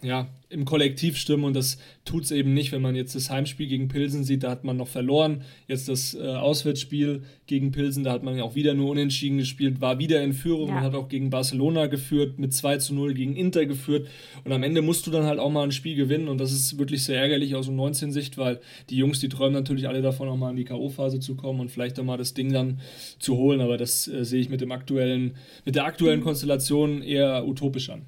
ja, 0.06 0.30
im 0.50 0.64
Kollektiv 0.64 1.18
stimmen 1.18 1.44
und 1.44 1.56
das 1.56 1.78
tut 2.06 2.24
es 2.24 2.32
eben 2.32 2.54
nicht, 2.54 2.72
wenn 2.72 2.82
man 2.82 2.96
jetzt 2.96 3.16
das 3.16 3.30
Heimspiel 3.30 3.68
gegen 3.68 3.88
Pilsen 3.88 4.24
sieht, 4.24 4.44
da 4.44 4.52
hat 4.52 4.64
man 4.64 4.78
noch 4.78 4.88
verloren. 4.88 5.42
Jetzt 5.68 5.90
das 5.90 6.14
äh, 6.14 6.22
Auswärtsspiel 6.22 7.24
gegen 7.48 7.72
Pilsen, 7.72 8.04
da 8.04 8.12
hat 8.12 8.24
man 8.24 8.38
ja 8.38 8.44
auch 8.44 8.56
wieder 8.56 8.74
nur 8.74 8.92
unentschieden 8.92 9.38
gespielt, 9.38 9.82
war 9.82 10.00
wieder 10.00 10.24
in 10.24 10.34
Führung 10.34 10.70
ja. 10.70 10.78
und 10.78 10.84
hat 10.84 10.96
auch 10.96 11.10
gegen 11.10 11.30
Barcelona 11.30 11.88
geführt, 11.88 12.40
mit 12.40 12.54
2 12.54 12.78
zu 12.78 12.94
0 12.94 13.14
gegen 13.14 13.36
Inter 13.36 13.66
geführt 13.66 14.08
und 14.44 14.52
am 14.52 14.64
Ende 14.64 14.82
musst 14.82 15.08
du 15.08 15.12
dann 15.12 15.26
halt 15.26 15.40
auch 15.40 15.52
mal 15.52 15.64
ein 15.64 15.72
Spiel 15.72 15.96
gewinnen 15.96 16.28
und 16.28 16.38
das 16.38 16.52
ist 16.52 16.78
wirklich 16.78 17.04
sehr 17.04 17.20
ärgerlich 17.20 17.56
aus 17.56 17.68
um 17.68 17.76
19 17.76 18.12
Sicht, 18.12 18.38
weil 18.38 18.60
die 18.90 18.98
Jungs, 18.98 19.20
die 19.20 19.30
träumen 19.30 19.54
natürlich 19.54 19.88
alle 19.88 20.02
davon, 20.02 20.30
auch 20.30 20.38
mal 20.38 20.52
in 20.52 20.58
die 20.58 20.66
K.O.-Phase 20.66 21.20
zu 21.20 21.36
kommen 21.36 21.60
und 21.60 21.70
vielleicht 21.70 22.00
auch 22.00 22.06
mal 22.06 22.18
das 22.18 22.34
Ding 22.34 22.54
dann 22.54 22.80
zu 23.20 23.36
holen, 23.36 23.62
aber 23.62 23.78
das 23.78 24.08
äh, 24.08 24.24
sehe 24.24 24.42
ich 24.42 24.50
mit 24.50 24.62
dem 24.62 24.72
aktuellen, 24.72 25.36
mit 25.66 25.76
der 25.76 25.86
aktuellen 25.86 26.22
Konstellation 26.22 27.02
eher 27.02 27.48
utopisch 27.48 27.90
an. 27.90 28.04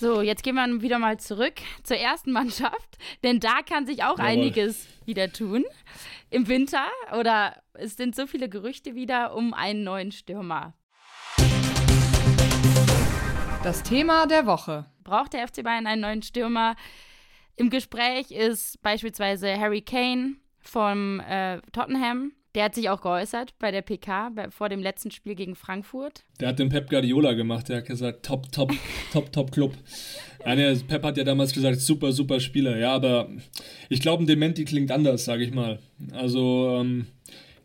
So, 0.00 0.22
jetzt 0.22 0.44
gehen 0.44 0.54
wir 0.54 0.80
wieder 0.80 1.00
mal 1.00 1.18
zurück 1.18 1.54
zur 1.82 1.96
ersten 1.96 2.30
Mannschaft, 2.30 2.98
denn 3.24 3.40
da 3.40 3.62
kann 3.62 3.84
sich 3.84 4.04
auch 4.04 4.18
Jawohl. 4.18 4.30
einiges 4.30 4.86
wieder 5.06 5.32
tun 5.32 5.64
im 6.30 6.46
Winter 6.46 6.86
oder 7.18 7.60
es 7.74 7.96
sind 7.96 8.14
so 8.14 8.28
viele 8.28 8.48
Gerüchte 8.48 8.94
wieder 8.94 9.34
um 9.34 9.52
einen 9.54 9.82
neuen 9.82 10.12
Stürmer. 10.12 10.74
Das 13.64 13.82
Thema 13.82 14.26
der 14.26 14.46
Woche. 14.46 14.86
Braucht 15.02 15.32
der 15.32 15.48
FC 15.48 15.64
Bayern 15.64 15.88
einen 15.88 16.02
neuen 16.02 16.22
Stürmer? 16.22 16.76
Im 17.56 17.68
Gespräch 17.68 18.30
ist 18.30 18.80
beispielsweise 18.82 19.58
Harry 19.58 19.82
Kane 19.82 20.36
vom 20.60 21.18
äh, 21.18 21.60
Tottenham. 21.72 22.30
Der 22.58 22.64
hat 22.64 22.74
sich 22.74 22.90
auch 22.90 23.02
geäußert 23.02 23.56
bei 23.60 23.70
der 23.70 23.82
PK 23.82 24.30
bei, 24.30 24.50
vor 24.50 24.68
dem 24.68 24.82
letzten 24.82 25.12
Spiel 25.12 25.36
gegen 25.36 25.54
Frankfurt. 25.54 26.24
Der 26.40 26.48
hat 26.48 26.58
den 26.58 26.70
Pep 26.70 26.90
Guardiola 26.90 27.34
gemacht. 27.34 27.68
Der 27.68 27.76
hat 27.76 27.84
gesagt, 27.84 28.26
top, 28.26 28.50
top, 28.50 28.72
top, 29.12 29.32
top 29.32 29.52
Club. 29.52 29.74
Nee, 30.44 30.74
Pep 30.88 31.04
hat 31.04 31.16
ja 31.16 31.22
damals 31.22 31.52
gesagt, 31.52 31.80
super, 31.80 32.10
super 32.10 32.40
Spieler. 32.40 32.76
Ja, 32.76 32.94
aber 32.94 33.28
ich 33.88 34.00
glaube, 34.00 34.24
ein 34.24 34.26
Dementi 34.26 34.64
klingt 34.64 34.90
anders, 34.90 35.24
sage 35.24 35.44
ich 35.44 35.54
mal. 35.54 35.78
Also 36.10 36.78
ähm, 36.80 37.06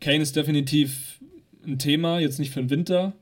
Kane 0.00 0.22
ist 0.22 0.36
definitiv 0.36 1.18
ein 1.66 1.80
Thema, 1.80 2.20
jetzt 2.20 2.38
nicht 2.38 2.52
für 2.52 2.60
den 2.60 2.70
Winter, 2.70 3.14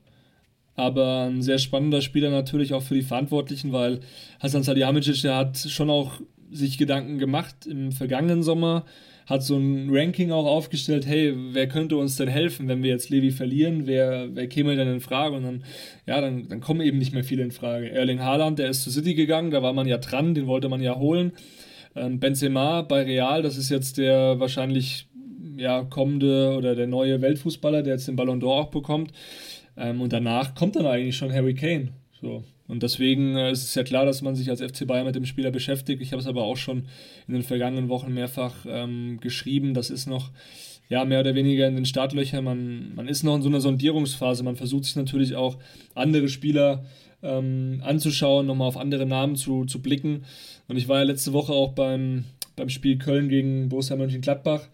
aber 0.75 1.23
ein 1.23 1.41
sehr 1.41 1.57
spannender 1.57 2.03
Spieler 2.03 2.29
natürlich 2.29 2.75
auch 2.75 2.83
für 2.83 2.93
die 2.93 3.01
Verantwortlichen, 3.01 3.71
weil 3.71 4.01
Hasan 4.39 4.61
Salihamidzic, 4.61 5.23
der 5.23 5.37
hat 5.37 5.57
schon 5.57 5.89
auch 5.89 6.21
sich 6.51 6.77
Gedanken 6.77 7.17
gemacht 7.17 7.65
im 7.65 7.91
vergangenen 7.91 8.43
Sommer 8.43 8.85
hat 9.25 9.43
so 9.43 9.57
ein 9.57 9.89
Ranking 9.89 10.31
auch 10.31 10.45
aufgestellt, 10.45 11.05
hey, 11.05 11.33
wer 11.51 11.67
könnte 11.67 11.97
uns 11.97 12.15
denn 12.15 12.27
helfen, 12.27 12.67
wenn 12.67 12.83
wir 12.83 12.89
jetzt 12.89 13.09
Levi 13.09 13.31
verlieren, 13.31 13.87
wer, 13.87 14.27
wer 14.33 14.47
käme 14.47 14.75
denn 14.75 14.87
in 14.87 14.99
Frage? 14.99 15.35
Und 15.35 15.43
dann, 15.43 15.63
ja, 16.05 16.19
dann, 16.21 16.47
dann 16.47 16.61
kommen 16.61 16.81
eben 16.81 16.97
nicht 16.97 17.13
mehr 17.13 17.23
viele 17.23 17.43
in 17.43 17.51
Frage. 17.51 17.89
Erling 17.91 18.21
Haaland, 18.21 18.59
der 18.59 18.69
ist 18.69 18.83
zu 18.83 18.91
City 18.91 19.13
gegangen, 19.13 19.51
da 19.51 19.63
war 19.63 19.73
man 19.73 19.87
ja 19.87 19.97
dran, 19.97 20.33
den 20.33 20.47
wollte 20.47 20.69
man 20.69 20.81
ja 20.81 20.95
holen. 20.95 21.33
Ähm, 21.95 22.19
Benzema 22.19 22.81
bei 22.81 23.03
Real, 23.03 23.41
das 23.41 23.57
ist 23.57 23.69
jetzt 23.69 23.97
der 23.97 24.39
wahrscheinlich 24.39 25.07
ja, 25.57 25.83
kommende 25.83 26.55
oder 26.57 26.75
der 26.75 26.87
neue 26.87 27.21
Weltfußballer, 27.21 27.83
der 27.83 27.93
jetzt 27.93 28.07
den 28.07 28.15
Ballon 28.15 28.41
d'Or 28.41 28.61
auch 28.61 28.71
bekommt. 28.71 29.11
Ähm, 29.77 30.01
und 30.01 30.13
danach 30.13 30.55
kommt 30.55 30.75
dann 30.75 30.85
eigentlich 30.85 31.15
schon 31.15 31.31
Harry 31.31 31.53
Kane. 31.53 31.89
So. 32.21 32.43
Und 32.67 32.83
deswegen 32.83 33.35
äh, 33.35 33.51
ist 33.51 33.63
es 33.63 33.75
ja 33.75 33.83
klar, 33.83 34.05
dass 34.05 34.21
man 34.21 34.35
sich 34.35 34.49
als 34.49 34.61
FC 34.61 34.87
Bayern 34.87 35.05
mit 35.05 35.15
dem 35.15 35.25
Spieler 35.25 35.51
beschäftigt. 35.51 36.01
Ich 36.01 36.11
habe 36.11 36.21
es 36.21 36.27
aber 36.27 36.43
auch 36.43 36.57
schon 36.57 36.85
in 37.27 37.33
den 37.33 37.43
vergangenen 37.43 37.89
Wochen 37.89 38.13
mehrfach 38.13 38.65
ähm, 38.67 39.19
geschrieben. 39.19 39.73
Das 39.73 39.89
ist 39.89 40.07
noch 40.07 40.31
ja, 40.89 41.05
mehr 41.05 41.19
oder 41.19 41.35
weniger 41.35 41.67
in 41.67 41.75
den 41.75 41.85
Startlöchern. 41.85 42.43
Man, 42.43 42.95
man 42.95 43.07
ist 43.07 43.23
noch 43.23 43.35
in 43.35 43.41
so 43.41 43.49
einer 43.49 43.61
Sondierungsphase. 43.61 44.43
Man 44.43 44.55
versucht 44.55 44.85
sich 44.85 44.95
natürlich 44.95 45.35
auch 45.35 45.57
andere 45.95 46.29
Spieler 46.29 46.85
ähm, 47.21 47.81
anzuschauen, 47.83 48.45
nochmal 48.45 48.67
auf 48.67 48.77
andere 48.77 49.05
Namen 49.05 49.35
zu, 49.35 49.65
zu 49.65 49.81
blicken. 49.81 50.25
Und 50.67 50.77
ich 50.77 50.87
war 50.87 50.99
ja 50.99 51.03
letzte 51.03 51.33
Woche 51.33 51.53
auch 51.53 51.73
beim, 51.73 52.25
beim 52.55 52.69
Spiel 52.69 52.97
Köln 52.97 53.29
gegen 53.29 53.69
Borussia 53.69 53.95
Mönchengladbach. 53.95 54.67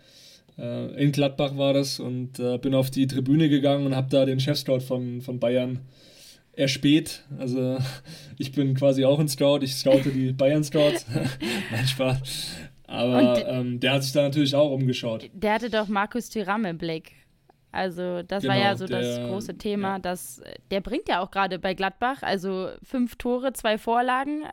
Äh, 0.58 1.02
in 1.02 1.12
Gladbach 1.12 1.58
war 1.58 1.74
das 1.74 2.00
und 2.00 2.40
äh, 2.40 2.58
bin 2.58 2.76
auf 2.76 2.92
die 2.92 3.08
Tribüne 3.08 3.50
gegangen 3.50 3.86
und 3.86 3.96
habe 3.96 4.10
da 4.10 4.26
den 4.26 4.40
Chefscout 4.40 4.82
von, 4.82 5.22
von 5.22 5.40
Bayern 5.40 5.80
erspäht. 6.60 7.24
Also 7.38 7.78
ich 8.38 8.52
bin 8.52 8.76
quasi 8.76 9.06
auch 9.06 9.20
ein 9.20 9.28
Scout, 9.28 9.60
ich 9.62 9.76
scoute 9.76 10.12
die 10.12 10.32
Bayern 10.34 10.64
Scouts. 10.64 11.06
Nein, 11.72 11.88
Spaß. 11.88 12.20
Aber 12.88 13.48
ähm, 13.48 13.80
der 13.80 13.94
hat 13.94 14.04
sich 14.04 14.14
da 14.14 14.24
natürlich 14.24 14.56
auch 14.56 14.72
umgeschaut. 14.72 15.30
Der 15.34 15.54
hatte 15.54 15.70
doch 15.70 15.88
Markus 15.88 16.30
Thuram 16.30 16.66
im 16.66 16.78
Blick. 16.78 17.14
Also 17.72 18.24
das 18.24 18.42
genau, 18.42 18.56
war 18.56 18.62
ja 18.62 18.76
so 18.76 18.88
der, 18.88 19.02
das 19.02 19.28
große 19.28 19.58
Thema, 19.60 19.94
ja. 19.94 20.00
dass 20.00 20.42
der 20.72 20.82
bringt 20.82 21.08
ja 21.08 21.22
auch 21.22 21.30
gerade 21.30 21.60
bei 21.60 21.76
Gladbach, 21.76 22.24
also 22.24 22.70
fünf 22.82 23.16
Tore, 23.18 23.54
zwei 23.54 23.78
Vorlagen. 23.78 24.46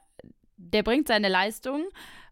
Der 0.58 0.82
bringt 0.82 1.08
seine 1.08 1.28
Leistung, 1.28 1.84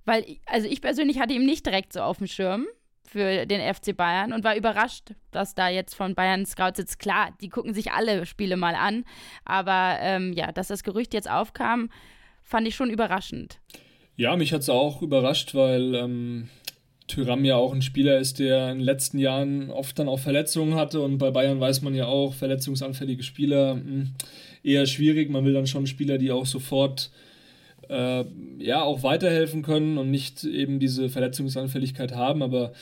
weil 0.04 0.24
also 0.44 0.68
ich 0.68 0.82
persönlich 0.82 1.18
hatte 1.18 1.32
ihn 1.32 1.46
nicht 1.46 1.64
direkt 1.64 1.94
so 1.94 2.00
auf 2.00 2.18
dem 2.18 2.26
Schirm 2.26 2.66
für 3.14 3.46
den 3.46 3.74
FC 3.74 3.96
Bayern 3.96 4.32
und 4.32 4.42
war 4.42 4.56
überrascht, 4.56 5.12
dass 5.30 5.54
da 5.54 5.68
jetzt 5.68 5.94
von 5.94 6.16
Bayern 6.16 6.44
Scouts 6.44 6.80
jetzt 6.80 6.98
klar, 6.98 7.30
die 7.40 7.48
gucken 7.48 7.72
sich 7.72 7.92
alle 7.92 8.26
Spiele 8.26 8.56
mal 8.56 8.74
an, 8.74 9.04
aber 9.44 9.98
ähm, 10.00 10.32
ja, 10.32 10.50
dass 10.50 10.66
das 10.66 10.82
Gerücht 10.82 11.14
jetzt 11.14 11.30
aufkam, 11.30 11.90
fand 12.42 12.66
ich 12.66 12.74
schon 12.74 12.90
überraschend. 12.90 13.60
Ja, 14.16 14.34
mich 14.36 14.52
hat 14.52 14.62
es 14.62 14.68
auch 14.68 15.00
überrascht, 15.00 15.54
weil 15.54 15.94
ähm, 15.94 16.48
Tyram 17.06 17.44
ja 17.44 17.54
auch 17.54 17.72
ein 17.72 17.82
Spieler 17.82 18.18
ist, 18.18 18.40
der 18.40 18.72
in 18.72 18.78
den 18.78 18.84
letzten 18.84 19.18
Jahren 19.18 19.70
oft 19.70 19.96
dann 19.96 20.08
auch 20.08 20.18
Verletzungen 20.18 20.74
hatte 20.74 21.00
und 21.00 21.18
bei 21.18 21.30
Bayern 21.30 21.60
weiß 21.60 21.82
man 21.82 21.94
ja 21.94 22.06
auch, 22.06 22.34
verletzungsanfällige 22.34 23.22
Spieler 23.22 23.76
mh, 23.76 23.82
hm, 23.82 24.14
eher 24.64 24.86
schwierig. 24.86 25.30
Man 25.30 25.44
will 25.44 25.52
dann 25.52 25.68
schon 25.68 25.86
Spieler, 25.86 26.18
die 26.18 26.32
auch 26.32 26.46
sofort 26.46 27.12
äh, 27.88 28.24
ja 28.58 28.82
auch 28.82 29.02
weiterhelfen 29.02 29.62
können 29.62 29.98
und 29.98 30.10
nicht 30.10 30.44
eben 30.44 30.78
diese 30.78 31.08
Verletzungsanfälligkeit 31.08 32.14
haben. 32.14 32.42
Aber 32.42 32.72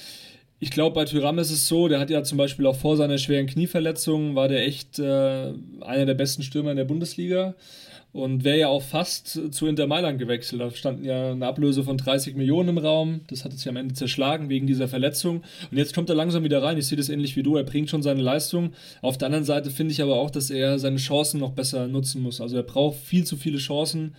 ich 0.62 0.71
glaube, 0.71 0.95
bei 0.95 1.05
Tyram 1.05 1.41
ist 1.41 1.51
es 1.51 1.67
so, 1.67 1.88
der 1.88 1.99
hat 1.99 2.09
ja 2.09 2.23
zum 2.23 2.38
Beispiel 2.38 2.67
auch 2.67 2.77
vor 2.77 2.97
seiner 2.97 3.19
schweren 3.19 3.49
Knieverletzung, 3.49 4.37
war 4.37 4.47
der 4.47 4.65
echt 4.65 4.99
äh, 5.01 5.53
einer 5.81 6.07
der 6.07 6.15
besten 6.15 6.45
Stürmer 6.45 6.71
in 6.71 6.77
der 6.77 6.85
Bundesliga. 6.85 7.55
und 8.12 8.45
wäre 8.45 8.59
ja 8.59 8.69
auch 8.69 8.83
fast 8.83 9.41
zu 9.53 9.67
Inter 9.67 9.87
Mailand 9.87 10.19
gewechselt. 10.19 10.61
Da 10.61 10.71
standen 10.71 11.05
ja 11.05 11.33
eine 11.33 11.47
Ablöse 11.47 11.83
von 11.83 11.97
30 11.97 12.37
Millionen 12.37 12.69
im 12.69 12.79
Raum. 12.79 13.23
Das 13.29 13.45
hat 13.45 13.53
sich 13.53 13.69
am 13.69 13.77
Ende 13.77 13.95
zerschlagen 13.95 14.51
wegen 14.51 14.67
dieser 14.67 14.87
Verletzung. 14.87 15.43
Und 15.71 15.79
jetzt 15.79 15.95
kommt 15.95 16.11
er 16.11 16.15
langsam 16.15 16.45
wieder 16.45 16.62
rein. 16.62 16.77
Ich 16.79 16.87
sehe 16.87 16.99
das 16.99 17.09
ähnlich 17.09 17.37
wie 17.37 17.43
du. 17.43 17.57
Er 17.57 17.65
bringt 17.65 17.91
schon 17.91 18.03
seine 18.03 18.23
Leistung. 18.23 18.75
Auf 19.01 19.19
der 19.19 19.27
anderen 19.27 19.45
Seite 19.45 19.71
finde 19.71 19.93
ich 19.93 20.03
aber 20.03 20.17
auch, 20.17 20.31
dass 20.31 20.51
er 20.51 20.79
seine 20.79 20.99
Chancen 20.99 21.41
noch 21.41 21.53
besser 21.53 21.88
nutzen 21.88 22.23
muss. 22.23 22.41
Also 22.41 22.57
er 22.57 22.62
braucht 22.62 22.99
viel 22.99 23.25
zu 23.25 23.37
viele 23.37 23.59
Chancen 23.59 24.15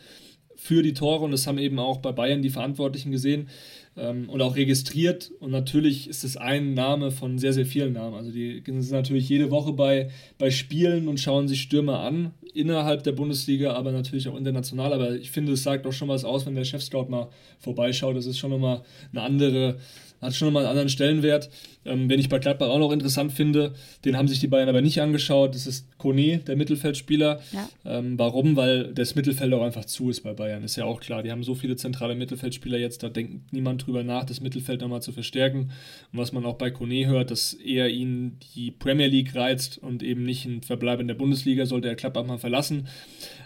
für 0.63 0.81
die 0.81 0.93
Tore 0.93 1.25
und 1.25 1.31
das 1.31 1.45
haben 1.45 1.57
eben 1.57 1.77
auch 1.77 1.97
bei 1.97 2.13
Bayern 2.13 2.41
die 2.41 2.49
Verantwortlichen 2.49 3.11
gesehen 3.11 3.49
ähm, 3.97 4.29
und 4.29 4.41
auch 4.41 4.55
registriert. 4.55 5.29
Und 5.41 5.51
natürlich 5.51 6.07
ist 6.07 6.23
es 6.23 6.37
ein 6.37 6.73
Name 6.73 7.11
von 7.11 7.37
sehr, 7.37 7.51
sehr 7.51 7.65
vielen 7.65 7.91
Namen. 7.91 8.15
Also 8.15 8.31
die 8.31 8.63
sind 8.65 8.91
natürlich 8.91 9.27
jede 9.27 9.51
Woche 9.51 9.73
bei, 9.73 10.09
bei 10.37 10.51
Spielen 10.51 11.09
und 11.09 11.19
schauen 11.19 11.49
sich 11.49 11.61
Stürmer 11.61 11.99
an, 11.99 12.31
innerhalb 12.53 13.03
der 13.03 13.11
Bundesliga, 13.11 13.73
aber 13.73 13.91
natürlich 13.91 14.29
auch 14.29 14.37
international. 14.37 14.93
Aber 14.93 15.13
ich 15.15 15.31
finde, 15.31 15.51
es 15.51 15.63
sagt 15.63 15.85
auch 15.85 15.91
schon 15.91 16.07
was 16.07 16.23
aus, 16.23 16.45
wenn 16.45 16.55
der 16.55 16.63
Chefscout 16.63 17.09
mal 17.09 17.27
vorbeischaut. 17.59 18.15
Das 18.15 18.25
ist 18.25 18.37
schon 18.37 18.51
nochmal 18.51 18.83
eine 19.11 19.21
andere 19.21 19.79
hat 20.23 20.35
schon 20.35 20.47
nochmal 20.47 20.63
einen 20.63 20.71
anderen 20.71 20.89
Stellenwert. 20.89 21.49
Ähm, 21.85 22.09
wenn 22.09 22.19
ich 22.19 22.29
bei 22.29 22.39
Gladbach 22.39 22.69
auch 22.69 22.79
noch 22.79 22.91
interessant 22.91 23.31
finde, 23.31 23.73
den 24.05 24.17
haben 24.17 24.27
sich 24.27 24.39
die 24.39 24.47
Bayern 24.47 24.69
aber 24.69 24.81
nicht 24.81 25.01
angeschaut, 25.01 25.55
das 25.55 25.67
ist 25.67 25.97
Kone, 25.97 26.39
der 26.39 26.55
Mittelfeldspieler. 26.55 27.41
Ja. 27.51 27.69
Ähm, 27.85 28.17
warum? 28.17 28.55
Weil 28.55 28.93
das 28.93 29.15
Mittelfeld 29.15 29.53
auch 29.53 29.63
einfach 29.63 29.85
zu 29.85 30.09
ist 30.09 30.21
bei 30.21 30.33
Bayern, 30.33 30.63
ist 30.63 30.75
ja 30.75 30.85
auch 30.85 31.01
klar. 31.01 31.23
Die 31.23 31.31
haben 31.31 31.43
so 31.43 31.55
viele 31.55 31.75
zentrale 31.75 32.15
Mittelfeldspieler 32.15 32.77
jetzt, 32.77 33.03
da 33.03 33.09
denkt 33.09 33.51
niemand 33.53 33.85
drüber 33.85 34.03
nach, 34.03 34.25
das 34.25 34.41
Mittelfeld 34.41 34.81
nochmal 34.81 35.01
zu 35.01 35.11
verstärken. 35.11 35.71
Und 36.11 36.19
was 36.19 36.31
man 36.31 36.45
auch 36.45 36.57
bei 36.57 36.71
Kone 36.71 37.07
hört, 37.07 37.31
dass 37.31 37.53
eher 37.53 37.89
ihn 37.89 38.37
die 38.55 38.71
Premier 38.71 39.07
League 39.07 39.35
reizt 39.35 39.77
und 39.77 40.03
eben 40.03 40.23
nicht 40.23 40.45
ein 40.45 40.61
Verbleib 40.61 40.99
in 40.99 41.07
der 41.07 41.15
Bundesliga, 41.15 41.65
sollte 41.65 41.89
er 41.89 41.95
Gladbach 41.95 42.25
mal 42.25 42.37
verlassen. 42.37 42.87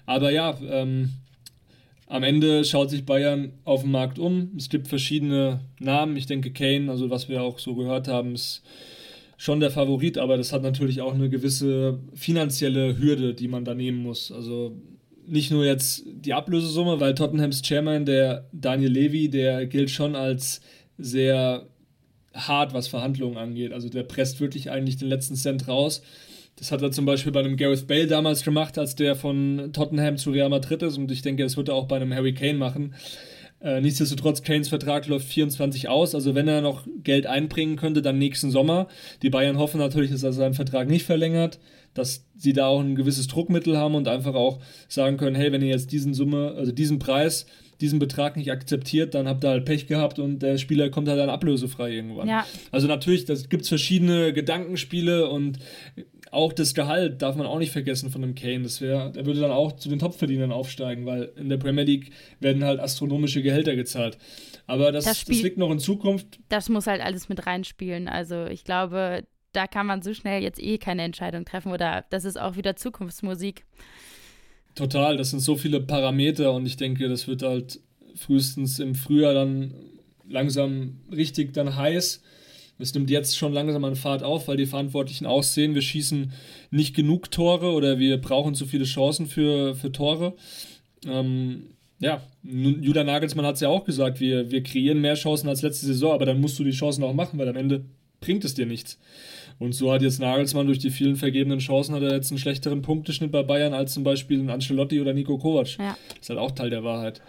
Aber 0.05 0.31
ja, 0.31 0.57
ähm, 0.69 1.09
am 2.07 2.23
Ende 2.23 2.63
schaut 2.63 2.89
sich 2.89 3.05
Bayern 3.05 3.51
auf 3.65 3.81
dem 3.81 3.91
Markt 3.91 4.17
um. 4.17 4.51
Es 4.57 4.69
gibt 4.69 4.87
verschiedene 4.87 5.59
Namen. 5.79 6.15
Ich 6.15 6.25
denke, 6.25 6.51
Kane, 6.51 6.89
also 6.89 7.09
was 7.09 7.27
wir 7.27 7.43
auch 7.43 7.59
so 7.59 7.75
gehört 7.75 8.07
haben, 8.07 8.33
ist 8.33 8.63
schon 9.37 9.59
der 9.59 9.71
Favorit, 9.71 10.17
aber 10.17 10.37
das 10.37 10.51
hat 10.51 10.63
natürlich 10.63 11.01
auch 11.01 11.13
eine 11.13 11.29
gewisse 11.29 11.99
finanzielle 12.13 12.97
Hürde, 12.97 13.33
die 13.33 13.47
man 13.47 13.65
da 13.65 13.75
nehmen 13.75 14.01
muss. 14.01 14.31
Also 14.31 14.75
nicht 15.27 15.51
nur 15.51 15.65
jetzt 15.65 16.05
die 16.07 16.33
Ablösesumme, 16.33 16.99
weil 16.99 17.13
Tottenhams 17.13 17.61
Chairman, 17.61 18.05
der 18.05 18.47
Daniel 18.53 18.91
Levy, 18.91 19.29
der 19.29 19.67
gilt 19.67 19.91
schon 19.91 20.15
als 20.15 20.61
sehr 20.97 21.67
hart, 22.33 22.73
was 22.73 22.87
Verhandlungen 22.87 23.37
angeht. 23.37 23.73
Also 23.73 23.89
der 23.89 24.03
presst 24.03 24.39
wirklich 24.39 24.71
eigentlich 24.71 24.97
den 24.97 25.09
letzten 25.09 25.35
Cent 25.35 25.67
raus. 25.67 26.01
Das 26.57 26.71
hat 26.71 26.81
er 26.81 26.91
zum 26.91 27.05
Beispiel 27.05 27.31
bei 27.31 27.39
einem 27.39 27.55
Gareth 27.55 27.87
Bale 27.87 28.07
damals 28.07 28.43
gemacht, 28.43 28.77
als 28.77 28.95
der 28.95 29.15
von 29.15 29.69
Tottenham 29.73 30.17
zu 30.17 30.31
Real 30.31 30.49
Madrid 30.49 30.81
ist. 30.81 30.97
Und 30.97 31.11
ich 31.11 31.21
denke, 31.21 31.43
das 31.43 31.55
wird 31.55 31.69
er 31.69 31.75
auch 31.75 31.87
bei 31.87 31.97
einem 31.97 32.13
Harry 32.13 32.33
Kane 32.33 32.55
machen. 32.55 32.95
Äh, 33.59 33.81
nichtsdestotrotz, 33.81 34.41
Kanes 34.41 34.67
Vertrag 34.67 35.07
läuft 35.07 35.27
24 35.27 35.87
aus. 35.87 36.15
Also 36.15 36.35
wenn 36.35 36.47
er 36.47 36.61
noch 36.61 36.87
Geld 37.03 37.27
einbringen 37.27 37.75
könnte, 37.75 38.01
dann 38.01 38.17
nächsten 38.17 38.49
Sommer. 38.49 38.87
Die 39.21 39.29
Bayern 39.29 39.57
hoffen 39.57 39.79
natürlich, 39.79 40.11
dass 40.11 40.23
er 40.23 40.33
seinen 40.33 40.55
Vertrag 40.55 40.89
nicht 40.89 41.05
verlängert, 41.05 41.59
dass 41.93 42.25
sie 42.35 42.53
da 42.53 42.67
auch 42.67 42.79
ein 42.79 42.95
gewisses 42.95 43.27
Druckmittel 43.27 43.77
haben 43.77 43.95
und 43.95 44.07
einfach 44.07 44.35
auch 44.35 44.59
sagen 44.87 45.17
können, 45.17 45.35
hey, 45.35 45.51
wenn 45.51 45.61
ihr 45.61 45.69
jetzt 45.69 45.91
diesen 45.91 46.13
Summe, 46.13 46.53
also 46.57 46.71
diesen 46.71 46.99
Preis 46.99 47.45
diesen 47.81 47.99
Betrag 47.99 48.37
nicht 48.37 48.51
akzeptiert, 48.51 49.13
dann 49.13 49.27
habt 49.27 49.43
ihr 49.43 49.49
halt 49.49 49.65
Pech 49.65 49.87
gehabt 49.87 50.19
und 50.19 50.39
der 50.39 50.57
Spieler 50.57 50.89
kommt 50.89 51.07
halt 51.07 51.19
dann 51.19 51.29
ablösefrei 51.29 51.91
irgendwann. 51.91 52.27
Ja. 52.27 52.45
Also 52.71 52.87
natürlich, 52.87 53.25
da 53.25 53.35
gibt 53.35 53.63
es 53.63 53.69
verschiedene 53.69 54.33
Gedankenspiele 54.33 55.29
und 55.29 55.59
auch 56.31 56.53
das 56.53 56.73
Gehalt 56.73 57.21
darf 57.21 57.35
man 57.35 57.47
auch 57.47 57.59
nicht 57.59 57.71
vergessen 57.71 58.09
von 58.09 58.23
einem 58.23 58.35
Kane. 58.35 58.63
Das 58.63 58.81
wäre, 58.81 59.11
der 59.11 59.25
würde 59.25 59.39
dann 59.39 59.51
auch 59.51 59.73
zu 59.73 59.89
den 59.89 59.99
Topverdienern 59.99 60.51
aufsteigen, 60.51 61.05
weil 61.05 61.31
in 61.35 61.49
der 61.49 61.57
Premier 61.57 61.83
League 61.83 62.11
werden 62.39 62.63
halt 62.63 62.79
astronomische 62.79 63.41
Gehälter 63.41 63.75
gezahlt. 63.75 64.17
Aber 64.65 64.91
das, 64.91 65.05
das, 65.05 65.25
das 65.25 65.41
liegt 65.41 65.57
noch 65.57 65.71
in 65.71 65.79
Zukunft. 65.79 66.39
Das 66.49 66.69
muss 66.69 66.87
halt 66.87 67.01
alles 67.01 67.29
mit 67.29 67.45
reinspielen. 67.45 68.07
Also 68.07 68.45
ich 68.45 68.63
glaube, 68.63 69.23
da 69.53 69.67
kann 69.67 69.87
man 69.87 70.01
so 70.01 70.13
schnell 70.13 70.43
jetzt 70.43 70.61
eh 70.61 70.77
keine 70.77 71.03
Entscheidung 71.03 71.45
treffen 71.45 71.71
oder 71.71 72.05
das 72.09 72.25
ist 72.25 72.39
auch 72.39 72.57
wieder 72.57 72.75
Zukunftsmusik. 72.75 73.65
Total, 74.75 75.17
das 75.17 75.31
sind 75.31 75.39
so 75.39 75.55
viele 75.55 75.81
Parameter 75.81 76.53
und 76.53 76.65
ich 76.65 76.77
denke, 76.77 77.09
das 77.09 77.27
wird 77.27 77.41
halt 77.41 77.79
frühestens 78.15 78.79
im 78.79 78.93
Frühjahr 78.93 79.33
dann 79.33 79.73
langsam 80.27 80.99
richtig 81.11 81.53
dann 81.53 81.75
heiß. 81.75 82.21
Es 82.79 82.93
nimmt 82.93 83.09
jetzt 83.09 83.37
schon 83.37 83.53
langsam 83.53 83.83
an 83.83 83.95
Fahrt 83.95 84.23
auf, 84.23 84.47
weil 84.47 84.57
die 84.57 84.65
Verantwortlichen 84.65 85.25
auch 85.25 85.43
sehen, 85.43 85.73
wir 85.73 85.81
schießen 85.81 86.31
nicht 86.69 86.95
genug 86.95 87.31
Tore 87.31 87.71
oder 87.71 87.97
wir 87.97 88.17
brauchen 88.17 88.55
zu 88.55 88.65
viele 88.65 88.85
Chancen 88.85 89.27
für, 89.27 89.75
für 89.75 89.91
Tore. 89.91 90.33
Ähm, 91.05 91.67
ja, 91.99 92.21
Julian 92.43 93.07
Nagelsmann 93.07 93.45
hat 93.45 93.55
es 93.55 93.61
ja 93.61 93.69
auch 93.69 93.83
gesagt, 93.83 94.19
wir, 94.19 94.51
wir 94.51 94.61
kreieren 94.61 95.01
mehr 95.01 95.15
Chancen 95.15 95.49
als 95.49 95.63
letzte 95.63 95.87
Saison, 95.87 96.13
aber 96.13 96.25
dann 96.25 96.39
musst 96.39 96.59
du 96.59 96.63
die 96.63 96.71
Chancen 96.71 97.03
auch 97.03 97.13
machen, 97.13 97.39
weil 97.39 97.49
am 97.49 97.55
Ende 97.55 97.85
bringt 98.21 98.45
es 98.45 98.53
dir 98.53 98.65
nichts. 98.65 98.99
Und 99.59 99.73
so 99.73 99.91
hat 99.91 100.03
jetzt 100.03 100.19
Nagelsmann 100.19 100.67
durch 100.67 100.77
die 100.77 100.91
vielen 100.91 101.15
vergebenen 101.15 101.59
Chancen 101.59 101.95
hat 101.95 102.03
er 102.03 102.13
jetzt 102.13 102.31
einen 102.31 102.37
schlechteren 102.37 102.83
Punkteschnitt 102.83 103.31
bei 103.31 103.41
Bayern 103.41 103.73
als 103.73 103.93
zum 103.93 104.03
Beispiel 104.03 104.39
ein 104.39 104.51
Ancelotti 104.51 105.01
oder 105.01 105.13
Nico 105.13 105.37
Kovac. 105.39 105.77
Ja. 105.79 105.97
Das 106.09 106.19
ist 106.21 106.29
halt 106.29 106.39
auch 106.39 106.51
Teil 106.51 106.69
der 106.69 106.83
Wahrheit. 106.83 107.21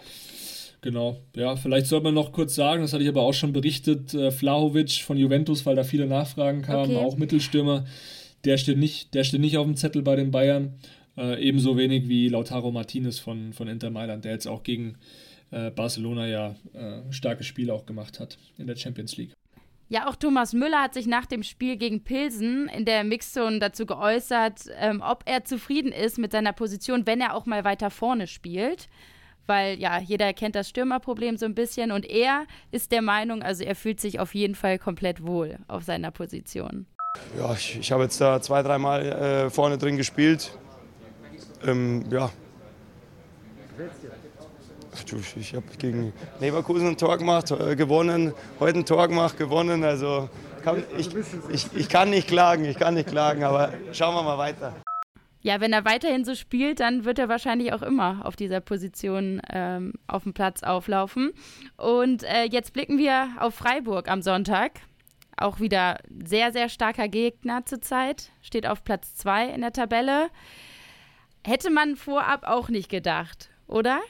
Genau, 0.81 1.17
ja, 1.35 1.57
vielleicht 1.57 1.87
sollte 1.87 2.05
man 2.05 2.13
noch 2.13 2.31
kurz 2.31 2.55
sagen, 2.55 2.81
das 2.81 2.93
hatte 2.93 3.03
ich 3.03 3.09
aber 3.09 3.21
auch 3.21 3.33
schon 3.33 3.51
berichtet, 3.51 4.13
äh, 4.13 4.31
Flahovic 4.31 5.01
von 5.01 5.17
Juventus, 5.17 5.65
weil 5.65 5.75
da 5.75 5.83
viele 5.83 6.07
Nachfragen 6.07 6.61
kamen, 6.61 6.95
okay. 6.95 7.05
auch 7.05 7.17
Mittelstürmer, 7.17 7.85
der 8.45 8.57
steht, 8.57 8.77
nicht, 8.77 9.13
der 9.13 9.25
steht 9.25 9.41
nicht 9.41 9.57
auf 9.57 9.65
dem 9.65 9.75
Zettel 9.75 10.01
bei 10.01 10.15
den 10.15 10.31
Bayern, 10.31 10.75
äh, 11.17 11.41
ebenso 11.43 11.75
wenig 11.75 12.07
wie 12.07 12.29
Lautaro 12.29 12.71
Martinez 12.71 13.19
von, 13.19 13.51
von 13.51 13.67
Inter 13.67 13.89
Mailand, 13.89 14.23
der 14.23 14.31
jetzt 14.31 14.47
auch 14.47 14.63
gegen 14.63 14.95
äh, 15.51 15.69
Barcelona 15.71 16.27
ja 16.27 16.55
äh, 16.73 17.11
starke 17.11 17.43
Spiele 17.43 17.73
auch 17.73 17.85
gemacht 17.85 18.19
hat 18.21 18.37
in 18.57 18.67
der 18.67 18.77
Champions 18.77 19.17
League. 19.17 19.33
Ja, 19.89 20.07
auch 20.07 20.15
Thomas 20.15 20.53
Müller 20.53 20.83
hat 20.83 20.93
sich 20.93 21.07
nach 21.07 21.25
dem 21.25 21.41
Spiel 21.41 21.75
gegen 21.75 22.03
Pilsen 22.03 22.69
in 22.69 22.85
der 22.85 23.03
Mixzone 23.03 23.57
dazu 23.57 23.87
geäußert, 23.87 24.65
ähm, 24.79 25.01
ob 25.03 25.23
er 25.25 25.45
zufrieden 25.45 25.91
ist 25.91 26.19
mit 26.19 26.31
seiner 26.31 26.53
Position, 26.53 27.07
wenn 27.07 27.21
er 27.21 27.33
auch 27.33 27.47
mal 27.47 27.63
weiter 27.63 27.89
vorne 27.89 28.27
spielt. 28.27 28.87
Weil 29.47 29.79
ja, 29.79 29.99
jeder 29.99 30.33
kennt 30.33 30.55
das 30.55 30.69
Stürmerproblem 30.69 31.37
so 31.37 31.45
ein 31.45 31.55
bisschen 31.55 31.91
und 31.91 32.09
er 32.09 32.45
ist 32.71 32.91
der 32.91 33.01
Meinung, 33.01 33.41
also 33.41 33.63
er 33.63 33.75
fühlt 33.75 33.99
sich 33.99 34.19
auf 34.19 34.35
jeden 34.35 34.55
Fall 34.55 34.77
komplett 34.77 35.25
wohl 35.25 35.57
auf 35.67 35.83
seiner 35.83 36.11
Position. 36.11 36.85
Ja, 37.37 37.53
ich, 37.53 37.79
ich 37.79 37.91
habe 37.91 38.03
jetzt 38.03 38.21
da 38.21 38.41
zwei, 38.41 38.61
dreimal 38.61 39.05
äh, 39.05 39.49
vorne 39.49 39.77
drin 39.77 39.97
gespielt. 39.97 40.51
Ähm, 41.65 42.05
ja, 42.11 42.29
ich 45.39 45.55
habe 45.55 45.65
gegen 45.77 46.13
Leverkusen 46.39 46.87
ein 46.87 46.97
Tor 46.97 47.17
gemacht, 47.17 47.51
äh, 47.51 47.75
gewonnen, 47.75 48.33
heute 48.59 48.79
ein 48.79 48.85
Tor 48.85 49.07
gemacht, 49.07 49.37
gewonnen. 49.37 49.83
Also 49.83 50.29
kann, 50.63 50.83
ich, 50.97 51.09
ich, 51.51 51.67
ich 51.73 51.89
kann 51.89 52.09
nicht 52.09 52.27
klagen, 52.27 52.65
ich 52.65 52.77
kann 52.77 52.93
nicht 52.93 53.07
klagen, 53.07 53.43
aber 53.43 53.71
schauen 53.91 54.13
wir 54.15 54.23
mal 54.23 54.37
weiter. 54.37 54.73
Ja, 55.41 55.61
wenn 55.61 55.71
er 55.71 55.85
weiterhin 55.85 56.25
so 56.25 56.35
spielt, 56.35 56.81
dann 56.81 57.05
wird 57.05 57.17
er 57.17 57.29
wahrscheinlich 57.29 57.71
auch 57.71 57.81
immer 57.81 58.25
auf 58.25 58.35
dieser 58.35 58.59
Position 58.59 59.41
ähm, 59.51 59.93
auf 60.07 60.23
dem 60.23 60.33
Platz 60.33 60.63
auflaufen. 60.63 61.31
Und 61.77 62.23
äh, 62.23 62.43
jetzt 62.43 62.73
blicken 62.73 62.97
wir 62.97 63.29
auf 63.39 63.55
Freiburg 63.55 64.09
am 64.09 64.21
Sonntag. 64.21 64.81
Auch 65.37 65.61
wieder 65.61 65.99
sehr, 66.25 66.51
sehr 66.51 66.67
starker 66.67 67.07
Gegner 67.07 67.65
zurzeit. 67.65 68.31
Steht 68.41 68.67
auf 68.67 68.83
Platz 68.83 69.15
2 69.15 69.49
in 69.51 69.61
der 69.61 69.71
Tabelle. 69.71 70.27
Hätte 71.45 71.69
man 71.69 71.95
vorab 71.95 72.43
auch 72.45 72.67
nicht 72.67 72.89
gedacht, 72.89 73.49
oder? 73.67 74.01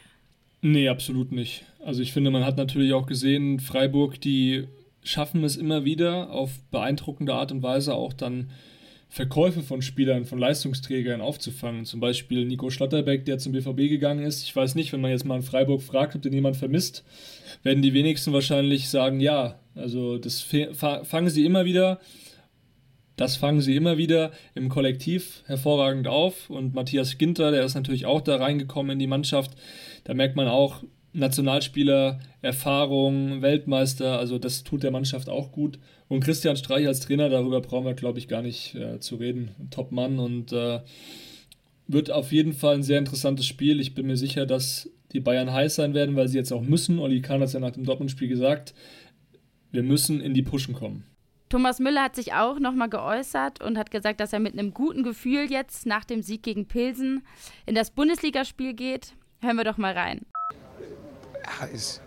Nee, 0.62 0.89
absolut 0.89 1.32
nicht. 1.32 1.65
Also 1.86 2.02
ich 2.02 2.12
finde, 2.12 2.32
man 2.32 2.44
hat 2.44 2.58
natürlich 2.58 2.94
auch 2.94 3.06
gesehen, 3.06 3.60
Freiburg, 3.60 4.20
die 4.20 4.68
schaffen 5.04 5.44
es 5.44 5.56
immer 5.56 5.86
wieder 5.86 6.32
auf 6.32 6.60
beeindruckende 6.72 7.34
Art 7.34 7.52
und 7.52 7.63
Weise 7.63 7.94
auch 7.94 8.13
dann 8.13 8.50
Verkäufe 9.12 9.63
von 9.63 9.82
Spielern, 9.82 10.26
von 10.26 10.38
Leistungsträgern 10.38 11.19
aufzufangen. 11.19 11.84
Zum 11.86 12.00
Beispiel 12.00 12.45
Nico 12.45 12.69
Schlotterbeck, 12.69 13.26
der 13.26 13.39
zum 13.39 13.54
BVB 13.54 13.89
gegangen 13.89 14.24
ist. 14.24 14.43
Ich 14.43 14.56
weiß 14.56 14.76
nicht, 14.76 14.93
wenn 14.93 15.02
man 15.02 15.12
jetzt 15.12 15.26
mal 15.26 15.36
in 15.36 15.41
Freiburg 15.41 15.82
fragt, 15.82 16.15
ob 16.15 16.22
den 16.22 16.34
jemand 16.34 16.58
vermisst, 16.58 17.04
werden 17.63 17.82
die 17.82 17.93
wenigsten 17.93 18.34
wahrscheinlich 18.34 18.88
sagen, 18.88 19.19
ja. 19.19 19.60
Also 19.74 20.17
das 20.17 20.41
fangen 20.41 21.30
sie 21.30 21.45
immer 21.45 21.65
wieder 21.65 22.00
das 23.19 23.36
fangen 23.36 23.60
sie 23.60 23.76
immer 23.76 23.98
wieder 23.98 24.32
im 24.56 24.69
Kollektiv 24.69 25.43
hervorragend 25.45 26.08
auf. 26.08 26.50
Und 26.50 26.74
Matthias 26.74 27.17
Ginter, 27.17 27.52
der 27.52 27.65
ist 27.65 27.76
natürlich 27.76 28.06
auch 28.06 28.22
da 28.22 28.38
reingekommen 28.38 28.93
in 28.93 29.00
die 29.00 29.08
Mannschaft. 29.08 29.52
Da 30.06 30.13
merkt 30.13 30.38
man 30.38 30.48
auch 30.48 30.84
Nationalspieler, 31.13 32.19
Erfahrung, 32.41 33.41
Weltmeister. 33.41 34.19
Also 34.19 34.38
das 34.38 34.63
tut 34.63 34.84
der 34.84 34.91
Mannschaft 34.91 35.30
auch 35.30 35.52
gut. 35.52 35.80
Und 36.08 36.24
Christian 36.24 36.58
Streich 36.58 36.88
als 36.88 37.00
Trainer, 37.02 37.30
darüber 37.30 37.62
brauchen 37.62 37.86
wir, 37.86 37.93
glaube 37.93 38.19
ich, 38.19 38.28
gar 38.28 38.41
nicht 38.41 38.76
äh, 38.76 39.00
zu 39.00 39.15
reden. 39.15 39.52
Top-Mann 39.69 40.19
und 40.19 40.52
äh, 40.52 40.82
wird 41.88 42.12
auf 42.12 42.32
jeden 42.32 42.54
Fall 42.54 42.76
ein 42.76 42.84
sehr 42.84 43.00
interessantes 43.00 43.45
Spiel. 43.45 43.80
Ich 43.80 43.95
bin 43.95 44.08
mir 44.08 44.17
sicher, 44.17 44.45
dass 44.45 44.89
die 45.12 45.19
Bayern 45.19 45.52
heiß 45.52 45.76
sein 45.76 45.93
werden, 45.93 46.15
weil 46.15 46.28
sie 46.28 46.38
jetzt 46.38 46.52
auch 46.52 46.62
müssen. 46.62 47.00
Oli 47.00 47.22
Kahn 47.22 47.41
hat 47.41 47.48
es 47.48 47.54
ja 47.54 47.60
nach 47.60 47.72
dem 47.72 47.86
Dortmund-Spiel 47.86 48.28
gesagt, 48.28 48.76
wir 49.72 49.84
müssen 49.84 50.22
in 50.22 50.34
die 50.34 50.43
Pushen 50.43 50.76
kommen. 50.76 51.06
Thomas 51.50 51.80
Müller 51.80 52.04
hat 52.04 52.15
sich 52.15 52.34
auch 52.34 52.60
nochmal 52.60 52.89
geäußert 52.89 53.62
und 53.63 53.78
hat 53.78 53.89
gesagt, 53.89 54.19
dass 54.19 54.34
er 54.34 54.39
mit 54.39 54.54
einem 54.54 54.72
guten 54.72 55.02
Gefühl 55.02 55.50
jetzt 55.50 55.88
nach 55.88 56.06
dem 56.06 56.22
Sieg 56.22 56.43
gegen 56.43 56.67
Pilsen 56.67 57.24
in 57.65 57.74
das 57.74 57.89
Bundesligaspiel 57.89 58.76
geht. 58.76 59.13
Hören 59.41 59.58
wir 59.58 59.63
doch 59.63 59.78
mal 59.78 59.93
rein. 59.93 60.22
Ja, 61.50 61.66
ist, 61.68 62.02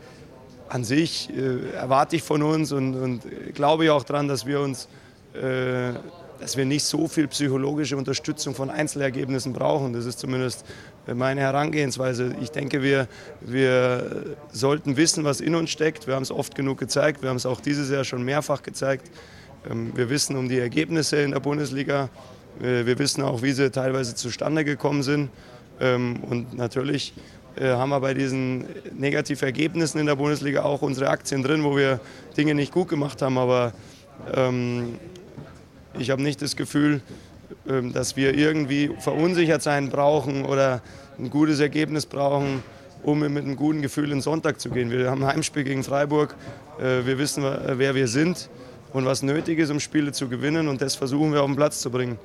an 0.69 0.85
sich 0.85 1.29
äh, 1.31 1.75
erwarte 1.75 2.17
ich 2.17 2.23
von 2.23 2.43
uns 2.43 2.73
und, 2.73 2.95
und 2.95 3.23
glaube 3.55 3.85
ich 3.85 3.91
auch 3.91 4.05
daran, 4.05 4.29
dass 4.29 4.47
wir 4.47 4.61
uns, 4.61 4.89
äh, 5.35 5.93
dass 6.41 6.57
wir 6.57 6.65
nicht 6.65 6.85
so 6.85 7.09
viel 7.09 7.29
psychologische 7.29 7.97
Unterstützung 7.97 8.55
von 8.55 8.71
Einzelergebnissen 8.71 9.53
brauchen. 9.53 9.93
Das 9.93 10.07
ist 10.07 10.19
zumindest 10.19 10.65
meine 11.07 11.43
Herangehensweise. 11.43 12.35
Ich 12.41 12.51
denke, 12.51 12.83
wir, 12.83 13.07
wir 13.41 14.37
sollten 14.51 14.97
wissen, 14.97 15.25
was 15.25 15.41
in 15.41 15.55
uns 15.55 15.71
steckt. 15.71 16.07
Wir 16.07 16.15
haben 16.15 16.23
es 16.23 16.31
oft 16.31 16.55
genug 16.55 16.79
gezeigt. 16.79 17.23
Wir 17.23 17.29
haben 17.29 17.37
es 17.37 17.47
auch 17.47 17.61
dieses 17.61 17.91
Jahr 17.91 18.05
schon 18.05 18.23
mehrfach 18.23 18.63
gezeigt. 18.63 19.11
Ähm, 19.69 19.93
wir 19.95 20.09
wissen 20.11 20.37
um 20.37 20.49
die 20.49 20.59
Ergebnisse 20.59 21.21
in 21.23 21.33
der 21.33 21.41
Bundesliga. 21.41 22.09
Äh, 22.61 22.87
wir 22.87 22.99
wissen 22.99 23.23
auch, 23.23 23.43
wie 23.43 23.53
sie 23.53 23.71
teilweise 23.71 24.15
zustande 24.15 24.65
gekommen 24.65 25.03
sind. 25.03 25.31
Ähm, 25.81 26.23
und 26.25 26.55
natürlich 26.55 27.13
äh, 27.17 27.42
haben 27.61 27.91
wir 27.91 28.01
bei 28.01 28.15
diesen 28.15 28.65
Negativergebnissen 28.99 30.01
in 30.01 30.07
der 30.07 30.17
Bundesliga 30.17 30.63
auch 30.63 30.83
unsere 30.83 31.11
Aktien 31.11 31.43
drin, 31.43 31.65
wo 31.65 31.77
wir 31.77 32.01
Dinge 32.37 32.55
nicht 32.55 32.73
gut 32.73 32.89
gemacht 32.89 33.21
haben. 33.21 33.37
Aber 33.37 33.73
ähm, 34.35 34.99
ich 35.99 36.11
habe 36.11 36.23
nicht 36.23 36.41
das 36.41 36.57
Gefühl, 36.57 37.01
ähm, 37.69 37.93
dass 37.93 38.17
wir 38.17 38.35
irgendwie 38.35 38.91
verunsichert 38.99 39.63
sein 39.63 39.91
brauchen 39.91 40.45
oder 40.45 40.81
ein 41.19 41.31
gutes 41.31 41.61
Ergebnis 41.61 42.07
brauchen, 42.07 42.63
um 43.03 43.21
mit 43.21 43.45
einem 43.45 43.57
guten 43.57 43.83
Gefühl 43.83 44.11
in 44.13 44.21
Sonntag 44.21 44.61
zu 44.61 44.71
gehen. 44.71 44.91
Wir 44.91 45.11
haben 45.11 45.23
ein 45.23 45.35
Heimspiel 45.35 45.65
gegen 45.65 45.85
Freiburg, 45.85 46.35
äh, 46.81 47.05
wir 47.07 47.19
wissen, 47.19 47.45
wer 47.45 47.95
wir 47.95 48.09
sind 48.09 48.49
und 48.93 49.05
was 49.05 49.23
nötig 49.23 49.59
ist, 49.59 49.71
um 49.71 49.81
Spiele 49.81 50.13
zu 50.13 50.29
gewinnen 50.29 50.69
und 50.69 50.81
das 50.81 50.95
versuchen 50.95 51.33
wir 51.33 51.43
auf 51.43 51.47
den 51.47 51.57
Platz 51.57 51.81
zu 51.81 51.91
bringen 51.91 52.19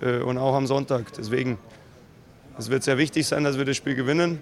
äh, 0.00 0.18
und 0.18 0.38
auch 0.38 0.54
am 0.54 0.66
Sonntag. 0.66 1.12
Deswegen, 1.16 1.58
es 2.58 2.70
wird 2.70 2.82
sehr 2.82 2.98
wichtig 2.98 3.26
sein, 3.26 3.44
dass 3.44 3.58
wir 3.58 3.64
das 3.64 3.76
Spiel 3.76 3.94
gewinnen 3.94 4.38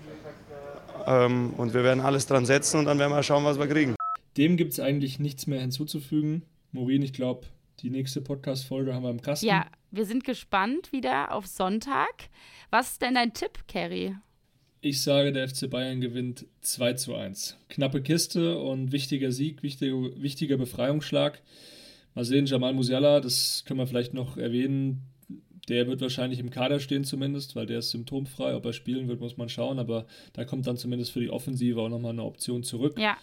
ähm, 1.06 1.54
und 1.56 1.74
wir 1.74 1.84
werden 1.84 2.00
alles 2.00 2.26
dran 2.26 2.46
setzen 2.46 2.78
und 2.78 2.86
dann 2.86 2.98
werden 2.98 3.12
wir 3.12 3.22
schauen, 3.22 3.44
was 3.44 3.58
wir 3.58 3.66
kriegen. 3.66 3.94
Dem 4.36 4.56
gibt 4.56 4.72
es 4.72 4.80
eigentlich 4.80 5.18
nichts 5.18 5.46
mehr 5.46 5.60
hinzuzufügen. 5.60 6.42
Maureen, 6.72 7.02
ich 7.02 7.12
glaube, 7.12 7.46
die 7.80 7.90
nächste 7.90 8.20
Podcast-Folge 8.20 8.94
haben 8.94 9.02
wir 9.02 9.10
im 9.10 9.20
Kasten. 9.20 9.46
Ja, 9.46 9.66
wir 9.90 10.06
sind 10.06 10.24
gespannt 10.24 10.92
wieder 10.92 11.32
auf 11.32 11.46
Sonntag. 11.46 12.30
Was 12.70 12.92
ist 12.92 13.02
denn 13.02 13.14
dein 13.14 13.34
Tipp, 13.34 13.66
Kerry? 13.68 14.16
Ich 14.80 15.02
sage, 15.02 15.32
der 15.32 15.48
FC 15.48 15.70
Bayern 15.70 16.00
gewinnt 16.00 16.46
2 16.62 16.94
zu 16.94 17.14
1. 17.14 17.56
Knappe 17.68 18.02
Kiste 18.02 18.58
und 18.58 18.90
wichtiger 18.90 19.30
Sieg, 19.30 19.62
wichtiger, 19.62 19.94
wichtiger 20.20 20.56
Befreiungsschlag. 20.56 21.40
Mal 22.14 22.24
sehen, 22.24 22.46
Jamal 22.46 22.72
Musiala, 22.74 23.20
das 23.20 23.64
können 23.66 23.78
wir 23.78 23.86
vielleicht 23.86 24.12
noch 24.12 24.36
erwähnen. 24.36 25.02
Der 25.72 25.86
wird 25.86 26.02
wahrscheinlich 26.02 26.38
im 26.38 26.50
Kader 26.50 26.80
stehen 26.80 27.02
zumindest, 27.02 27.56
weil 27.56 27.64
der 27.64 27.78
ist 27.78 27.92
symptomfrei. 27.92 28.54
Ob 28.54 28.66
er 28.66 28.74
spielen 28.74 29.08
wird, 29.08 29.20
muss 29.20 29.38
man 29.38 29.48
schauen. 29.48 29.78
Aber 29.78 30.04
da 30.34 30.44
kommt 30.44 30.66
dann 30.66 30.76
zumindest 30.76 31.12
für 31.12 31.20
die 31.20 31.30
Offensive 31.30 31.80
auch 31.80 31.88
nochmal 31.88 32.12
eine 32.12 32.24
Option 32.24 32.62
zurück. 32.62 32.98
Ja. 32.98 33.16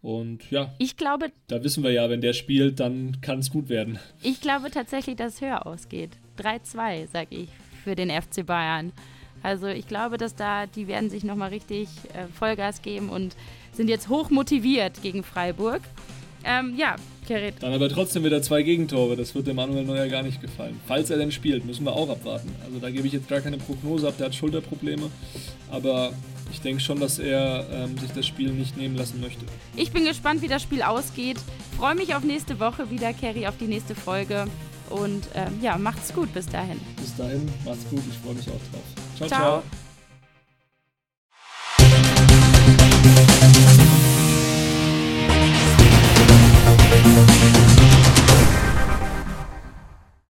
Und 0.00 0.50
ja, 0.50 0.72
ich 0.78 0.96
glaube, 0.96 1.30
da 1.48 1.62
wissen 1.62 1.84
wir 1.84 1.90
ja, 1.90 2.08
wenn 2.08 2.22
der 2.22 2.32
spielt, 2.32 2.80
dann 2.80 3.20
kann 3.20 3.40
es 3.40 3.50
gut 3.50 3.68
werden. 3.68 3.98
Ich 4.22 4.40
glaube 4.40 4.70
tatsächlich, 4.70 5.16
dass 5.16 5.34
es 5.34 5.40
höher 5.42 5.66
ausgeht. 5.66 6.12
3-2, 6.38 7.06
sage 7.08 7.36
ich, 7.36 7.50
für 7.84 7.94
den 7.94 8.08
FC 8.08 8.46
Bayern. 8.46 8.92
Also 9.42 9.66
ich 9.66 9.86
glaube, 9.86 10.16
dass 10.16 10.34
da, 10.34 10.64
die 10.64 10.88
werden 10.88 11.10
sich 11.10 11.22
nochmal 11.22 11.50
richtig 11.50 11.88
äh, 12.14 12.28
Vollgas 12.32 12.80
geben 12.80 13.10
und 13.10 13.36
sind 13.72 13.90
jetzt 13.90 14.08
hoch 14.08 14.30
motiviert 14.30 15.02
gegen 15.02 15.22
Freiburg. 15.22 15.82
Ähm, 16.44 16.76
ja, 16.78 16.96
Gerrit. 17.30 17.54
Dann 17.60 17.72
aber 17.72 17.88
trotzdem 17.88 18.24
wieder 18.24 18.42
zwei 18.42 18.64
Gegentore. 18.64 19.16
Das 19.16 19.36
wird 19.36 19.46
dem 19.46 19.54
Manuel 19.54 19.84
Neuer 19.84 20.08
gar 20.08 20.24
nicht 20.24 20.40
gefallen. 20.40 20.80
Falls 20.88 21.10
er 21.10 21.18
denn 21.18 21.30
spielt, 21.30 21.64
müssen 21.64 21.84
wir 21.84 21.92
auch 21.92 22.08
abwarten. 22.08 22.50
Also 22.64 22.80
da 22.80 22.90
gebe 22.90 23.06
ich 23.06 23.12
jetzt 23.12 23.28
gar 23.28 23.40
keine 23.40 23.56
Prognose 23.56 24.08
ab. 24.08 24.14
Der 24.18 24.26
hat 24.26 24.34
Schulterprobleme. 24.34 25.08
Aber 25.70 26.12
ich 26.50 26.60
denke 26.60 26.82
schon, 26.82 26.98
dass 26.98 27.20
er 27.20 27.66
ähm, 27.72 27.96
sich 27.98 28.10
das 28.10 28.26
Spiel 28.26 28.50
nicht 28.50 28.76
nehmen 28.76 28.96
lassen 28.96 29.20
möchte. 29.20 29.44
Ich 29.76 29.92
bin 29.92 30.04
gespannt, 30.04 30.42
wie 30.42 30.48
das 30.48 30.62
Spiel 30.62 30.82
ausgeht. 30.82 31.38
Freue 31.78 31.94
mich 31.94 32.16
auf 32.16 32.24
nächste 32.24 32.58
Woche 32.58 32.90
wieder, 32.90 33.12
Kerry, 33.12 33.46
auf 33.46 33.56
die 33.58 33.68
nächste 33.68 33.94
Folge. 33.94 34.46
Und 34.88 35.28
ähm, 35.36 35.60
ja, 35.62 35.78
macht's 35.78 36.12
gut 36.12 36.34
bis 36.34 36.46
dahin. 36.46 36.80
Bis 36.96 37.14
dahin, 37.14 37.48
macht's 37.64 37.88
gut. 37.88 38.02
Ich 38.10 38.18
freue 38.18 38.34
mich 38.34 38.48
auch 38.48 38.72
drauf. 38.72 38.82
ciao. 39.16 39.28
ciao. 39.28 39.38
ciao. 39.62 39.89
Thank 46.90 47.59